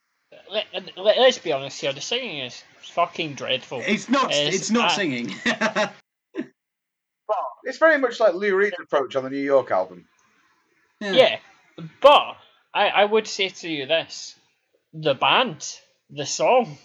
[0.51, 0.65] let,
[0.97, 1.93] let, us be honest here.
[1.93, 2.63] The singing is
[2.93, 3.81] fucking dreadful.
[3.85, 4.31] it's not.
[4.31, 5.33] It's- It's not uh, singing.
[7.65, 10.05] It's very much like Lou Reed's approach on the New York album.
[10.99, 11.37] Yeah,
[12.01, 12.35] but
[12.73, 14.35] I, I would say to you this:
[14.93, 15.65] the band,
[16.09, 16.77] the song,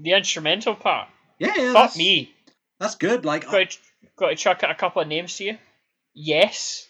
[0.00, 1.08] the instrumental part.
[1.38, 1.72] yeah, yeah.
[1.72, 2.34] Fuck That's, me.
[2.80, 3.24] That's good.
[3.24, 3.78] Like, Got to,
[4.16, 5.58] got to chuck out a couple of names to you.
[6.14, 6.86] Yes.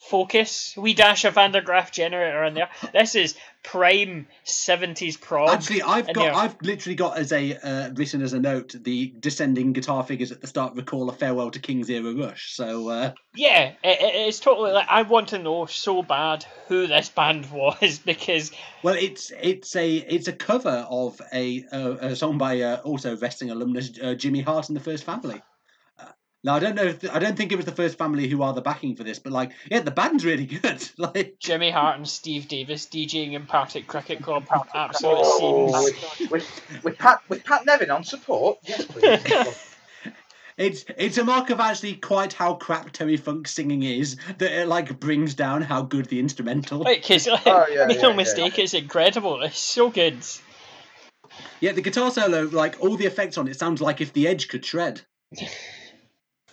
[0.00, 0.74] Focus.
[0.76, 2.70] We dash a Van der Graaf generator in there.
[2.92, 3.34] This is
[3.64, 5.50] prime seventies prog.
[5.50, 6.34] Actually, I've got.
[6.34, 10.40] I've literally got as a uh, written as a note the descending guitar figures at
[10.40, 12.52] the start recall a farewell to King's Era Rush.
[12.52, 16.86] So uh, Yeah, it, it- it's totally like I want to know so bad who
[16.86, 18.52] this band was because
[18.82, 23.16] well, it's it's a it's a cover of a uh, a song by uh, also
[23.16, 25.42] wrestling alumnus uh, Jimmy Hart and the First Family.
[26.44, 26.84] Now I don't know.
[26.84, 29.18] If I don't think it was the First Family who are the backing for this,
[29.18, 30.88] but like, yeah, the band's really good.
[30.98, 34.44] like, Jimmy Hart and Steve Davis DJing in Partick Cricket Club
[34.74, 36.30] absolutely Oh, seems.
[36.30, 38.58] with, with, with Pat with Pat Nevin on support.
[38.64, 39.64] Yes, please.
[40.56, 44.66] It's it's a mark of actually quite how crap Terry Funk's singing is that it
[44.66, 46.80] like brings down how good the instrumental.
[46.80, 48.16] Like, 'cause, like, Oh, yeah, make yeah, no yeah.
[48.16, 49.40] mistake, it's incredible.
[49.42, 50.18] It's so good.
[51.60, 54.48] Yeah, the guitar solo, like all the effects on it, sounds like if the Edge
[54.48, 55.00] could shred.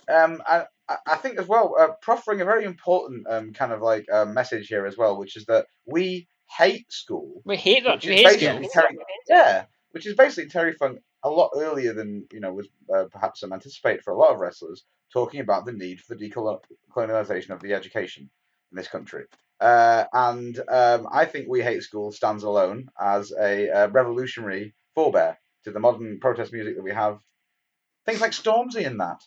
[0.08, 0.64] Um, I,
[1.06, 4.68] I- think as well, uh, proffering a very important um, kind of like uh, message
[4.68, 7.42] here as well, which is that we hate school.
[8.10, 8.60] We hate that.
[8.60, 8.82] We hate school.
[8.82, 13.04] Terry, yeah, which is basically Terry Funk a lot earlier than you know was uh,
[13.10, 17.50] perhaps some anticipate for a lot of wrestlers, talking about the need for the decolonization
[17.50, 18.30] of the education
[18.70, 19.24] in this country.
[19.60, 25.36] Uh, and um, I think We Hate School stands alone as a uh, revolutionary forebear
[25.64, 27.18] to the modern protest music that we have.
[28.04, 29.20] Things like Stormzy in that.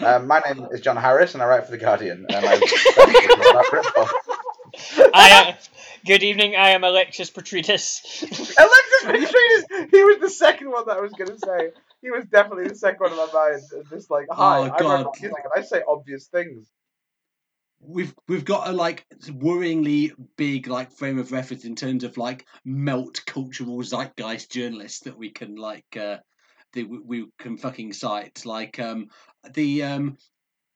[0.00, 2.26] Um, my name is John Harris, and I write for the Guardian.
[2.28, 2.54] And I,
[5.14, 5.54] I, uh,
[6.04, 6.56] good evening.
[6.56, 8.22] I am Alexis Petridis.
[8.22, 11.70] Alexis Petridis, he was the second one that I was going to say.
[12.02, 13.62] He was definitely the second one in my mind.
[13.72, 15.06] And Just like, hi, Oh, I write God.
[15.20, 16.66] music, and I say obvious things.
[17.80, 22.46] we've we've got a like worryingly big like frame of reference in terms of like
[22.64, 26.16] melt cultural zeitgeist journalists that we can like uh
[26.74, 29.08] that we, we can fucking cite like um
[29.54, 30.16] the um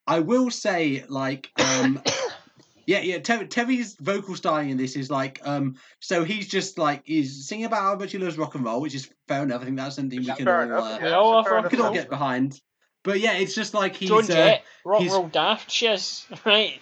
[0.06, 2.02] I will say like um
[2.86, 7.02] yeah yeah Ter- Terry's vocal style in this is like um so he's just like
[7.04, 9.64] he's singing about how much he loves rock and roll which is fair enough I
[9.66, 11.76] think that's something we can all enough, uh, We all love fair rock enough we
[11.78, 12.60] can all get behind.
[13.04, 16.26] but yeah, it's just like he's Joan uh, rock he's- and roll daft, she is,
[16.44, 16.80] right?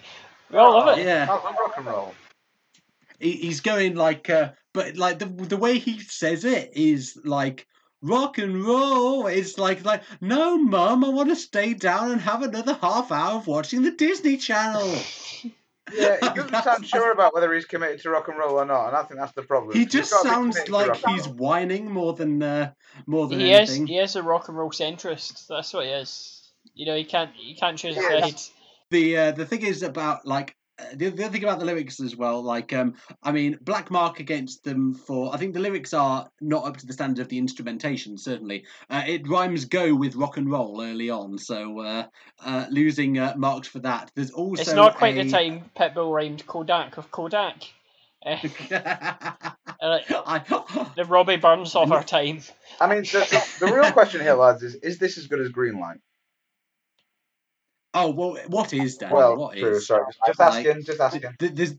[0.49, 1.05] We all love it.
[1.05, 1.27] yeah.
[1.29, 2.13] I love rock and roll.
[3.19, 7.67] he, he's going like uh, but like the the way he says it is like
[8.01, 12.43] rock and roll it's like like no mum i want to stay down and have
[12.43, 14.93] another half hour of watching the disney channel
[15.93, 18.87] Yeah, he doesn't sound sure about whether he's committed to rock and roll or not,
[18.87, 19.77] and I think that's the problem.
[19.77, 22.73] he just sounds like he's whining more than uh,
[23.05, 23.69] more than He is.
[23.69, 25.47] anything He is a rock and roll centrist.
[25.47, 26.51] That's what he is.
[26.73, 27.31] You know, he can't.
[27.33, 28.51] He can't choose a Yes.
[28.51, 28.53] side.
[28.91, 30.56] the uh, the thing is about like
[30.93, 32.93] the, the other thing about the lyrics as well like um
[33.23, 36.85] i mean black mark against them for i think the lyrics are not up to
[36.85, 41.09] the standard of the instrumentation certainly uh, it rhymes go with rock and roll early
[41.09, 42.05] on so uh,
[42.43, 45.23] uh losing uh, marks for that there's also It's not quite a...
[45.23, 47.63] the time Pitbull rhymed Kodak of Kodak.
[49.79, 52.41] Uh, I, the Robbie Burns of our time.
[52.81, 55.49] I mean, the, the, the real question here, lads, is is this as good as
[55.49, 55.99] Greenlight?
[57.93, 59.11] Oh well what is Dan?
[59.11, 59.77] Well, what true.
[59.77, 59.87] is?
[59.87, 61.21] Sorry, just, just Like, asking, just asking.
[61.39, 61.75] Th- There's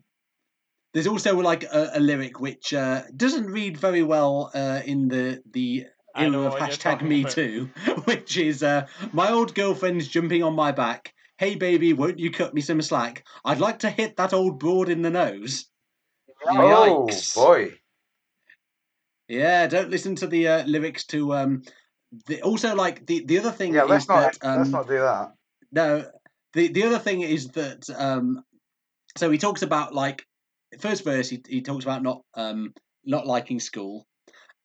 [0.95, 5.43] there's also like a, a lyric which uh, doesn't read very well uh, in the
[5.53, 5.87] the
[6.17, 7.33] era of hashtag me about.
[7.33, 7.71] too,
[8.05, 11.13] which is uh, my old girlfriend's jumping on my back.
[11.37, 13.25] Hey baby, won't you cut me some slack?
[13.45, 15.67] I'd like to hit that old broad in the nose.
[16.47, 17.75] Oh boy!
[19.29, 21.63] Yeah, don't listen to the uh, lyrics to um.
[22.27, 24.89] The, also, like the the other thing Yeah, is let's not that um, let's not
[24.89, 25.35] do that.
[25.73, 26.07] No,
[26.55, 28.43] the the other thing is that um,
[29.17, 30.25] so he talks about like
[30.79, 32.73] first verse he he talks about not um
[33.05, 34.07] not liking school,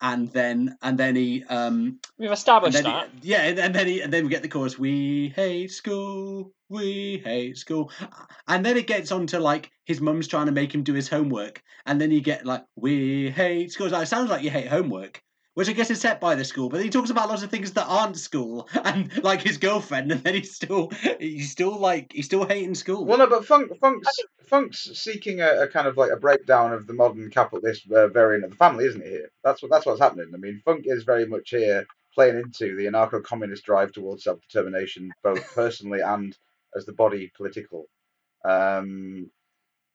[0.01, 3.09] and then and then he um We've established then that.
[3.21, 6.51] he, yeah and, and then he and then we get the chorus we hate school
[6.69, 7.89] we hate school
[8.47, 11.07] and then it gets on to like his mum's trying to make him do his
[11.07, 14.67] homework and then you get like we hate school like, it sounds like you hate
[14.67, 15.21] homework
[15.53, 17.73] which I guess is set by the school, but he talks about lots of things
[17.73, 22.25] that aren't school, and like his girlfriend, and then he's still, he's still like, he's
[22.25, 23.05] still hating school.
[23.05, 24.09] Well, no, but Funk, Funk's,
[24.41, 28.43] Funk's seeking a, a kind of like a breakdown of the modern capitalist uh, variant
[28.45, 29.09] of the family, isn't it?
[29.09, 30.31] Here, that's what that's what's happening.
[30.33, 35.43] I mean, Funk is very much here playing into the anarcho-communist drive towards self-determination, both
[35.55, 36.37] personally and
[36.75, 37.87] as the body political.
[38.45, 39.29] Um,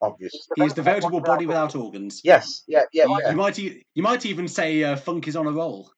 [0.01, 2.21] obviously, He is the veritable body without organs.
[2.25, 3.31] Yes, yeah, yeah, You, yeah.
[3.31, 5.91] you might, e- you might even say uh, Funk is on a roll.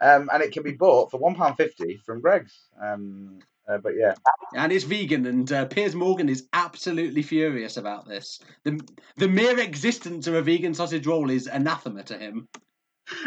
[0.00, 2.56] Um, and it can be bought for one pound fifty from Greggs.
[2.80, 4.14] Um, uh, but yeah,
[4.54, 8.40] And it's vegan, and uh, Piers Morgan is absolutely furious about this.
[8.64, 8.80] The,
[9.16, 12.48] the mere existence of a vegan sausage roll is anathema to him.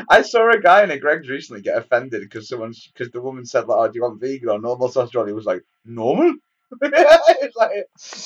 [0.09, 3.45] I saw a guy in a Greggs recently get offended because someone because the woman
[3.45, 6.35] said like, "Oh, do you want vegan or normal sausage roll?" He was like, "Normal."
[6.81, 7.71] It's like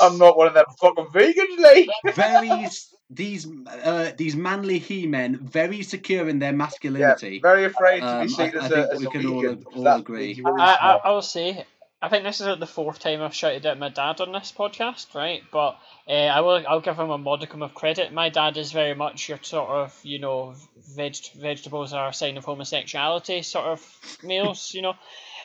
[0.01, 1.89] I'm not one of them fucking vegans, Lee.
[2.13, 2.67] Very
[3.09, 7.39] these uh, these manly he-men, very secure in their Yeah, masculinity.
[7.39, 9.25] very afraid to Um, be seen I- I as think a, as we a can
[9.27, 9.57] all vegan.
[9.59, 10.41] ag- all agree.
[10.43, 11.65] really I, I, I'll say,
[12.01, 14.51] I think this is like the fourth time I've shouted at my dad on this
[14.57, 15.43] podcast, right?
[15.51, 15.77] But
[16.07, 18.11] uh, I will, I'll give him a modicum of credit.
[18.13, 20.55] My dad is very much your sort of, you know,
[20.95, 24.93] veg- vegetables are a sign of homosexuality sort of meals, you know.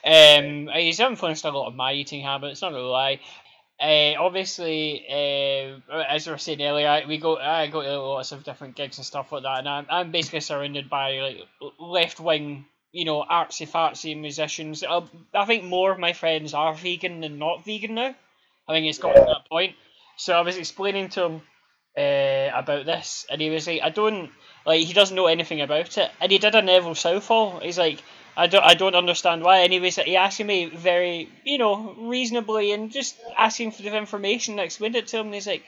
[0.05, 3.21] Um, he's influenced a lot of my eating habits, not gonna lie.
[3.81, 8.33] Uh, obviously, uh, as we were saying earlier, I- we go I go to lots
[8.33, 11.39] of different gigs and stuff like that, and I'm, I'm basically surrounded by like
[11.79, 14.83] left wing, you know, artsy fartsy musicians.
[14.83, 18.15] Uh, I think more of my friends are vegan than not vegan now.
[18.69, 19.77] I think it's got to that point.
[20.17, 21.43] So I was explaining to him
[21.97, 24.31] uh, about this, and he was like, "I don't
[24.67, 27.61] like." He doesn't know anything about it, and he did a Neville Southall.
[27.61, 28.03] He's like,
[28.43, 32.73] "I don't, I don't understand why." And he was asking me very, you know, reasonably,
[32.73, 34.55] and just asking for the information.
[34.55, 35.63] and I explained it to him, and he's like,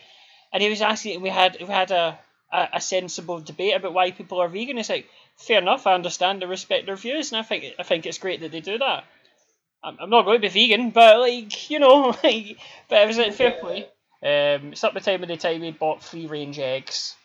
[0.52, 1.20] and he was asking.
[1.22, 2.18] We had we had a,
[2.52, 4.78] a, a sensible debate about why people are vegan.
[4.78, 5.86] It's like fair enough.
[5.86, 6.42] I understand.
[6.42, 9.04] I respect their views, and I think I think it's great that they do that.
[9.84, 12.58] I'm, I'm not going to be vegan, but like you know, like,
[12.88, 13.86] but it was like fair play.
[14.24, 17.16] Um, it's up the time of the time we bought free range eggs.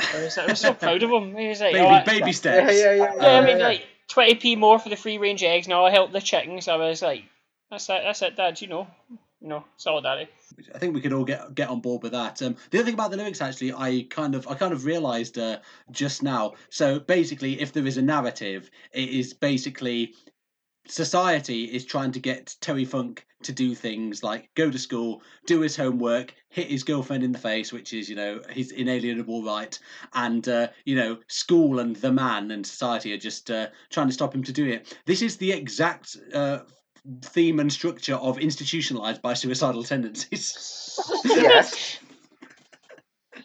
[0.00, 1.36] I was, I was so proud of him.
[1.36, 2.72] He was like, Baby, "Oh, I- baby Yeah, steps.
[2.80, 3.14] yeah, yeah.
[3.20, 5.66] yeah, I mean, like twenty p more for the free range eggs.
[5.66, 6.68] Now I help the chickens.
[6.68, 7.24] I was like,
[7.70, 8.60] that's it, that's it, Dad.
[8.60, 8.86] You know,
[9.40, 10.30] you know, solidarity.
[10.74, 12.42] I think we could all get get on board with that.
[12.42, 15.38] Um, the other thing about the lyrics, actually, I kind of I kind of realised
[15.38, 15.60] uh,
[15.90, 16.54] just now.
[16.68, 20.12] So basically, if there is a narrative, it is basically
[20.86, 25.60] society is trying to get Terry Funk to do things like go to school, do
[25.60, 29.78] his homework, hit his girlfriend in the face, which is you know his inalienable right,
[30.14, 34.14] and uh, you know school and the man and society are just uh, trying to
[34.14, 34.96] stop him to do it.
[35.06, 36.16] This is the exact.
[36.32, 36.60] Uh,
[37.22, 41.98] theme and structure of institutionalized by suicidal tendencies yes.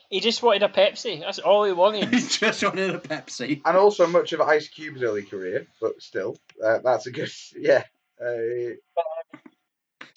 [0.10, 1.20] He just wanted a Pepsi.
[1.20, 2.10] That's all he wanted.
[2.14, 3.62] He just wanted a Pepsi.
[3.66, 7.32] And also much of Ice Cube's early career, but still, uh, that's a good.
[7.58, 7.84] Yeah.
[8.20, 8.74] Uh,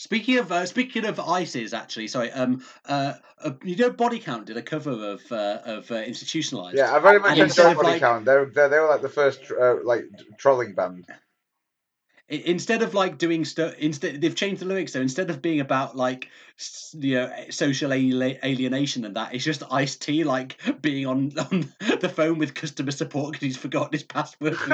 [0.00, 2.30] Speaking of uh, speaking of ISIS, actually, sorry.
[2.32, 3.12] Um, uh,
[3.44, 6.78] uh, you know, Body Count did a cover of uh, of uh, Institutionalized.
[6.78, 8.24] yeah, I very much And instead enjoy of, Body like- Count.
[8.24, 10.06] They're, they're, they were like the first uh, like
[10.38, 11.04] trolling band.
[12.30, 14.94] Instead of like doing stuff, instead they've changed the lyrics.
[14.94, 16.28] So instead of being about like
[16.94, 21.70] you know social alienation and that, it's just Ice T like being on on
[22.00, 24.56] the phone with customer support because he's forgotten his password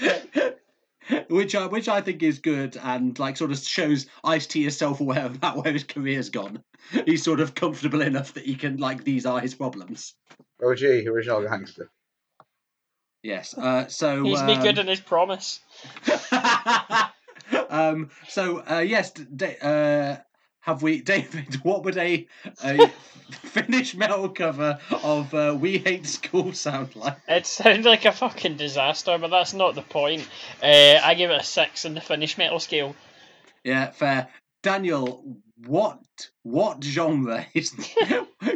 [1.00, 1.30] for his email account.
[1.30, 4.76] which I which I think is good and like sort of shows Ice T is
[4.76, 6.62] self aware about where his career's gone.
[7.06, 10.14] He's sort of comfortable enough that he can like these are his problems.
[10.62, 11.90] OG, original gangster.
[13.22, 13.56] Yes.
[13.56, 15.60] Uh, so He's made good um, on his promise.
[17.70, 20.16] um, so uh, yes, d- da- uh,
[20.60, 21.56] have we, David?
[21.62, 22.26] What would a,
[22.62, 22.88] a
[23.30, 27.16] Finnish metal cover of uh, "We Hate School" sound like?
[27.28, 30.28] It sounds like a fucking disaster, but that's not the point.
[30.62, 32.94] Uh, I give it a six in the Finnish metal scale.
[33.64, 34.28] Yeah, fair.
[34.62, 35.24] Daniel,
[35.66, 36.00] what
[36.42, 37.74] what genre is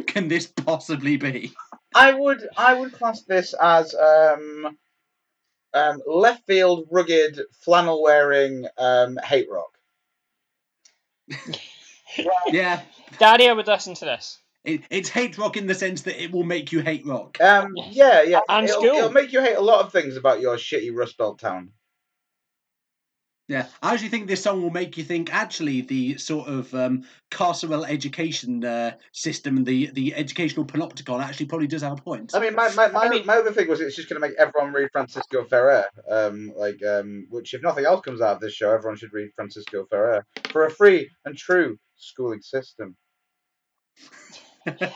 [0.07, 1.53] can this possibly be?
[1.93, 4.77] I would I would class this as um,
[5.73, 9.77] um, left field, rugged, flannel wearing um, hate rock.
[12.47, 12.81] Yeah,
[13.19, 14.39] Daddy, I would listen to this.
[14.65, 17.39] it, it's hate rock in the sense that it will make you hate rock.
[17.41, 18.41] Um, yeah, yeah.
[18.49, 18.95] And it'll, school.
[18.95, 21.71] it'll make you hate a lot of things about your shitty Rust Belt town.
[23.47, 25.31] Yeah, I actually think this song will make you think.
[25.31, 31.67] Actually, the sort of um, carceral education uh, system, the the educational panopticon, actually probably
[31.67, 32.31] does have a point.
[32.33, 34.27] I mean, my my, my, I mean- my other thing was it's just going to
[34.27, 35.85] make everyone read Francisco Ferrer.
[36.09, 39.29] Um, like, um, which if nothing else comes out of this show, everyone should read
[39.35, 42.95] Francisco Ferrer for a free and true schooling system.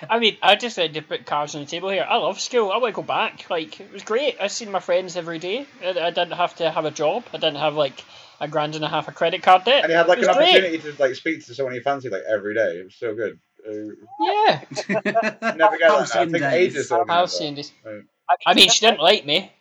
[0.10, 2.06] I mean, I just had to put cards on the table here.
[2.08, 2.72] I love school.
[2.72, 3.50] I want to go back.
[3.52, 4.38] Like, it was great.
[4.42, 5.66] I seen my friends every day.
[5.84, 7.24] I, I didn't have to have a job.
[7.34, 8.04] I didn't have like
[8.42, 9.84] a grand and a half of credit card debt.
[9.84, 10.50] And you had like an great.
[10.56, 12.80] opportunity to like speak to someone you fancy like every day.
[12.80, 13.40] It was so good.
[13.68, 15.98] Uh, Yeah, never get that now.
[15.98, 16.76] I Halcyon think days.
[16.76, 17.06] ages ago.
[17.08, 17.72] I've seen this.
[17.86, 18.02] Right.
[18.46, 19.52] I mean, she didn't like me.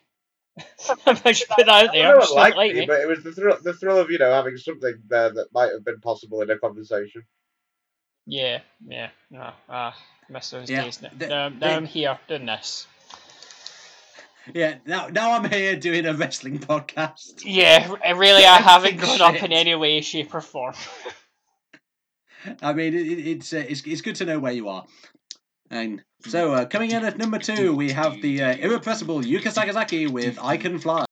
[1.07, 2.17] I should put that out No there.
[2.17, 2.87] one She didn't liked like me, me.
[2.87, 5.73] but it was the thrill, the thrill of you know having something there that might
[5.73, 7.23] have been possible in a conversation.
[8.27, 9.09] Yeah, yeah.
[9.31, 9.97] No, ah,
[10.29, 11.01] miss those Yeah, days.
[11.03, 12.87] Now, the- now, now the- I'm here doing this.
[14.55, 17.43] yeah, now now I'm here doing a wrestling podcast.
[17.45, 20.75] Yeah, really, I haven't grown up in any way, shape, or form.
[22.63, 24.85] I mean, it, it- it's, uh, it's it's good to know where you are.
[25.71, 30.11] And so, uh, coming in at number two, we have the uh, irrepressible Yuka Sakazaki
[30.11, 31.08] with "I Can Fly."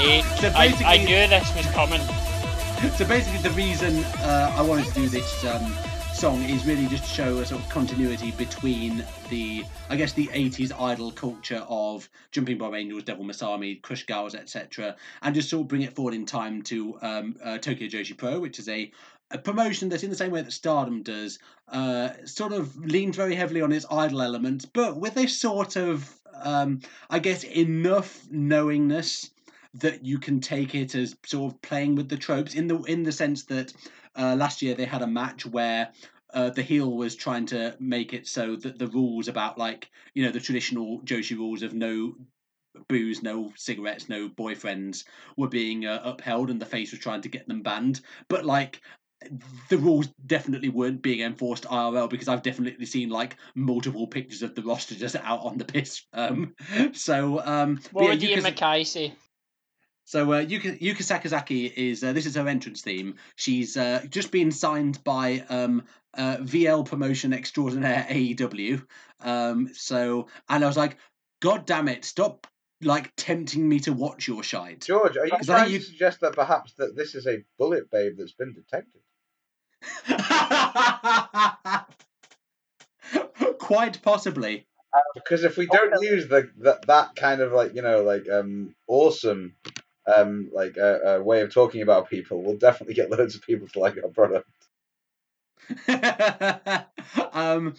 [0.00, 0.06] So,
[0.36, 2.00] so I, I basically- knew this was coming.
[2.96, 5.74] so basically, the reason uh, I wanted to do this um,
[6.14, 10.28] song is really just to show a sort of continuity between the, I guess, the
[10.28, 15.60] '80s idol culture of Jumping Bomb Angels, Devil Masami, Crush Gals, etc., and just sort
[15.62, 18.90] of bring it forward in time to um, uh, Tokyo Joshi Pro, which is a
[19.30, 23.34] a promotion that, in the same way that Stardom does, uh, sort of leans very
[23.34, 26.10] heavily on its idol elements, but with a sort of,
[26.42, 29.28] um, I guess, enough knowingness
[29.74, 33.02] that you can take it as sort of playing with the tropes in the in
[33.02, 33.72] the sense that
[34.16, 35.90] uh, last year they had a match where
[36.34, 40.24] uh, the heel was trying to make it so that the rules about like you
[40.24, 42.14] know the traditional Joshi rules of no
[42.88, 45.04] booze, no cigarettes, no boyfriends
[45.36, 48.00] were being uh, upheld, and the face was trying to get them banned.
[48.28, 48.80] But like
[49.68, 54.54] the rules definitely weren't being enforced IRL because I've definitely seen like multiple pictures of
[54.54, 56.02] the roster just out on the piss.
[56.12, 56.54] Um,
[56.92, 59.14] so um, What yeah, you Ian Mackay say?
[60.10, 63.14] So uh, Yuka, Yuka Sakazaki is uh, this is her entrance theme.
[63.36, 65.84] She's uh, just been signed by um,
[66.14, 68.84] uh, VL Promotion Extraordinaire AEW.
[69.20, 70.96] Um, so and I was like,
[71.40, 72.48] God damn it, stop
[72.82, 74.80] like tempting me to watch your shite.
[74.80, 77.28] George, are you Because I trying think you- to suggest that perhaps that this is
[77.28, 79.02] a bullet babe that's been detected?
[83.60, 84.66] Quite possibly.
[85.14, 88.74] Because if we don't use the that, that kind of like you know like um
[88.88, 89.54] awesome
[90.16, 93.68] um like a, uh, way of talking about people, we'll definitely get loads of people
[93.68, 94.48] to like our product.
[97.32, 97.74] um,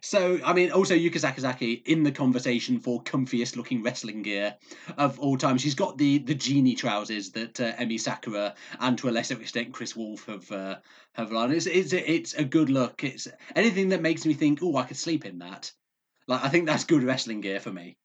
[0.00, 4.56] so I mean, also Yuka Sakazaki in the conversation for comfiest looking wrestling gear
[4.96, 5.58] of all time.
[5.58, 9.72] She's got the the genie trousers that uh, Emi Sakura and to a lesser extent
[9.72, 10.76] Kris Wolf have uh,
[11.14, 11.52] have on.
[11.52, 13.02] It's it's a, it's a good look.
[13.02, 15.72] It's anything that makes me think, oh, I could sleep in that.
[16.26, 17.96] Like I think that's good wrestling gear for me.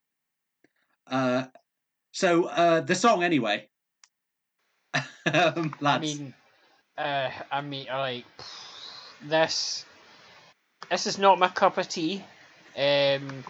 [1.06, 1.46] Uh,
[2.18, 3.68] so uh, the song anyway.
[5.32, 6.34] um, I mean,
[6.98, 8.26] uh, I mean, like
[9.24, 9.86] this.
[10.90, 12.24] This is not my cup of tea.
[12.76, 13.44] Um,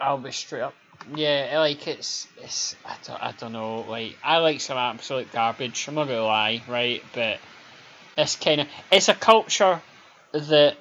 [0.00, 0.74] I'll be straight up.
[1.14, 3.84] Yeah, like it's it's I don't I don't know.
[3.86, 5.86] Like I like some absolute garbage.
[5.86, 7.02] I'm not gonna lie, right?
[7.12, 7.38] But
[8.16, 9.82] it's kind of it's a culture
[10.32, 10.78] that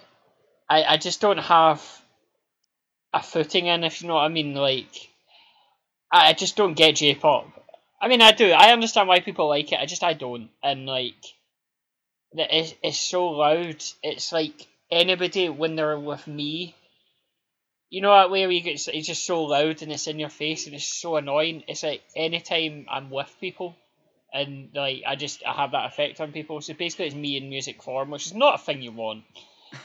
[0.70, 1.84] I I just don't have
[3.12, 3.84] a footing in.
[3.84, 5.10] If you know what I mean, like
[6.14, 7.48] I, I just don't get J-pop.
[8.00, 8.52] I mean, I do.
[8.52, 9.80] I understand why people like it.
[9.80, 10.50] I just I don't.
[10.62, 11.16] And like,
[12.34, 13.84] that it's, it's so loud.
[14.04, 16.76] It's like anybody when they're with me.
[17.90, 20.30] You know that way where you get it's just so loud and it's in your
[20.30, 21.64] face and it's so annoying.
[21.68, 23.76] It's like anytime I'm with people,
[24.34, 26.60] and like I just I have that effect on people.
[26.62, 29.24] So basically, it's me in music form, which is not a thing you want.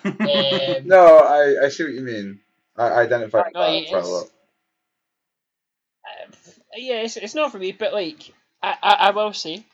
[0.05, 2.41] Um, No, I, I see what you mean.
[2.77, 4.27] I I identify with that it's- quite a lot.
[6.09, 8.33] Uh, yeah, it's, it's not for me, but like
[8.63, 9.65] I, I, I will say,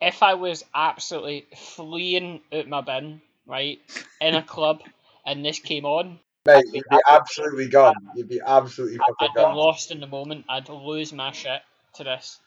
[0.00, 3.78] if I was absolutely fleeing out my bin, right,
[4.20, 4.80] in a club,
[5.26, 6.18] and this came on,
[6.48, 7.94] Mate, you'd be absolutely gone.
[8.14, 9.54] You'd be absolutely fucking I'd be gone.
[9.54, 10.46] lost in the moment.
[10.48, 11.60] I'd lose my shit
[11.96, 12.40] to this.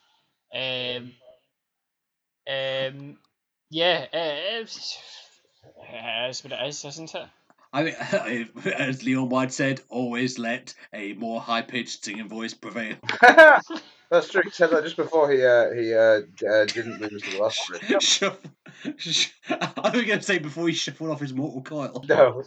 [0.51, 1.13] Um,
[2.49, 3.17] um,
[3.69, 4.97] yeah, it, it's,
[5.87, 7.27] it is what it is, isn't it?
[7.73, 12.95] I mean, as Leon White said, always let a more high pitched singing voice prevail.
[14.11, 14.41] That's true.
[14.43, 17.99] He said that just before he uh, he uh, uh, didn't lose the last one.
[18.97, 22.03] Sh- I was going to say before he shuffled off his mortal coil.
[22.09, 22.43] No.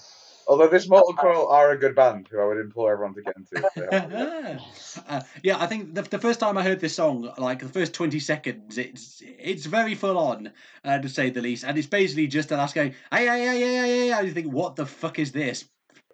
[0.47, 3.37] Although this Mortal Coil are a good band, who I would implore everyone to get
[3.37, 3.67] into.
[3.67, 5.05] if they haven't yet.
[5.09, 7.95] uh, yeah, I think the, the first time I heard this song, like the first
[7.95, 10.53] twenty seconds, it's it's very full on,
[10.85, 13.59] uh, to say the least, and it's basically just an ass going, hey, hey, hey,
[13.59, 15.65] hey, hey, hey, and you think, what the fuck is this?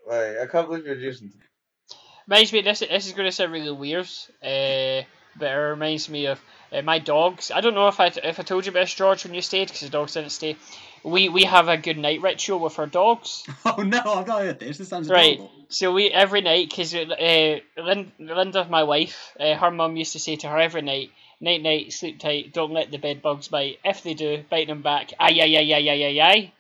[0.07, 1.33] Like, I can't believe you're using.
[2.29, 4.09] Reminds me, this this is going to sound really weird,
[4.43, 5.03] uh,
[5.37, 6.41] but it reminds me of
[6.73, 7.51] uh, my dogs.
[7.51, 9.67] I don't know if I if I told you about this, George, when you stayed,
[9.67, 10.57] because the dogs didn't stay.
[11.03, 13.47] We we have a good night ritual with our dogs.
[13.65, 14.79] Oh no, I've not heard this.
[14.79, 15.35] This sounds Right.
[15.35, 15.53] adorable.
[15.69, 20.19] So we every night, because uh, Lin- Linda, my wife, uh, her mum used to
[20.19, 21.11] say to her every night,
[21.41, 23.79] night night, sleep tight, don't let the bed bugs bite.
[23.85, 25.13] If they do, bite them back.
[25.19, 26.53] Aye aye aye aye aye aye aye.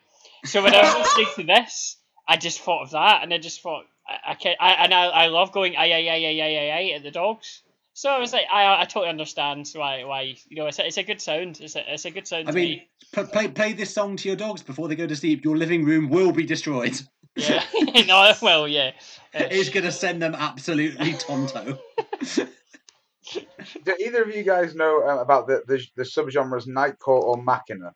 [0.45, 1.97] So when I was listening to this,
[2.27, 5.05] I just thought of that, and I just thought I, I can I and I,
[5.07, 7.62] I love going aye aye aye aye aye aye aye at the dogs.
[8.01, 10.97] So I was like, I I totally understand why why you know it's a, it's
[10.97, 11.60] a good sound.
[11.60, 12.48] It's a it's a good sound.
[12.48, 12.89] I to mean, me.
[13.12, 15.44] p- play play this song to your dogs before they go to sleep.
[15.44, 16.98] Your living room will be destroyed.
[17.36, 17.62] yeah,
[18.06, 18.93] no, well, yeah.
[19.35, 21.78] Uh, It's gonna send them absolutely tonto.
[23.85, 27.93] Do either of you guys know uh, about the, the the subgenres Nightcore or Makina?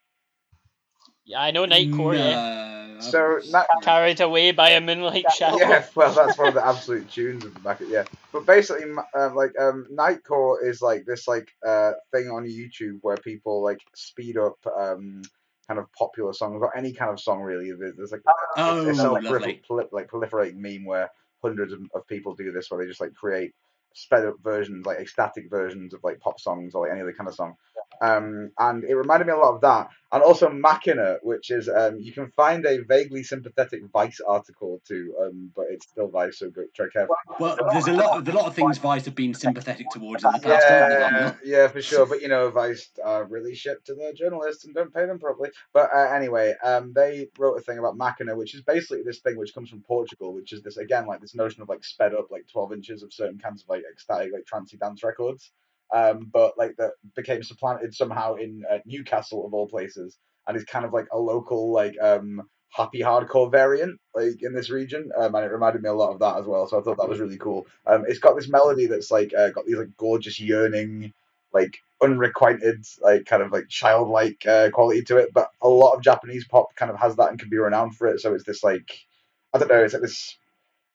[1.25, 2.15] yeah, I know Nightcore.
[2.15, 2.74] Yeah.
[2.95, 5.59] No, So, Night- Carried away by a moonlight shadow.
[5.59, 7.81] yeah, well, that's one of the absolute tunes of the back.
[7.87, 8.85] Yeah, but basically,
[9.17, 13.81] uh, like, um, Nightcore is like this like uh thing on YouTube where people like
[13.95, 15.23] speed up um
[15.67, 17.73] kind of popular songs or any kind of song really.
[17.73, 18.23] There- There's like
[18.57, 19.63] Oh, it's a like, lovely.
[19.69, 21.11] prolifer- proli- like proliferating meme where
[21.43, 23.53] hundreds of, of people do this, where they just like create
[23.95, 27.29] sped up versions, like ecstatic versions of like pop songs or like any other kind
[27.29, 27.55] of song.
[28.01, 31.99] Um, and it reminded me a lot of that, and also Makina, which is um,
[31.99, 36.51] you can find a vaguely sympathetic Vice article too, um, but it's still Vice, so
[36.51, 37.17] go carefully.
[37.41, 40.33] Well, there's a lot, of, a lot of things Vice have been sympathetic towards in
[40.33, 40.65] the past.
[40.69, 42.07] Yeah, yeah, for sure.
[42.07, 45.51] But you know, Vice are really shit to their journalists and don't pay them properly.
[45.73, 49.37] But uh, anyway, um, they wrote a thing about Makina, which is basically this thing
[49.37, 52.31] which comes from Portugal, which is this again like this notion of like sped up
[52.31, 55.51] like twelve inches of certain kinds of like ecstatic like trancey dance records.
[55.93, 60.65] Um, but like that became supplanted somehow in uh, Newcastle of all places, and is
[60.65, 65.35] kind of like a local like um happy hardcore variant like in this region um,
[65.35, 67.21] and it reminded me a lot of that as well so i thought that was
[67.21, 67.67] really cool.
[67.87, 71.13] Um, it's got this melody that's like uh, got these like gorgeous yearning
[71.53, 76.03] like unrequited like kind of like childlike uh, quality to it but a lot of
[76.03, 78.65] japanese pop kind of has that and can be renowned for it so it's this
[78.65, 78.91] like
[79.55, 80.37] i don't know it's like this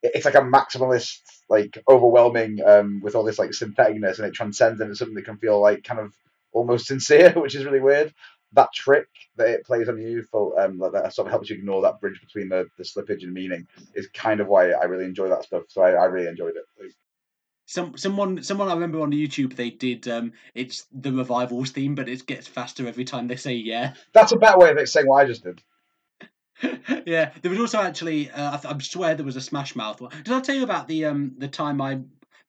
[0.02, 1.20] it's like a maximalist
[1.50, 5.38] like overwhelming um with all this like syntheticness and it transcends into something that can
[5.38, 6.14] feel like kind of
[6.52, 8.14] almost sincere which is really weird
[8.54, 11.56] that trick that it plays on you for um that, that sort of helps you
[11.56, 15.06] ignore that bridge between the, the slippage and meaning is kind of why I really
[15.06, 15.64] enjoy that stuff.
[15.68, 16.64] So I, I really enjoyed it.
[16.82, 16.94] Like,
[17.66, 22.10] Some someone someone I remember on YouTube they did um it's the revivals theme, but
[22.10, 23.94] it gets faster every time they say yeah.
[24.14, 25.62] that's a better way of saying what I just did.
[27.06, 28.30] yeah, there was also actually.
[28.31, 30.11] Uh, I, I swear there was a Smash Mouth one.
[30.23, 31.99] Did I tell you about the um the time I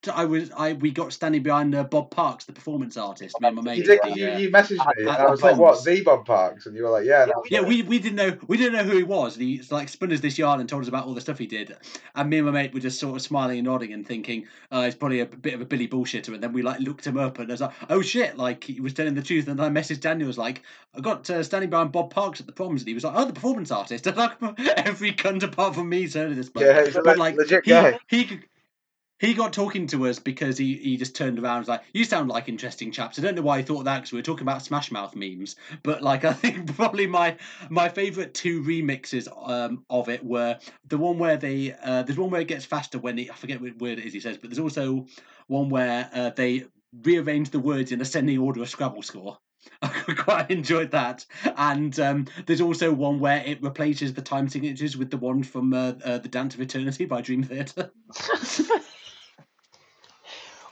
[0.09, 3.57] I was I we got standing behind uh, Bob Parks, the performance artist, me and
[3.57, 3.79] my mate.
[3.79, 6.75] You, did, you, you messaged me, at I was like, "What, the Bob Parks?" And
[6.75, 9.03] you were like, "Yeah." Yeah, it." we, we didn't know we didn't know who he
[9.03, 9.37] was.
[9.37, 11.47] And he like spun us this yarn and told us about all the stuff he
[11.47, 11.77] did.
[12.15, 14.85] And me and my mate were just sort of smiling and nodding and thinking, uh,
[14.85, 16.33] he's probably a bit of a Billy bullshitter.
[16.33, 18.81] And then we like looked him up and I was like, oh shit, like he
[18.81, 19.49] was telling the truth.
[19.49, 20.63] And then I messaged Daniel was like,
[20.95, 23.25] I got uh, standing behind Bob Parks at the proms, and he was like, oh,
[23.25, 24.07] the performance artist.
[24.11, 24.41] And like
[24.79, 26.49] every cunt apart from me's heard of this.
[26.49, 26.65] bloke.
[26.65, 27.99] Yeah, but like legit he, guy.
[28.09, 28.41] he
[29.21, 32.05] he got talking to us because he, he just turned around and was like, You
[32.05, 33.19] sound like interesting chaps.
[33.19, 35.57] I don't know why he thought that because we were talking about Smash Mouth memes.
[35.83, 37.37] But like I think probably my
[37.69, 42.31] my favourite two remixes um, of it were the one where they uh, there's one
[42.31, 44.49] where it gets faster when he I forget what word it is he says, but
[44.49, 45.07] there's also
[45.49, 46.65] one where uh, they
[47.05, 49.39] rearrange the words in ascending order of Scrabble score.
[49.83, 51.27] I quite enjoyed that,
[51.59, 55.75] and um, there's also one where it replaces the time signatures with the one from
[55.75, 57.91] uh, uh, the Dance of Eternity by Dream Theater.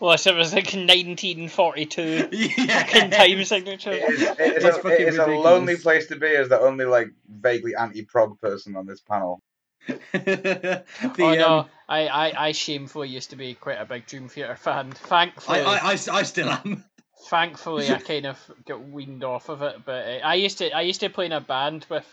[0.01, 3.93] Well, so it was like 1942 yeah, fucking time signature.
[3.93, 6.61] It is, it is, It's a, it is a lonely place to be as the
[6.61, 9.43] only like vaguely anti-prog person on this panel.
[10.13, 10.85] the,
[11.19, 14.57] oh no, um, I, I, I shamefully used to be quite a big Dream Theater
[14.57, 14.93] fan.
[14.93, 16.85] Thankfully, I, I, I, I still am.
[17.29, 19.77] thankfully, I kind of got weaned off of it.
[19.85, 22.07] But uh, I used to I used to play in a band with.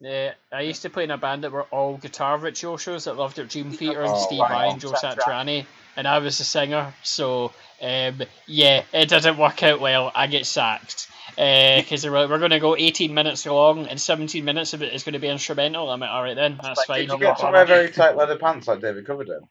[0.00, 3.38] Yeah, I used to play in a band that were all guitar virtuosos that loved
[3.38, 3.48] it.
[3.48, 4.48] Dream Theater and Oh, Steve wow.
[4.48, 5.66] Vai and Joe Satriani,
[5.98, 6.94] and I was the singer.
[7.02, 7.52] So
[7.82, 10.10] um, yeah, it didn't work out well.
[10.14, 14.72] I get sacked because we're, we're going to go 18 minutes long, and 17 minutes
[14.74, 15.90] of it is going to be instrumental.
[15.90, 17.00] I'm like, all right then, that's fine.
[17.00, 19.48] Did you get go to wear very tight leather pants like David Coverdale?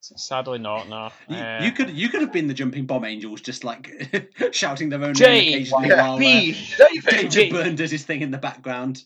[0.00, 0.88] Sadly not.
[0.88, 1.10] No.
[1.28, 4.88] You, Uh, you could you could have been the jumping bomb angels, just like shouting
[4.88, 6.02] their own J, name occasionally Yeah.
[6.02, 6.56] while uh, B.
[6.76, 7.04] David!
[7.04, 9.04] David J- Byrne does his thing in the background.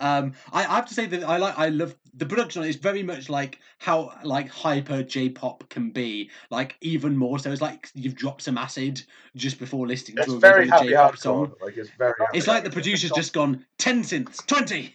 [0.00, 2.60] Um, I, I have to say that I like I love the production.
[2.60, 6.30] on it is very much like how like hyper J-pop can be.
[6.50, 9.02] Like even more so, it's like you've dropped some acid
[9.36, 11.52] just before listening It's to a very happy j-pop song.
[11.62, 12.14] Like it's very.
[12.34, 14.94] It's like the producer's just gone ten synths, twenty.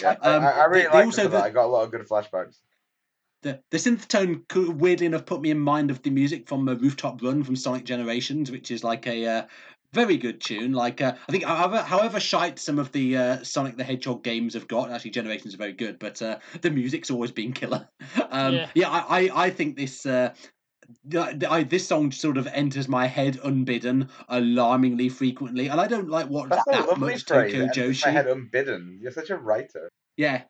[0.00, 2.06] Yeah, I- um, I, I really they also the- I got a lot of good
[2.08, 2.56] flashbacks.
[3.42, 4.44] The the synth tone
[4.78, 7.82] weirdly enough put me in mind of the music from a Rooftop Run from Sonic
[7.84, 9.42] Generations, which is like a uh,
[9.92, 10.72] very good tune.
[10.72, 14.54] Like uh, I think, however, however shite some of the uh, Sonic the Hedgehog games
[14.54, 17.88] have got, actually Generations are very good, but uh, the music's always been killer.
[18.30, 18.68] Um, Yeah.
[18.74, 20.06] yeah, I, I, I think this.
[20.06, 20.34] Uh,
[21.10, 26.08] th- I, this song sort of enters my head unbidden, alarmingly frequently, and I don't
[26.08, 27.52] like watch That's a that lovely much phrase.
[27.52, 28.12] Tokyo It enters my Joshi.
[28.12, 28.98] head unbidden.
[29.02, 29.90] You're such a writer.
[30.16, 30.42] Yeah.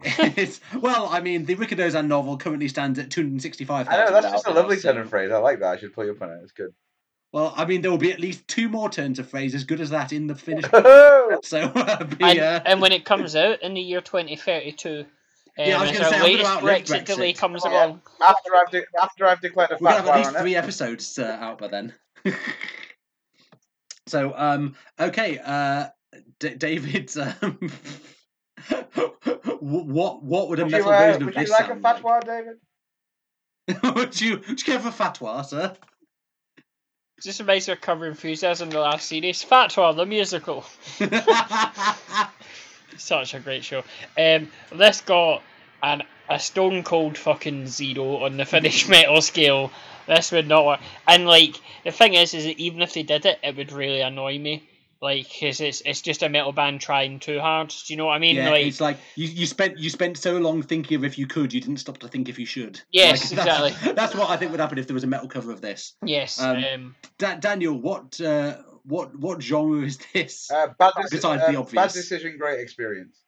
[0.00, 3.88] it's, well, I mean, the Rikidozan novel currently stands at 265.
[3.88, 5.32] I know that's just a lovely turn of phrase.
[5.32, 5.72] I like that.
[5.72, 6.40] I should pull you up on it.
[6.42, 6.72] It's good.
[7.32, 9.80] Well, I mean, there will be at least two more turns of phrase as good
[9.80, 10.72] as that in the finished.
[10.72, 15.00] After so, uh, be, and, uh, and when it comes out in the year 2032,
[15.00, 15.06] um,
[15.58, 17.86] Yeah, I was gonna our say, I'm gonna latest outlive Brexit, delay comes Oh, yeah.
[17.86, 18.02] along.
[18.22, 20.40] I've de- after I've declared a we're gonna have at least on it.
[20.40, 21.92] three episodes uh, out by then.
[24.06, 25.88] so, um, okay, uh,
[26.40, 27.58] D- David, um,
[29.60, 31.68] what what would a Would you, metal uh, version of would you this like a
[31.68, 32.56] sound fatwa, David?
[33.96, 35.76] would you would you go for fatwa, sir?
[37.20, 39.44] Just reminds me of Curb Your Enthusiasm, the last series.
[39.44, 40.64] Fatwa, the musical.
[42.96, 43.82] Such a great show.
[44.16, 45.42] Um, this got
[45.82, 49.72] an a stone cold fucking zero on the Finnish metal scale.
[50.06, 50.80] This would not work.
[51.08, 54.00] And like the thing is, is that even if they did it, it would really
[54.00, 54.62] annoy me.
[55.00, 57.68] Like, cause it's it's just a metal band trying too hard.
[57.68, 58.34] Do you know what I mean?
[58.34, 61.26] yeah, like, it's like you, you spent you spent so long thinking of if you
[61.28, 62.80] could, you didn't stop to think if you should.
[62.90, 63.92] Yes, Like, that's- exactly.
[63.92, 65.94] That's what I think would happen if there was a metal cover of this.
[66.04, 66.40] yes.
[66.40, 70.50] um, Um, Da- Daniel, what uh, what what genre is this?
[70.50, 71.92] Uh, bad, deci- Besides uh, the bad obvious.
[71.92, 73.20] decision, great experience.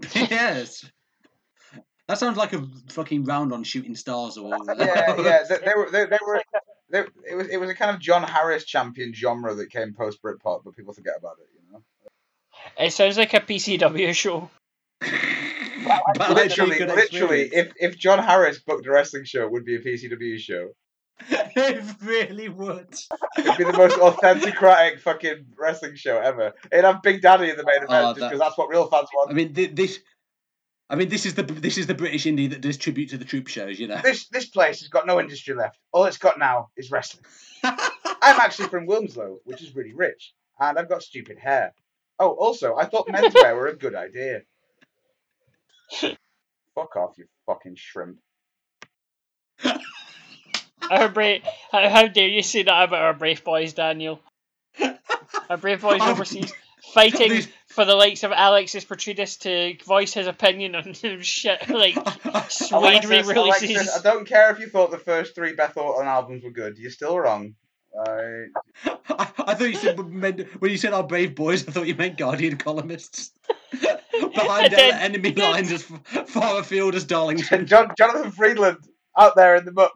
[0.14, 0.88] yes.
[2.06, 5.42] That sounds like a fucking round on shooting stars or yeah, yeah.
[5.48, 6.40] They, they were, they, they were.
[6.90, 10.22] They, it was, it was a kind of John Harris champion genre that came post
[10.22, 11.48] Britpop, but people forget about it.
[11.54, 11.82] You know,
[12.78, 14.50] it sounds like a PCW show.
[15.00, 19.80] But literally, literally, if if John Harris booked a wrestling show, it would be a
[19.80, 20.70] PCW show.
[21.30, 22.94] it really would.
[23.38, 24.56] It'd be the most authentic
[25.00, 26.52] fucking wrestling show ever.
[26.70, 29.08] It'd have Big Daddy in the main event Oh, just because that's what real fans
[29.14, 29.30] want.
[29.30, 30.00] I mean, th- this.
[30.88, 33.24] I mean, this is the this is the British indie that does tribute to the
[33.24, 34.00] troop shows, you know.
[34.02, 35.78] This this place has got no industry left.
[35.92, 37.24] All it's got now is wrestling.
[37.64, 41.72] I'm actually from Wilmslow, which is really rich, and I've got stupid hair.
[42.18, 44.42] Oh, also, I thought menswear were a good idea.
[46.74, 48.18] Fuck off, you fucking shrimp.
[50.90, 51.42] Our brave,
[51.72, 54.20] how, how dare you say that about our brave boys, Daniel?
[55.50, 56.52] Our brave boys overseas.
[56.94, 61.94] fighting These- for the likes of Alexis Petridis to voice his opinion on shit like
[62.48, 63.70] Suede Alexis, re-releases.
[63.70, 66.78] Alexis, I don't care if you thought the first three Beth Orton albums were good.
[66.78, 67.54] You're still wrong.
[67.94, 68.48] Right.
[68.84, 71.68] I, I thought you said when you said our brave boys.
[71.68, 73.30] I thought you meant Guardian columnists.
[73.80, 74.94] Behind did.
[74.94, 77.66] enemy lines as far afield as Darlington.
[77.66, 78.78] John, Jonathan Freedland
[79.16, 79.92] out there in the muck.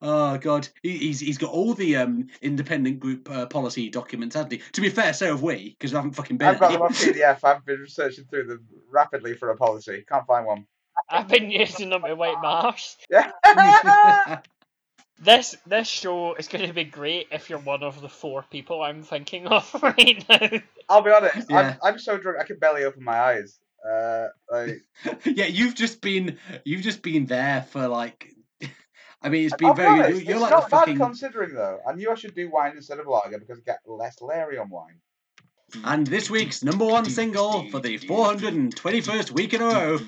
[0.00, 4.52] Oh god, he, he's he's got all the um independent group uh, policy documents, hasn't
[4.52, 4.62] he?
[4.72, 6.48] To be fair, so have we, because we haven't fucking been.
[6.48, 6.76] I've got any.
[6.76, 7.44] them on PDF.
[7.44, 10.04] I've been searching through them rapidly for a policy.
[10.08, 10.66] Can't find one.
[11.08, 12.96] I've been using them to wipe my arse.
[13.10, 13.30] Yeah.
[15.22, 18.82] This this show is going to be great if you're one of the four people
[18.82, 20.60] I'm thinking of right now.
[20.88, 21.48] I'll be honest.
[21.48, 21.76] Yeah.
[21.80, 23.60] I'm, I'm so drunk I can barely open my eyes.
[23.88, 24.82] Uh, like,
[25.24, 28.34] yeah, you've just been you've just been there for like.
[29.24, 30.00] I mean, it's I'll been be very.
[30.00, 30.96] honest, you're it's like not the bad fucking.
[30.98, 31.78] considering though.
[31.86, 34.68] I knew I should do wine instead of lager because I get less Larry on
[34.70, 35.00] wine.
[35.84, 39.98] And this week's number one single for the 421st week in a row.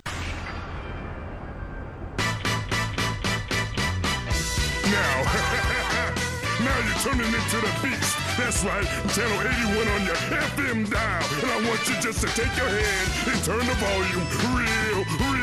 [4.85, 5.15] Now,
[6.65, 8.17] now you're turning into the beast.
[8.37, 8.85] That's right,
[9.15, 11.25] channel 81 on your FM dial.
[11.43, 15.25] And I want you just to take your hand and turn the volume real, real
[15.25, 15.25] loud.
[15.25, 15.34] I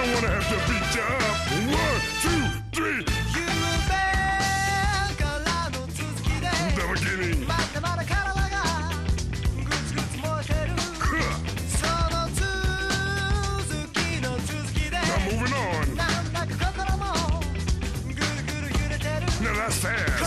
[0.00, 0.56] don't want to have to
[1.02, 1.36] up.
[1.68, 3.04] One, two, three.
[6.74, 7.40] The beginning.
[15.30, 15.84] Moving on.
[19.42, 20.19] Now that's fast.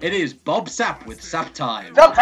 [0.00, 1.92] It is Bob Sapp with Sapp Time.
[1.94, 2.20] Doctor!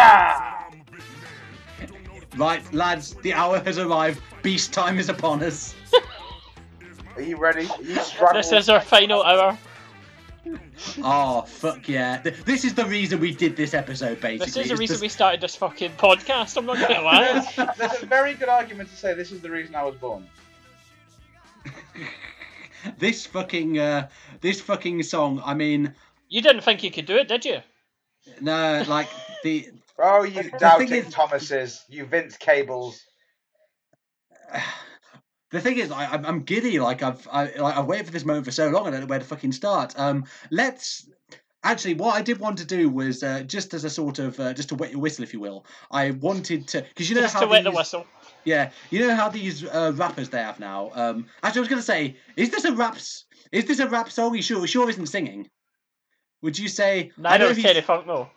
[2.37, 4.21] Right, lads, the hour has arrived.
[4.43, 5.73] Beast time is upon us.
[7.15, 7.67] Are you ready?
[7.69, 7.95] Are you?
[8.33, 9.57] This is our final hour.
[11.03, 12.21] Oh fuck yeah!
[12.21, 14.21] This is the reason we did this episode.
[14.21, 16.57] Basically, This is the reason just- we started this fucking podcast.
[16.57, 17.73] I'm not going to lie.
[17.77, 20.27] There's a very good argument to say this is the reason I was born.
[22.99, 24.07] this fucking uh,
[24.41, 25.41] this fucking song.
[25.45, 25.93] I mean,
[26.29, 27.59] You didn't think you could do it, did you?
[28.41, 29.09] no, like
[29.43, 33.01] the Oh, you thing doubting is- Thomases, you Vince Cables.
[35.51, 36.79] the thing is, I, I'm, I'm giddy.
[36.79, 38.87] Like I've I, like I've waited for this moment for so long.
[38.87, 39.97] I don't know where to fucking start.
[39.99, 41.09] Um, let's.
[41.61, 44.53] Actually, what I did want to do was uh, just as a sort of uh,
[44.53, 45.65] just to wet your whistle, if you will.
[45.91, 48.05] I wanted to because you know Just how to wet the whistle.
[48.45, 50.91] Yeah, you know how these uh, rappers they have now.
[50.93, 53.25] Um, actually, I was gonna say, is this a raps?
[53.51, 54.35] Is this a rap song?
[54.35, 54.65] You sure?
[54.67, 55.49] Sure, isn't singing.
[56.41, 57.11] Would you say?
[57.17, 58.29] I Neither know is he's- Terry Funk, though.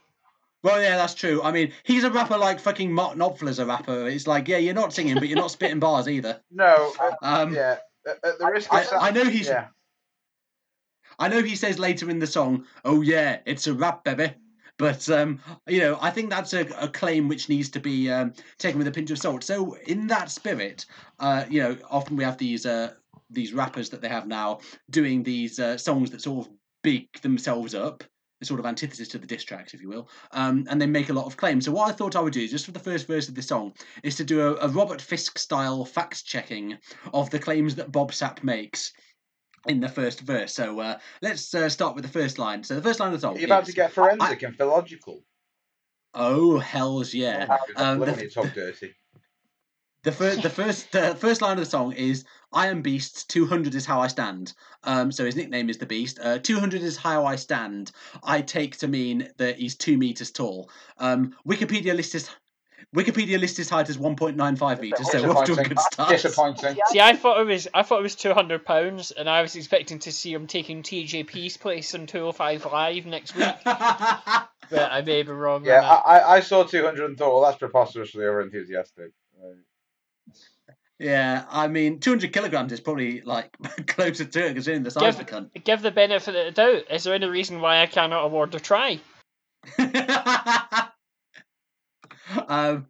[0.64, 1.42] Well, yeah, that's true.
[1.42, 4.06] I mean, he's a rapper like fucking Mark Knopfler's a rapper.
[4.06, 6.40] It's like, yeah, you're not singing, but you're not spitting bars either.
[6.52, 7.78] No, uh, Um, yeah.
[8.06, 9.48] At, at the risk of I, I know he's.
[9.48, 9.68] yeah.
[11.18, 14.32] I know he says later in the song, "Oh yeah, it's a rap, baby."
[14.78, 18.32] But um, you know, I think that's a, a claim which needs to be um,
[18.58, 19.44] taken with a pinch of salt.
[19.44, 20.86] So, in that spirit,
[21.20, 22.94] uh, you know, often we have these uh,
[23.30, 24.60] these rappers that they have now
[24.90, 26.52] doing these uh, songs that sort of
[26.82, 28.04] big themselves up,
[28.40, 31.08] a sort of antithesis to the diss tracks, if you will, um, and they make
[31.08, 31.64] a lot of claims.
[31.64, 33.72] So, what I thought I would do, just for the first verse of the song,
[34.02, 36.78] is to do a, a Robert Fisk style fact checking
[37.14, 38.92] of the claims that Bob Sapp makes
[39.66, 40.54] in the first verse.
[40.54, 42.64] So uh, let's uh, start with the first line.
[42.64, 43.36] So the first line of the song.
[43.36, 45.22] You're about to get forensic and philological.
[46.14, 47.56] Oh hell's yeah!
[47.76, 48.94] Um, the, dirty.
[50.02, 53.28] the first, the first, the first line of the song is "I am Beast.
[53.30, 54.52] Two hundred is how I stand."
[54.84, 56.18] Um, so his nickname is the Beast.
[56.20, 57.92] Uh, Two hundred is how I stand.
[58.22, 60.70] I take to mean that he's two meters tall.
[60.98, 62.28] Um, Wikipedia lists his
[62.94, 65.10] Wikipedia lists his height as one point nine five meters.
[65.10, 66.10] So we're off to a good start.
[66.10, 66.76] Disappointing.
[66.88, 69.56] See, I thought it was I thought it was two hundred pounds, and I was
[69.56, 73.46] expecting to see him taking TJP's place on two hundred five live next week.
[74.70, 75.66] But I may be wrong.
[75.66, 76.02] Yeah, on that.
[76.06, 79.10] I, I- I saw 200 and thought, well, that's preposterously over enthusiastic.
[81.02, 83.56] Yeah, I mean, two hundred kilograms is probably like
[83.88, 85.64] closer to it considering the size of the cunt.
[85.64, 86.84] Give the benefit of the doubt.
[86.90, 89.00] Is there any reason why I cannot award a try?
[92.48, 92.86] um,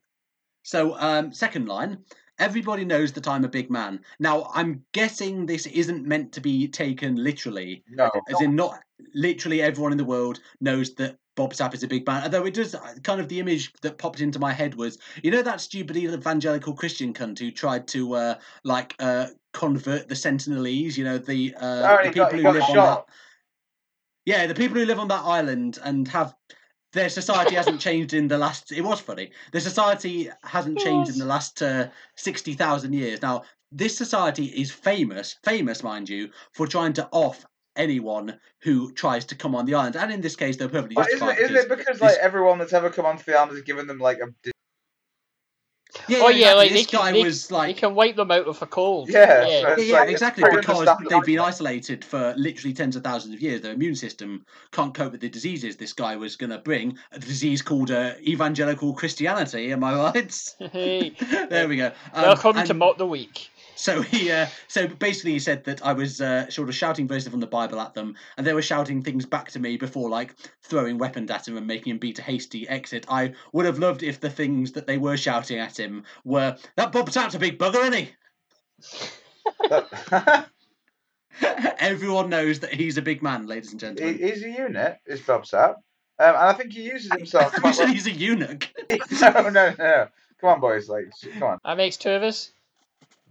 [0.63, 1.99] so, um, second line.
[2.39, 4.01] Everybody knows that I'm a big man.
[4.19, 8.11] Now, I'm guessing this isn't meant to be taken literally, No.
[8.29, 8.81] as in not
[9.15, 12.23] literally everyone in the world knows that Bob Sapp is a big man.
[12.25, 15.43] Although it does kind of the image that popped into my head was, you know,
[15.43, 18.35] that stupid evangelical Christian cunt who tried to uh,
[18.65, 20.97] like uh, convert the Sentinelese.
[20.97, 23.07] You know, the, uh, Oh, the he got- people who live on that.
[24.25, 26.35] Yeah, the people who live on that island and have
[26.93, 28.71] their society hasn't changed in the last.
[28.71, 29.33] It was funny.
[29.53, 33.23] The society hasn't changed in the last uh, sixty thousand years.
[33.23, 33.43] Now,
[33.73, 37.47] this society is famous, famous, mind you, for trying to off
[37.77, 39.97] anyone who tries to come on the island.
[39.97, 41.39] And in this case, they're perfectly But isn't justified.
[41.39, 43.87] it, isn't it because this- like everyone that's ever come onto the island has given
[43.87, 44.51] them like a d-
[46.09, 46.57] yeah, oh yeah, exactly.
[46.57, 47.77] like this they guy they, was they like.
[47.77, 49.11] can wipe them out with a cold.
[49.11, 49.47] Yeah, yeah.
[49.61, 50.45] Yeah, it's yeah, like- it's exactly.
[50.51, 53.61] Because they've been isolated for literally tens of thousands of years.
[53.61, 56.97] Their immune system can't cope with the diseases this guy was going to bring.
[57.13, 59.71] A disease called uh, evangelical Christianity.
[59.71, 60.55] Am I right?
[61.51, 61.93] There we go.
[62.15, 63.51] Um, welcome to and- Mock the Week.
[63.83, 67.27] So he, uh, so basically, he said that I was uh, sort of shouting verses
[67.29, 70.37] from the Bible at them, and they were shouting things back to me before, like
[70.63, 73.07] throwing weapons at him and making him beat a hasty exit.
[73.09, 76.93] I would have loved if the things that they were shouting at him were that
[76.93, 78.13] Bob Sapp's a big bugger, isn't he?
[81.81, 84.17] Everyone knows that he's a big man, ladies and gentlemen.
[84.17, 85.75] he's a unit, is Bob Sapp.
[86.21, 87.53] Um, and I think he uses himself.
[87.65, 88.69] you said he's a eunuch.
[89.21, 90.09] no, no, no.
[90.41, 90.89] Come on, boys.
[90.89, 91.59] Like, come on.
[91.65, 92.53] That makes two of us.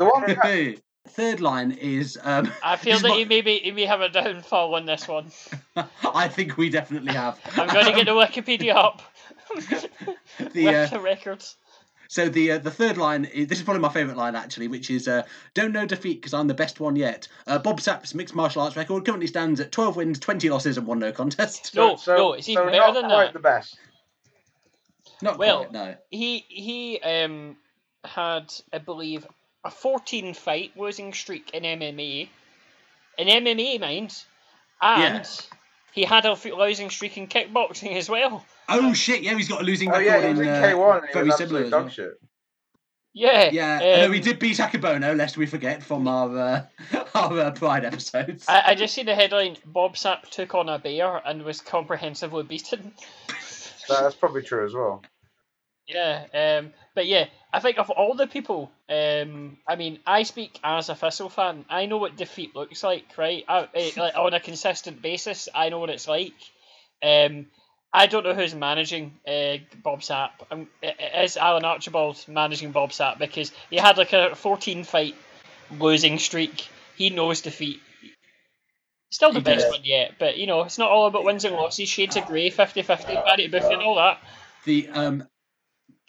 [0.06, 0.36] The one.
[0.44, 0.76] guy-
[1.08, 2.18] Third line is.
[2.24, 5.08] Um, I feel that mo- he may be, he may have a downfall on this
[5.08, 5.32] one.
[6.14, 7.40] I think we definitely have.
[7.58, 9.02] I'm going to get the Wikipedia up.
[10.54, 11.58] the uh, the records.
[12.08, 14.92] So the uh, the third line is this is probably my favourite line actually, which
[14.92, 15.24] is uh,
[15.56, 18.76] "Don't know defeat because I'm the best one yet." Uh, Bob Sapp's mixed martial arts
[18.78, 21.74] record currently stands at 12 wins, 20 losses, and one no contest.
[21.76, 23.34] No, so, no, it's even so better not than quite that.
[23.34, 23.78] the best.
[25.22, 25.96] Not Well- quite, no.
[26.12, 27.58] He he um
[28.06, 29.26] had I believe
[29.64, 32.28] a 14 fight losing streak in MMA,
[33.18, 34.24] in MMA mind,
[34.82, 35.24] and Yeah.
[35.94, 38.46] he had a losing streak in kickboxing as well.
[38.70, 39.22] Oh shit!
[39.22, 41.32] Yeah, he's got a losing Oh record yeah, in, was in uh, K1 and very
[41.32, 41.70] similar.
[41.70, 41.90] dog well.
[41.90, 42.14] shit.
[43.14, 46.66] Yeah, Yeah, um, although he did beat Akebono, lest we forget from our uh,
[47.16, 48.46] our uh, Pride episodes.
[48.48, 52.44] I, I just see the headline: Bob Sapp took on a bear and was comprehensively
[52.44, 52.94] beaten.
[53.90, 55.04] That- That's probably true as well.
[55.88, 60.60] Yeah, um, but yeah, I think of all the people, um, I mean, I speak
[60.64, 61.66] as a Thistle fan.
[61.70, 63.44] I know what defeat looks like, right?
[63.48, 66.34] I, eh, like on a consistent basis, I know what it's like.
[67.04, 67.48] Um,
[67.94, 70.32] I don't know who's managing uh, Bob Sapp.
[70.50, 70.96] Um, it
[71.26, 75.16] is Alan Archibald managing Bob Sapp because he had like a 14 fight
[75.78, 76.68] losing streak.
[76.96, 77.82] He knows defeat.
[79.10, 79.72] Still the He best does.
[79.72, 81.90] one yet, but you know, it's not all about wins and losses.
[81.90, 84.20] Shades of grey, 50 50, Barry Buffy, and all that.
[84.64, 85.28] The um,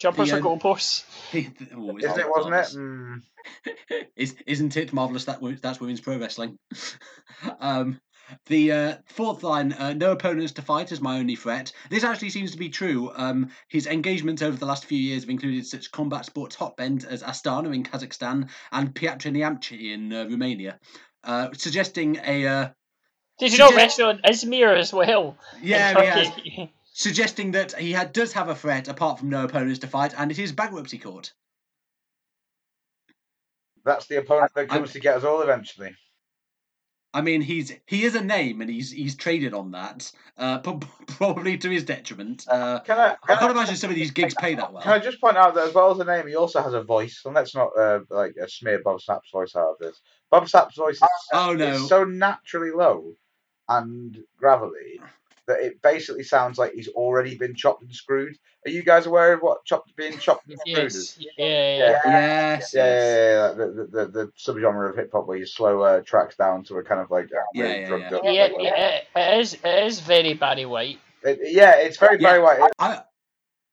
[0.03, 1.03] Jumpers The, or um, goalposts.
[1.31, 2.29] the, oh, Isn't it?
[2.29, 2.77] Wasn't it?
[2.77, 3.21] Mm.
[4.15, 6.57] Is isn't it marvelous that that's women's pro wrestling?
[7.59, 7.99] um,
[8.47, 11.71] the uh, fourth line: uh, no opponents to fight is my only threat.
[11.89, 13.11] This actually seems to be true.
[13.15, 17.23] Um, his engagements over the last few years have included such combat sports hotbeds as
[17.23, 20.79] Astana in Kazakhstan and Piatra Neamț in uh, Romania,
[21.23, 22.69] uh, suggesting a uh,
[23.39, 25.37] Did you not Suggest- wrestle in Izmir as well?
[25.61, 26.73] in yeah, he has- Turkey?
[26.93, 30.31] Suggesting that he had, does have a threat apart from no opponents to fight, and
[30.31, 31.33] it is bankruptcy court.
[33.83, 35.95] That's the opponent that I'm- comes to get us all eventually.
[37.15, 40.57] I mean, he's he is a name, and he's he's traded on that, uh,
[41.07, 42.43] probably to his detriment.
[42.49, 43.03] Uh, Can I?
[43.11, 44.81] I Can can't I, imagine some of these gigs pay that well.
[44.81, 46.81] can I just point out that as well as a name, he also has a
[46.81, 50.01] voice, and let's not uh, like uh, smear Bob Sapp's voice out of this.
[50.31, 51.67] Bob Sapp's voice is, Oh, no.
[51.73, 53.13] is so naturally low
[53.69, 54.99] and gravelly
[55.47, 58.35] that it basically sounds like he's already been chopped and screwed.
[58.65, 61.17] Are you guys aware of what chopped being chopped and screwed yes.
[61.19, 62.01] Yeah, yeah, Yeah.
[62.05, 62.11] yeah.
[62.11, 63.53] Yes, Yeah, yeah, yeah, yeah.
[63.53, 66.75] The, the, the, the subgenre of hip hop where you slow uh, tracks down to
[66.77, 68.17] a kind of like uh, Yeah, yeah, yeah.
[68.17, 68.23] up.
[68.23, 69.53] Yeah, like, yeah, it- it is.
[69.55, 70.99] It is very Barry White.
[71.23, 72.29] It, yeah, it's very Yeah.
[72.29, 72.71] Barry White.
[72.79, 73.01] I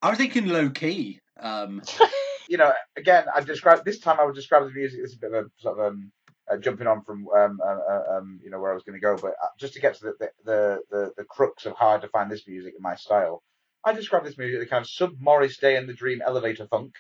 [0.03, 1.21] I was thinking low key.
[1.39, 1.83] Um,
[2.49, 4.19] you know, again, I describe this time.
[4.21, 6.11] I would describe the music as a bit of a sort of um,
[6.51, 9.05] uh, jumping on from um, uh, uh, um, you know where I was going to
[9.05, 11.91] go, but uh, just to get to the the, the the the crux of how
[11.91, 13.43] I define this music and my style,
[13.85, 16.95] I describe this music as kind of sub Morris Day and the Dream elevator funk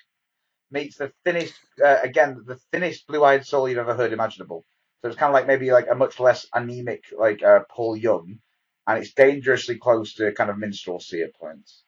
[0.70, 1.55] meets the thinnest
[1.85, 4.64] uh, again the thinnest blue eyed soul you've ever heard imaginable.
[5.02, 8.39] So it's kind of like maybe like a much less anemic like uh, Paul Young,
[8.86, 11.85] and it's dangerously close to kind of minstrelsy at points.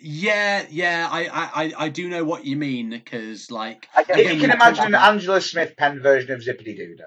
[0.00, 4.34] Yeah, yeah, I, I, I- I do know what you mean because like If again,
[4.34, 7.04] you can imagine an about- Angela Smith pen version of Zippity Doo Dah.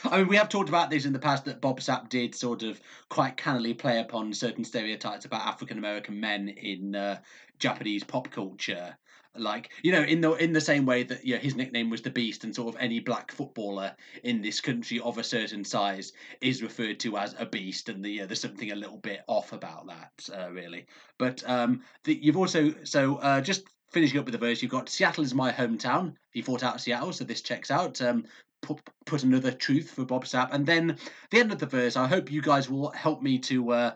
[0.04, 2.62] I mean, we have talked about this in the past that Bob Sapp did sort
[2.62, 7.18] of quite cannily play upon certain stereotypes about African American men in uh,
[7.58, 8.96] Japanese pop culture.
[9.40, 12.10] Like you know in the in the same way that know, his nickname was the
[12.10, 16.62] beast and sort of any black footballer in this country of a certain size is
[16.62, 20.28] referred to as a beast and the, there's something a little bit off about that
[20.36, 20.86] uh, really.
[21.18, 24.88] But um the, you've also so uh, just finishing up with the verse you've got
[24.88, 26.14] seattle is my hometown.
[26.32, 28.24] He fought out seattle so this checks out um
[28.62, 30.52] put, put another truth for bob sapp.
[30.52, 30.96] And then
[31.30, 33.90] the end of the verse i hope you guys will help me to uh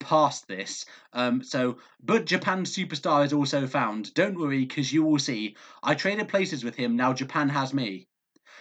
[0.00, 0.84] past this.
[1.12, 4.12] Um, so, but Japan superstar is also found.
[4.14, 5.56] Don't worry, because you will see.
[5.82, 6.96] I traded places with him.
[6.96, 8.08] Now Japan has me.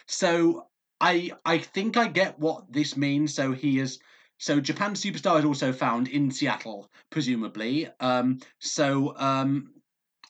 [0.05, 0.67] So
[1.01, 3.33] I I think I get what this means.
[3.33, 3.99] So he is.
[4.37, 7.89] So Japan superstar is also found in Seattle, presumably.
[7.99, 9.73] Um, so um,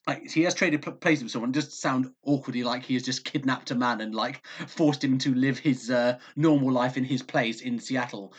[0.08, 1.52] like he has traded places with someone.
[1.52, 5.36] Does sound awkwardly like he has just kidnapped a man and like forced him to
[5.36, 8.34] live his uh, normal life in his place in Seattle.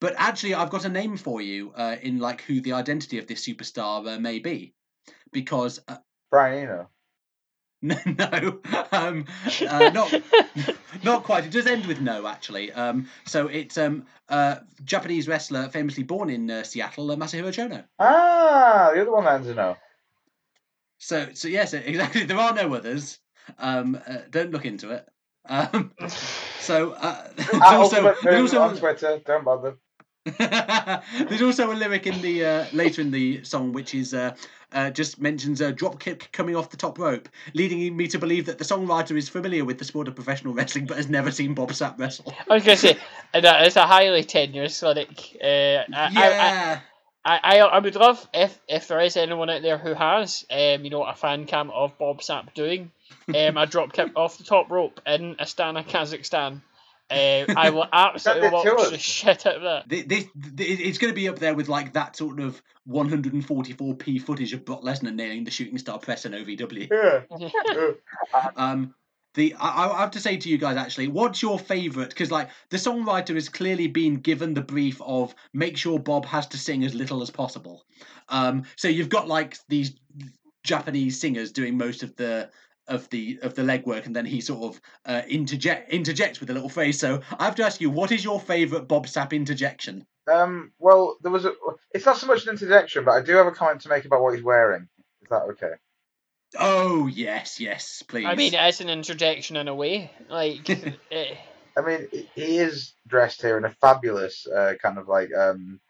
[0.00, 3.26] But actually, I've got a name for you uh, in like who the identity of
[3.26, 4.74] this superstar uh, may be,
[5.32, 5.96] because uh,
[6.30, 6.88] Brian Eno.
[7.82, 8.60] no, no
[8.92, 9.26] um,
[9.68, 10.12] uh, not
[11.02, 11.44] not quite.
[11.44, 12.72] It does end with no, actually.
[12.72, 17.84] Um, so it's um, uh, Japanese wrestler famously born in uh, Seattle, uh, Masahiro Chono.
[17.98, 19.76] Ah, the other one that ends in O.
[20.98, 22.24] So so yes, exactly.
[22.24, 23.18] There are no others.
[23.58, 25.06] Um, uh, don't look into it.
[25.48, 25.92] Um,
[26.58, 29.20] so uh, Ah, also, Ultimate there's Moon also on Twitter.
[29.24, 29.76] Don't bother.
[30.26, 34.34] There's also a lyric in the uh, later in the song which is uh,
[34.72, 38.46] uh, just mentions a drop kick coming off the top rope, leading me to believe
[38.46, 41.54] that the songwriter is familiar with the sport of professional wrestling but has never seen
[41.54, 42.34] Bob Sapp wrestle.
[42.50, 42.98] I was going to say,
[43.32, 45.36] that is a highly tenuous lyric.
[45.40, 46.80] Uh, I, I, yeah,
[47.24, 50.84] I, I, I would love if, if there is anyone out there who has, um,
[50.84, 52.90] you know, a fan cam of Bob Sapp doing
[53.28, 56.60] um, a drop kick off the top rope in Astana, Kazakhstan.
[57.10, 59.88] Uh, I will absolutely Send it to watch the shit out of that.
[59.88, 60.26] Th- this,
[60.58, 64.82] it's going to be up there with like that sort of 144p footage of Brock
[64.82, 66.88] Lesnar nailing the shooting star press in OVW.
[67.38, 68.50] Yeah.
[68.56, 68.94] Um,
[69.34, 72.08] the I, I have to say to you guys actually, what's your favourite?
[72.08, 76.46] Because like the songwriter has clearly been given the brief of make sure Bob has
[76.48, 77.84] to sing as little as possible.
[78.28, 79.92] Um, so you've got like these
[80.64, 82.50] Japanese singers doing most of the
[82.88, 86.52] of the of the legwork, and then he sort of uh, interject interjects with a
[86.54, 86.98] little phrase.
[86.98, 90.06] So I have to ask you, what is your favourite Bob Sapp interjection?
[90.32, 90.72] Um.
[90.78, 91.52] Well, there was a.
[91.92, 94.22] It's not so much an interjection, but I do have a comment to make about
[94.22, 94.88] what he's wearing.
[95.22, 95.72] Is that okay?
[96.58, 98.26] Oh yes, yes, please.
[98.26, 100.10] I mean, it is an interjection in a way.
[100.28, 100.68] Like,
[101.10, 101.34] eh,
[101.76, 105.80] I mean, he- he is dressed here in a fabulous uh, kind of like um.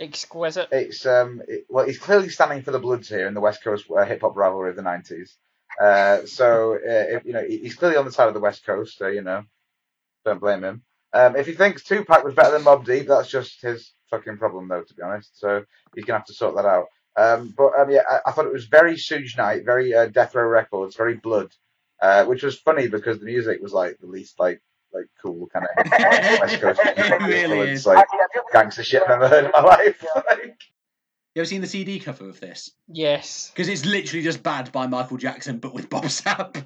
[0.00, 0.68] exquisite.
[0.72, 1.42] It's um.
[1.46, 4.20] It, well, he's clearly standing for the Bloods here in the West Coast uh, hip
[4.20, 5.36] hop rivalry of the nineties.
[5.80, 8.98] Uh, so uh, if, you know he's clearly on the side of the West Coast.
[8.98, 9.44] So you know,
[10.24, 10.82] don't blame him.
[11.12, 14.68] Um, if he thinks Tupac was better than Mobb Deep, that's just his fucking problem,
[14.68, 14.82] though.
[14.82, 16.86] To be honest, so he's gonna have to sort that out.
[17.16, 20.34] Um, but um, yeah, I, I thought it was very Suge Knight, very uh, Death
[20.34, 21.50] Row Records, very Blood,
[22.02, 24.60] uh, which was funny because the music was like the least like
[24.92, 25.90] like cool kind of
[26.40, 27.86] West Coast It really is.
[27.86, 28.06] like
[28.52, 30.04] gangster shit I've ever heard in my life.
[30.14, 30.58] Like,
[31.36, 32.70] you ever seen the CD cover of this?
[32.88, 33.50] Yes.
[33.54, 36.64] Because it's literally just Bad by Michael Jackson, but with Bob Sapp.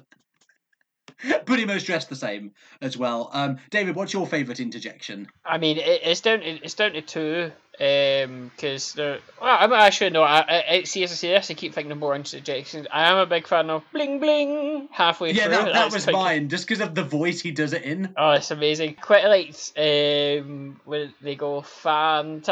[1.45, 3.29] Pretty much dressed the same as well.
[3.33, 5.27] Um, David, what's your favourite interjection?
[5.45, 7.51] I mean, it, it's down to it's down to two.
[7.79, 9.19] Um, because there.
[9.41, 10.23] Well, I'm actually no.
[10.23, 12.85] I, I, I see as I say this, I keep thinking of more interjections.
[12.91, 15.51] I am a big fan of bling bling halfway yeah, through.
[15.53, 18.13] that, that That's was mine, just because of the voice he does it in.
[18.17, 18.97] Oh, it's amazing.
[19.01, 22.45] Quite liked um, when they go fantasy,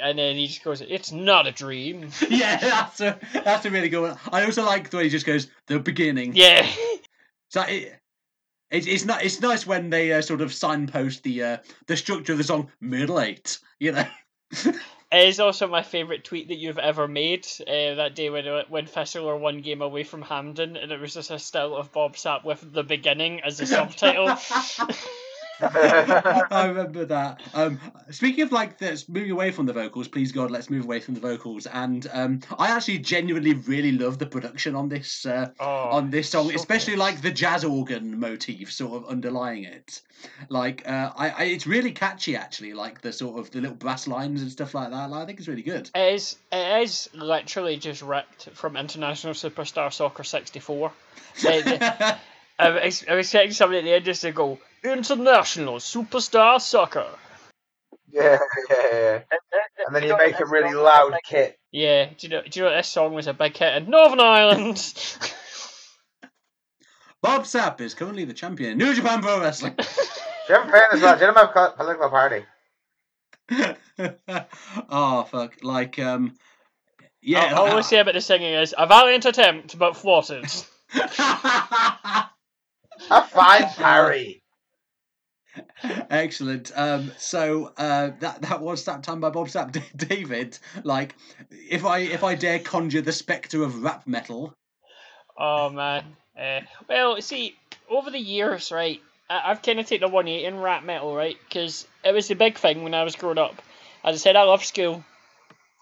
[0.00, 3.88] and then he just goes, "It's not a dream." yeah, that's a that's a really
[3.88, 4.18] good one.
[4.32, 6.34] I also like the way he just goes the beginning.
[6.34, 6.68] Yeah.
[7.48, 8.00] So it,
[8.70, 11.56] it, it's not it's nice when they uh, sort of signpost the uh,
[11.86, 13.58] the structure of the song middle eight.
[13.78, 14.06] You know.
[15.12, 17.46] It is also my favourite tweet that you've ever made.
[17.60, 21.14] Uh, that day when when Fistler were one game away from Hampden, and it was
[21.14, 24.36] just a still of Bob Sapp with the beginning as a subtitle.
[25.60, 27.40] I remember that.
[27.54, 27.80] Um,
[28.10, 31.14] speaking of like this, moving away from the vocals, please God, let's move away from
[31.14, 31.66] the vocals.
[31.66, 36.28] And um, I actually genuinely really love the production on this uh, Oh, on this
[36.30, 37.00] song, so especially good.
[37.00, 40.02] like the jazz organ motif sort of underlying it.
[40.48, 42.72] Like, uh, I, I it's really catchy actually.
[42.74, 45.10] Like the sort of the little brass lines and stuff like that.
[45.10, 45.90] Like, I think it's really good.
[45.94, 46.36] It is.
[46.52, 50.92] It is literally just ripped from International Superstar Soccer '64.
[52.58, 57.06] I, I was I expecting somebody at the end just to go International Superstar Soccer.
[58.10, 58.38] yeah,
[58.70, 59.20] yeah, yeah.
[59.86, 61.58] And then you make a really loud kit.
[61.70, 62.42] Yeah, do you know?
[62.42, 64.76] Do you know this song was a big hit in Northern Ireland?
[67.22, 69.74] Bob Sapp is currently the champion in New Japan Pro Wrestling.
[70.46, 71.18] Champion as well.
[71.18, 72.44] Gentlemen political party.
[74.88, 75.54] oh fuck!
[75.62, 76.36] Like um,
[77.20, 77.54] Yeah.
[77.54, 80.46] All, all I say about the singing is a valiant attempt, but thwarted.
[83.10, 84.42] A fine Harry.
[86.10, 86.70] Excellent.
[86.74, 89.80] Um, so uh, that that was that time by Bob Sapp.
[89.96, 91.14] David, like,
[91.50, 94.52] if I if I dare conjure the spectre of rap metal,
[95.38, 96.04] Oh man.
[96.38, 97.54] Uh, well, see,
[97.88, 99.00] over the years, right,
[99.30, 101.36] I- I've kind of taken a 180 in rap metal, right?
[101.48, 103.54] Because it was the big thing when I was growing up.
[104.04, 105.04] As I said, I love school.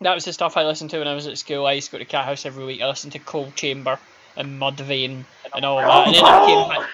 [0.01, 1.67] That was the stuff I listened to when I was at school.
[1.67, 2.83] I used to go to Cat House every week.
[2.83, 3.99] I listened to Coal Chamber
[4.37, 5.25] and Mudvayne
[5.55, 6.07] and all that.
[6.07, 6.91] And then I came back.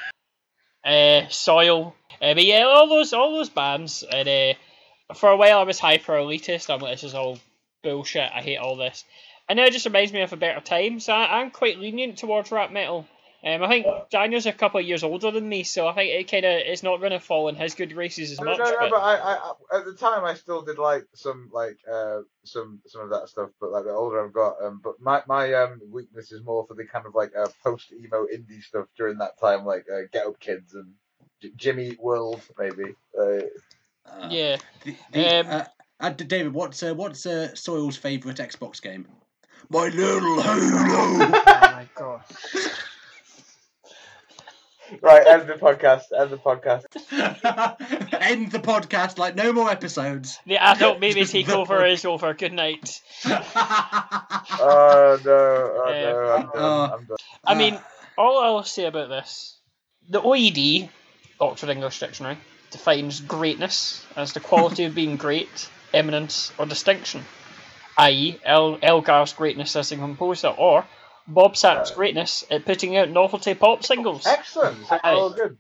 [0.85, 1.94] Uh, Soil.
[2.20, 4.05] Uh, but yeah, all those all those bands.
[4.11, 6.73] And uh, for a while I was hyper elitist.
[6.73, 7.39] I'm like, this is all
[7.82, 8.31] bullshit.
[8.35, 9.05] I hate all this.
[9.48, 11.01] And now it just reminds me of a better time.
[11.01, 13.07] So I, I'm quite lenient towards rap metal.
[13.43, 16.31] Um, I think Daniel's a couple of years older than me, so I think it
[16.31, 18.59] kind of it's not going to fall in his good graces as No, much.
[18.59, 19.35] no, no, but, but I, I,
[19.73, 23.29] I, at the time I still did like some, like, uh, some, some of that
[23.31, 23.49] stuff.
[23.59, 26.75] But like the older I've got, um, but my, my, um, weakness is more for
[26.75, 30.27] the kind of like uh, post emo indie stuff during that time, like uh, Get
[30.27, 30.93] Up Kids and
[31.41, 32.95] J- Jimmy World, maybe.
[33.19, 33.41] Uh,
[34.07, 35.65] uh, yeah, the, the, Um, uh,
[36.01, 39.07] uh, David, what's uh, what's uh, Soil's favourite Xbox game?
[39.69, 40.59] My little Halo.
[41.47, 42.23] oh my god.
[45.03, 46.05] Right, end the podcast.
[46.19, 46.85] End the podcast.
[48.21, 49.19] End the podcast.
[49.19, 50.39] Like no more episodes.
[50.47, 52.35] The adult baby Just the- takeover is over.
[52.35, 53.01] Good night.
[54.62, 55.33] Oh no!
[55.33, 56.33] Oh no!
[56.35, 56.62] I'm done.
[56.62, 57.17] Uh, I'm done.
[57.45, 57.79] I mean,
[58.19, 59.57] all I'll say about this,
[60.09, 60.89] the OED,
[61.41, 62.37] Oxford English Dictionary,
[62.71, 67.25] defines greatness as the quality of being great, eminence, or distinction,
[67.99, 70.85] i.e., El- Elgar's greatness as a composer, or
[71.35, 74.27] Bob Sapp's greatness at putting out novelty pop singles.
[74.27, 74.78] Excellent.
[75.05, 75.59] All good.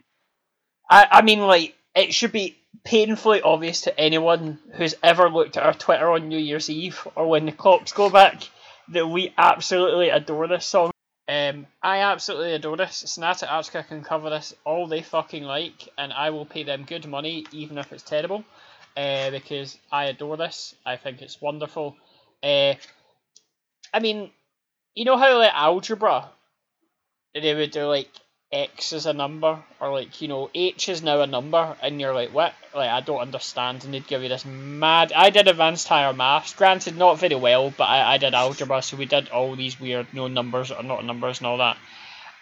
[0.88, 5.64] I, I mean, like, it should be painfully obvious to anyone who's ever looked at
[5.64, 8.42] our Twitter on New Year's Eve or when the clocks go back
[8.88, 10.90] that we absolutely adore this song.
[11.28, 13.04] Um, I absolutely adore this.
[13.06, 17.06] Sonata Arctica can cover this all they fucking like, and I will pay them good
[17.06, 18.44] money, even if it's terrible,
[18.96, 20.74] uh, because I adore this.
[20.84, 21.96] I think it's wonderful.
[22.42, 22.74] Uh,
[23.94, 24.30] I mean,
[24.94, 26.28] you know how like algebra,
[27.34, 28.10] they would do like
[28.52, 32.14] X is a number, or like you know H is now a number, and you're
[32.14, 32.52] like, what?
[32.74, 35.12] Like I don't understand, and they'd give you this mad.
[35.12, 38.96] I did advanced higher maths, granted not very well, but I, I did algebra, so
[38.96, 41.76] we did all these weird no numbers or not numbers and all that.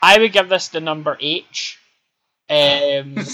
[0.01, 1.79] I would give this the number H.
[2.51, 3.15] Um,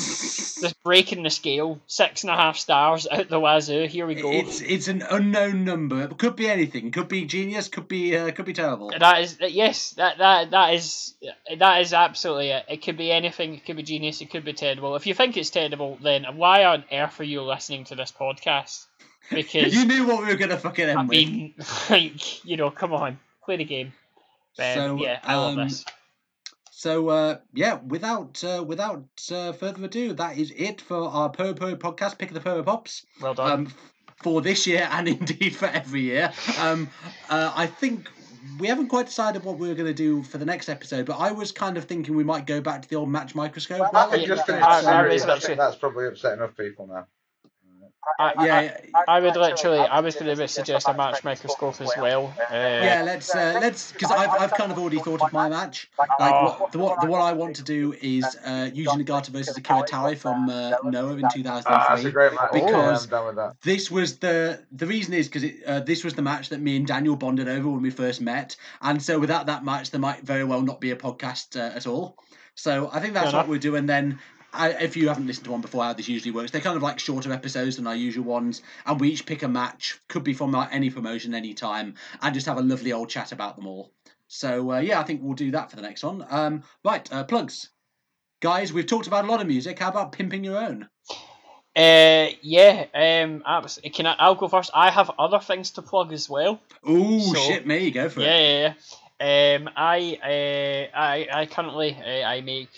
[0.65, 3.87] just breaking the scale, six and a half stars out the wazoo.
[3.87, 4.31] Here we go.
[4.33, 6.03] It's it's an unknown number.
[6.03, 6.91] It could be anything.
[6.91, 7.69] Could be genius.
[7.69, 8.93] Could be uh, could be terrible.
[8.99, 11.15] That is yes, that that that is
[11.59, 12.65] that is absolutely it.
[12.69, 13.55] It could be anything.
[13.55, 14.21] It could be genius.
[14.21, 14.97] It could be terrible.
[14.97, 18.87] If you think it's terrible, then why on earth are you listening to this podcast?
[19.31, 21.09] Because You knew what we were gonna fucking end I with.
[21.11, 21.55] mean,
[21.91, 23.95] like you know, come on, play the game.
[24.59, 25.85] Um, So, yeah, I love um, this.
[26.85, 31.55] So uh, yeah, without uh, without uh, further ado, that is it for our Poe
[31.55, 33.51] Poe podcast, Pick of the Poe Pops, Well done.
[33.53, 33.75] um,
[34.23, 36.31] for this year and indeed for every year.
[36.61, 36.91] Um,
[37.31, 38.11] uh, I think
[38.61, 41.15] we haven't quite decided what we were going to do for the next episode, but
[41.19, 43.81] I was kind of thinking we might go back to the old match microscope.
[43.81, 47.07] I Well, think just I- I I think that's probably upset enough people now.
[48.19, 48.77] I, I, yeah,
[49.09, 52.33] I would literally, I was going to suggest a match microscope as well.
[52.39, 53.03] Uh, yeah.
[53.05, 55.91] Let's uh, let's because I've, I've kind of already thought of my match.
[55.99, 56.57] Like Oh.
[56.61, 59.83] what, the what the one I want to do is uh, Yuji Nagata versus Akira
[59.85, 62.51] Taue from uh, Noah in two thousand Ah, that's a great match.
[62.53, 63.57] because- yeah, I'm done with that.
[63.63, 66.87] this was the the reason is because uh, this was the match that me and
[66.87, 70.45] Daniel bonded over when we first met, and so without that match, there might very
[70.45, 72.17] well not be a podcast uh, at all.
[72.55, 73.49] So I think that's Fair what enough.
[73.49, 74.19] we'll do, and then.
[74.55, 76.83] I, if you haven't listened to one before, how this usually works, they're kind of
[76.83, 80.33] like shorter episodes than our usual ones, and we each pick a match, could be
[80.33, 83.93] from any promotion, any time, and just have a lovely old chat about them all.
[84.29, 86.25] So uh, yeah, I think we'll do that for the next one.
[86.31, 87.71] Um, right, uh, plugs,
[88.41, 88.73] guys.
[88.73, 89.79] We've talked about a lot of music.
[89.79, 90.89] How about pimping your own?
[91.77, 92.87] uh, yeah.
[92.95, 93.43] Um,
[93.93, 94.15] can I?
[94.19, 94.71] I'll go first.
[94.75, 96.61] I have other things to plug as well.
[96.85, 98.25] Oh So- shit, me, go for it.
[98.25, 98.75] Yeah, yeah, yeah.
[99.21, 102.69] Um, I, uh, I, I currently uh, I make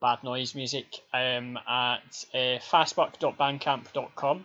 [0.00, 0.86] bad noise music.
[1.12, 4.44] Um, at uh, fastbuck.bandcamp.com.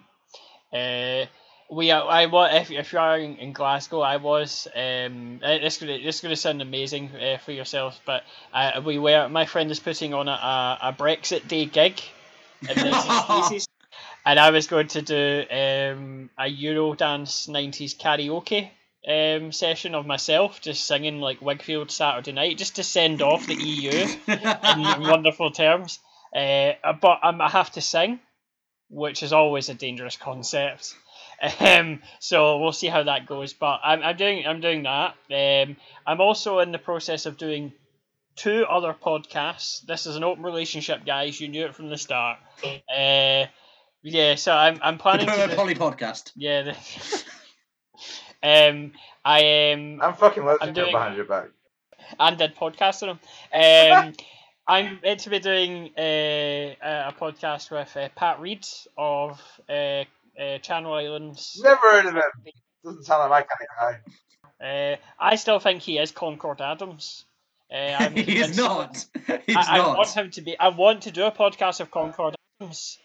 [0.74, 1.26] Uh,
[1.72, 4.68] we are, I was if, if you are in, in Glasgow, I was.
[4.76, 8.24] Um, uh, this gonna this gonna sound amazing uh, for yourself, but
[8.54, 9.28] uh, we were.
[9.30, 12.02] My friend is putting on a, a, a Brexit Day gig.
[12.62, 13.66] the
[14.26, 18.70] and I was going to do um, a Eurodance 90s karaoke
[19.08, 23.56] um, session of myself, just singing like Whigfield Saturday Night, just to send off the
[23.56, 23.92] EU
[24.28, 26.00] in wonderful terms.
[26.36, 28.20] Uh, but um, I have to sing,
[28.90, 30.94] which is always a dangerous concept.
[31.60, 33.54] Um, so we'll see how that goes.
[33.54, 35.16] But I'm, I'm doing I'm doing that.
[35.32, 35.76] Um,
[36.08, 37.74] I'm also in the process of doing
[38.38, 39.86] two other podcasts.
[39.86, 41.40] This is an open relationship, guys.
[41.40, 42.38] You knew it from the start.
[42.64, 43.46] Uh,
[44.02, 45.32] yeah, so I'm I'm The planning to.
[45.36, 46.32] Power do- Poly podcast.
[46.36, 46.62] yeah.
[46.64, 47.24] The,
[48.44, 48.92] um,
[49.24, 50.02] I am.
[50.02, 51.48] I'm fucking I'm allergic doing- behind your back.
[52.20, 53.18] and did podcasts on
[53.54, 54.08] them.
[54.08, 54.14] Um,
[54.68, 56.76] I'm meant to be doing uh, a,
[57.10, 58.66] a podcast with uh, Pat Reed
[58.98, 59.40] of
[59.70, 59.74] uh,
[60.42, 61.60] uh, Channel Islands.
[61.64, 62.22] Never heard of him.
[62.84, 64.04] Doesn't sound like my kind of
[64.60, 64.66] guy.
[64.94, 67.26] Uh, I still think he is Concord Adams.
[67.72, 69.06] Uh, I'm he is not.
[69.46, 69.98] He's I, I not.
[69.98, 70.58] want him to be.
[70.58, 72.98] I want to do a podcast of Concord Adams.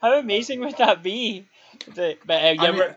[0.00, 1.46] How amazing would that be?
[1.94, 2.96] The, but uh, yeah, I mean- we're,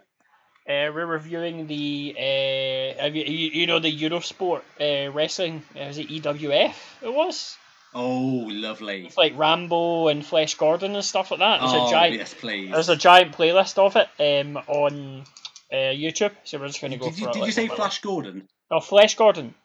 [0.68, 5.62] uh, we're reviewing the uh, you, you, know the Eurosport uh, wrestling.
[5.76, 6.74] Uh, was it EWF?
[7.04, 7.58] It was.
[7.94, 9.06] Oh, lovely.
[9.06, 11.62] It's like Rambo and Flesh Gordon and stuff like that.
[11.62, 12.16] There's oh, a giant.
[12.16, 12.72] yes, please.
[12.72, 15.24] There's a giant playlist of it um, on
[15.72, 16.32] uh, YouTube.
[16.44, 17.34] So we're just going to go did you, it.
[17.34, 18.50] did you say Flash Gordon?
[18.70, 19.56] Oh, Flesh Gordon.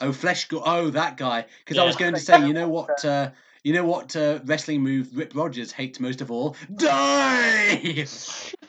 [0.00, 0.48] Oh, Flesh.
[0.48, 1.44] Go- oh, that guy.
[1.64, 3.04] Because I was going to say, you know what?
[3.04, 3.30] Uh,
[3.62, 6.56] you know what uh, wrestling move Rip Rogers hates most of all?
[6.74, 8.06] Die.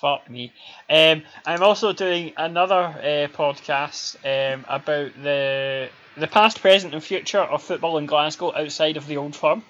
[0.00, 0.50] Fuck me.
[0.88, 7.40] Um, I'm also doing another uh, podcast um, about the the past, present, and future
[7.40, 9.62] of football in Glasgow outside of the old firm.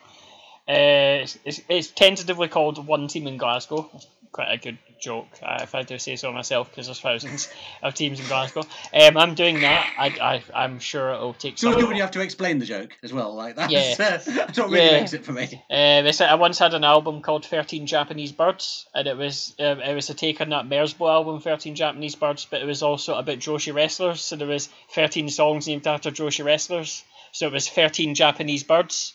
[0.68, 3.90] Uh, it's, it's, it's tentatively called One Team in Glasgow.
[4.30, 7.48] Quite a good joke, uh, if I do say so myself, because there's thousands
[7.82, 8.62] of teams in Glasgow.
[8.94, 9.92] Um, I'm doing that.
[9.98, 10.06] I,
[10.54, 11.88] I, I'm sure it'll take It's always some.
[11.88, 13.34] when you have to explain the joke as well.
[13.34, 13.94] Like that's, Yeah.
[13.96, 15.00] that's what really Yeah.
[15.00, 15.62] makes it for me.
[15.70, 19.94] Uh, I once had an album called Thirteen Japanese Birds, and it was um, it
[19.94, 23.38] was a take on that Merzbow album, Thirteen Japanese Birds, but it was also about
[23.38, 24.20] Joshi wrestlers.
[24.20, 27.04] So there was thirteen songs named after Joshi wrestlers.
[27.32, 29.14] So it was thirteen Japanese birds.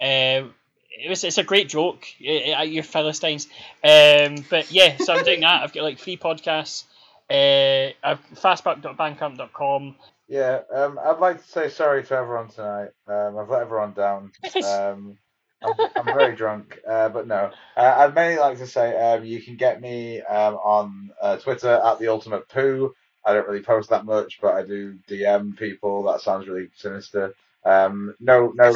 [0.00, 0.48] Uh,
[0.98, 3.48] it was it's a great joke at your Philistines.
[3.82, 5.62] Um, but yeah, so I'm doing that.
[5.62, 6.84] I've got like three podcasts.
[7.30, 7.92] Uh,
[8.34, 9.96] fastback.bandcamp.com.
[10.28, 12.90] Yeah, um, I'd like to say sorry to everyone tonight.
[13.06, 14.32] Um, I've let everyone down.
[14.64, 15.18] Um,
[15.64, 17.52] I'm, I'm very drunk, uh, but no.
[17.76, 21.80] Uh, I'd mainly like to say um, you can get me um, on uh, Twitter
[21.84, 22.92] at the Ultimate Poo.
[23.24, 26.02] I don't really post that much, but I do DM people.
[26.04, 27.34] That sounds really sinister.
[27.64, 28.74] Um, no, no,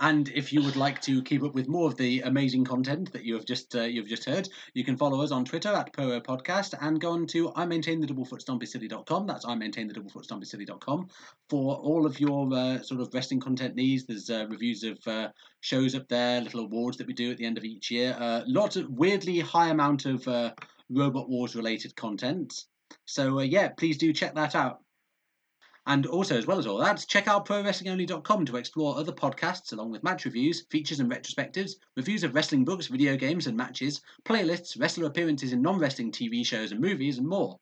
[0.00, 3.24] And if you would like to keep up with more of the amazing content that
[3.24, 6.22] you have just uh, you've just heard, you can follow us on Twitter at Poro
[6.22, 9.26] Podcast and go on to I maintain the double doublefootstompycity.com.
[9.26, 11.08] That's I maintain the double doublefootstompycity.com
[11.50, 14.06] for all of your uh, sort of wrestling content needs.
[14.06, 15.28] There's uh, reviews of uh,
[15.60, 18.16] shows up there, little awards that we do at the end of each year.
[18.18, 20.52] Uh, lots of weirdly high amount of uh,
[20.88, 22.64] Robot Wars related content.
[23.04, 24.80] So uh, yeah, please do check that out.
[25.86, 29.90] And also, as well as all that, check out ProWrestlingOnly.com to explore other podcasts along
[29.92, 34.78] with match reviews, features and retrospectives, reviews of wrestling books, video games and matches, playlists,
[34.78, 37.58] wrestler appearances in non wrestling TV shows and movies, and more.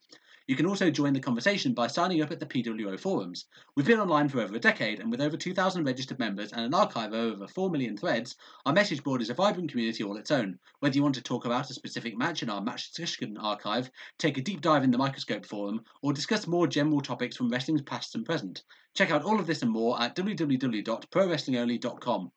[0.49, 3.45] You can also join the conversation by signing up at the PWO forums.
[3.77, 6.73] We've been online for over a decade, and with over 2,000 registered members and an
[6.73, 8.35] archive of over 4 million threads,
[8.65, 10.59] our message board is a vibrant community all its own.
[10.81, 14.39] Whether you want to talk about a specific match in our match discussion archive, take
[14.39, 18.15] a deep dive in the Microscope forum, or discuss more general topics from wrestling's past
[18.15, 18.63] and present.
[18.95, 22.33] Check out all of this and more at www.prowrestlingonly.com.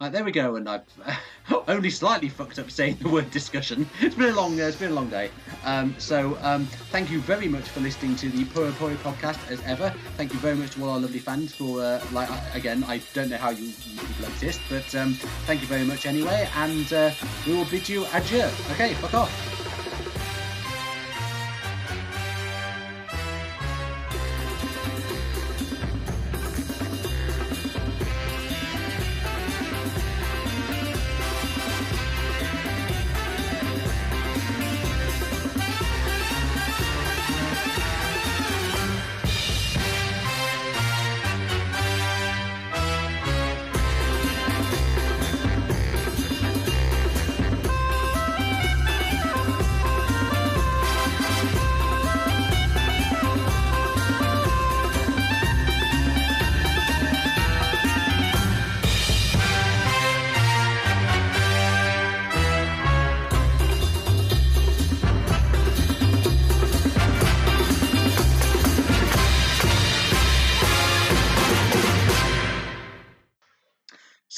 [0.00, 0.84] There we go, and I've
[1.68, 3.90] only slightly fucked up saying the word discussion.
[4.00, 5.28] It's been a long, uh, it's been a long day.
[5.64, 9.60] Um, so, um, thank you very much for listening to the Puro Puro podcast as
[9.64, 9.92] ever.
[10.16, 13.28] Thank you very much to all our lovely fans for, uh, like, again, I don't
[13.28, 15.14] know how you, you people exist, but um,
[15.46, 17.10] thank you very much anyway, and uh,
[17.44, 18.44] we will bid you adieu.
[18.70, 19.57] Okay, fuck off.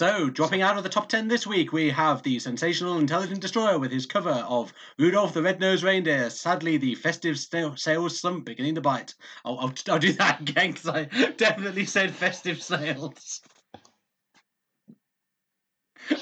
[0.01, 3.79] So, dropping out of the top 10 this week, we have the sensational Intelligent Destroyer
[3.79, 6.31] with his cover of Rudolph the Red-Nosed Reindeer.
[6.31, 9.13] Sadly, the festive sales slump beginning to bite.
[9.45, 11.05] I'll, I'll, I'll do that again because I
[11.37, 13.43] definitely said festive sales.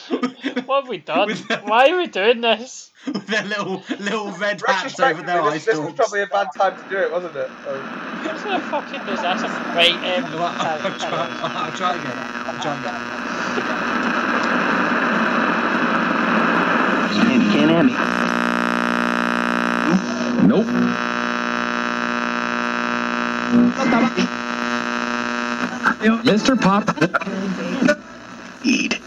[0.08, 1.30] What have we done?
[1.62, 2.90] Why are we doing this?
[3.14, 6.26] With their little little red hats over Retrospectively, their eye this, this was probably a
[6.26, 7.48] bad time to do it, wasn't it?
[7.64, 9.48] So, What's a fucking disaster?
[9.74, 11.56] Right, um, Well, I'll, carry- I'll, carry try, on.
[11.56, 12.18] I'll try again.
[12.18, 12.94] I'll try again.
[17.32, 17.94] You can't have me.
[20.48, 20.66] Nope.
[26.24, 26.60] Mr.
[26.60, 26.84] Pop.
[28.64, 29.00] Eat.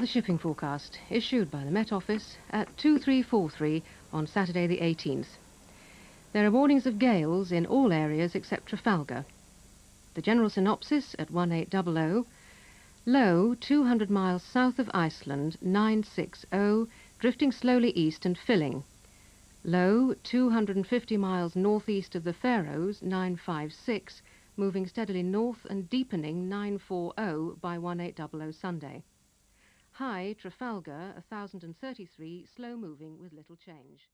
[0.00, 3.82] Another shipping forecast issued by the Met Office at 2343
[4.14, 5.36] on Saturday the 18th.
[6.32, 9.26] There are warnings of gales in all areas except Trafalgar.
[10.14, 12.24] The general synopsis at 1800
[13.04, 16.86] low 200 miles south of Iceland 960
[17.18, 18.84] drifting slowly east and filling.
[19.64, 24.22] Low 250 miles northeast of the Faroes 956
[24.56, 29.02] moving steadily north and deepening 940 by 1800 Sunday.
[30.00, 34.08] High Trafalgar 1033 slow moving with little change.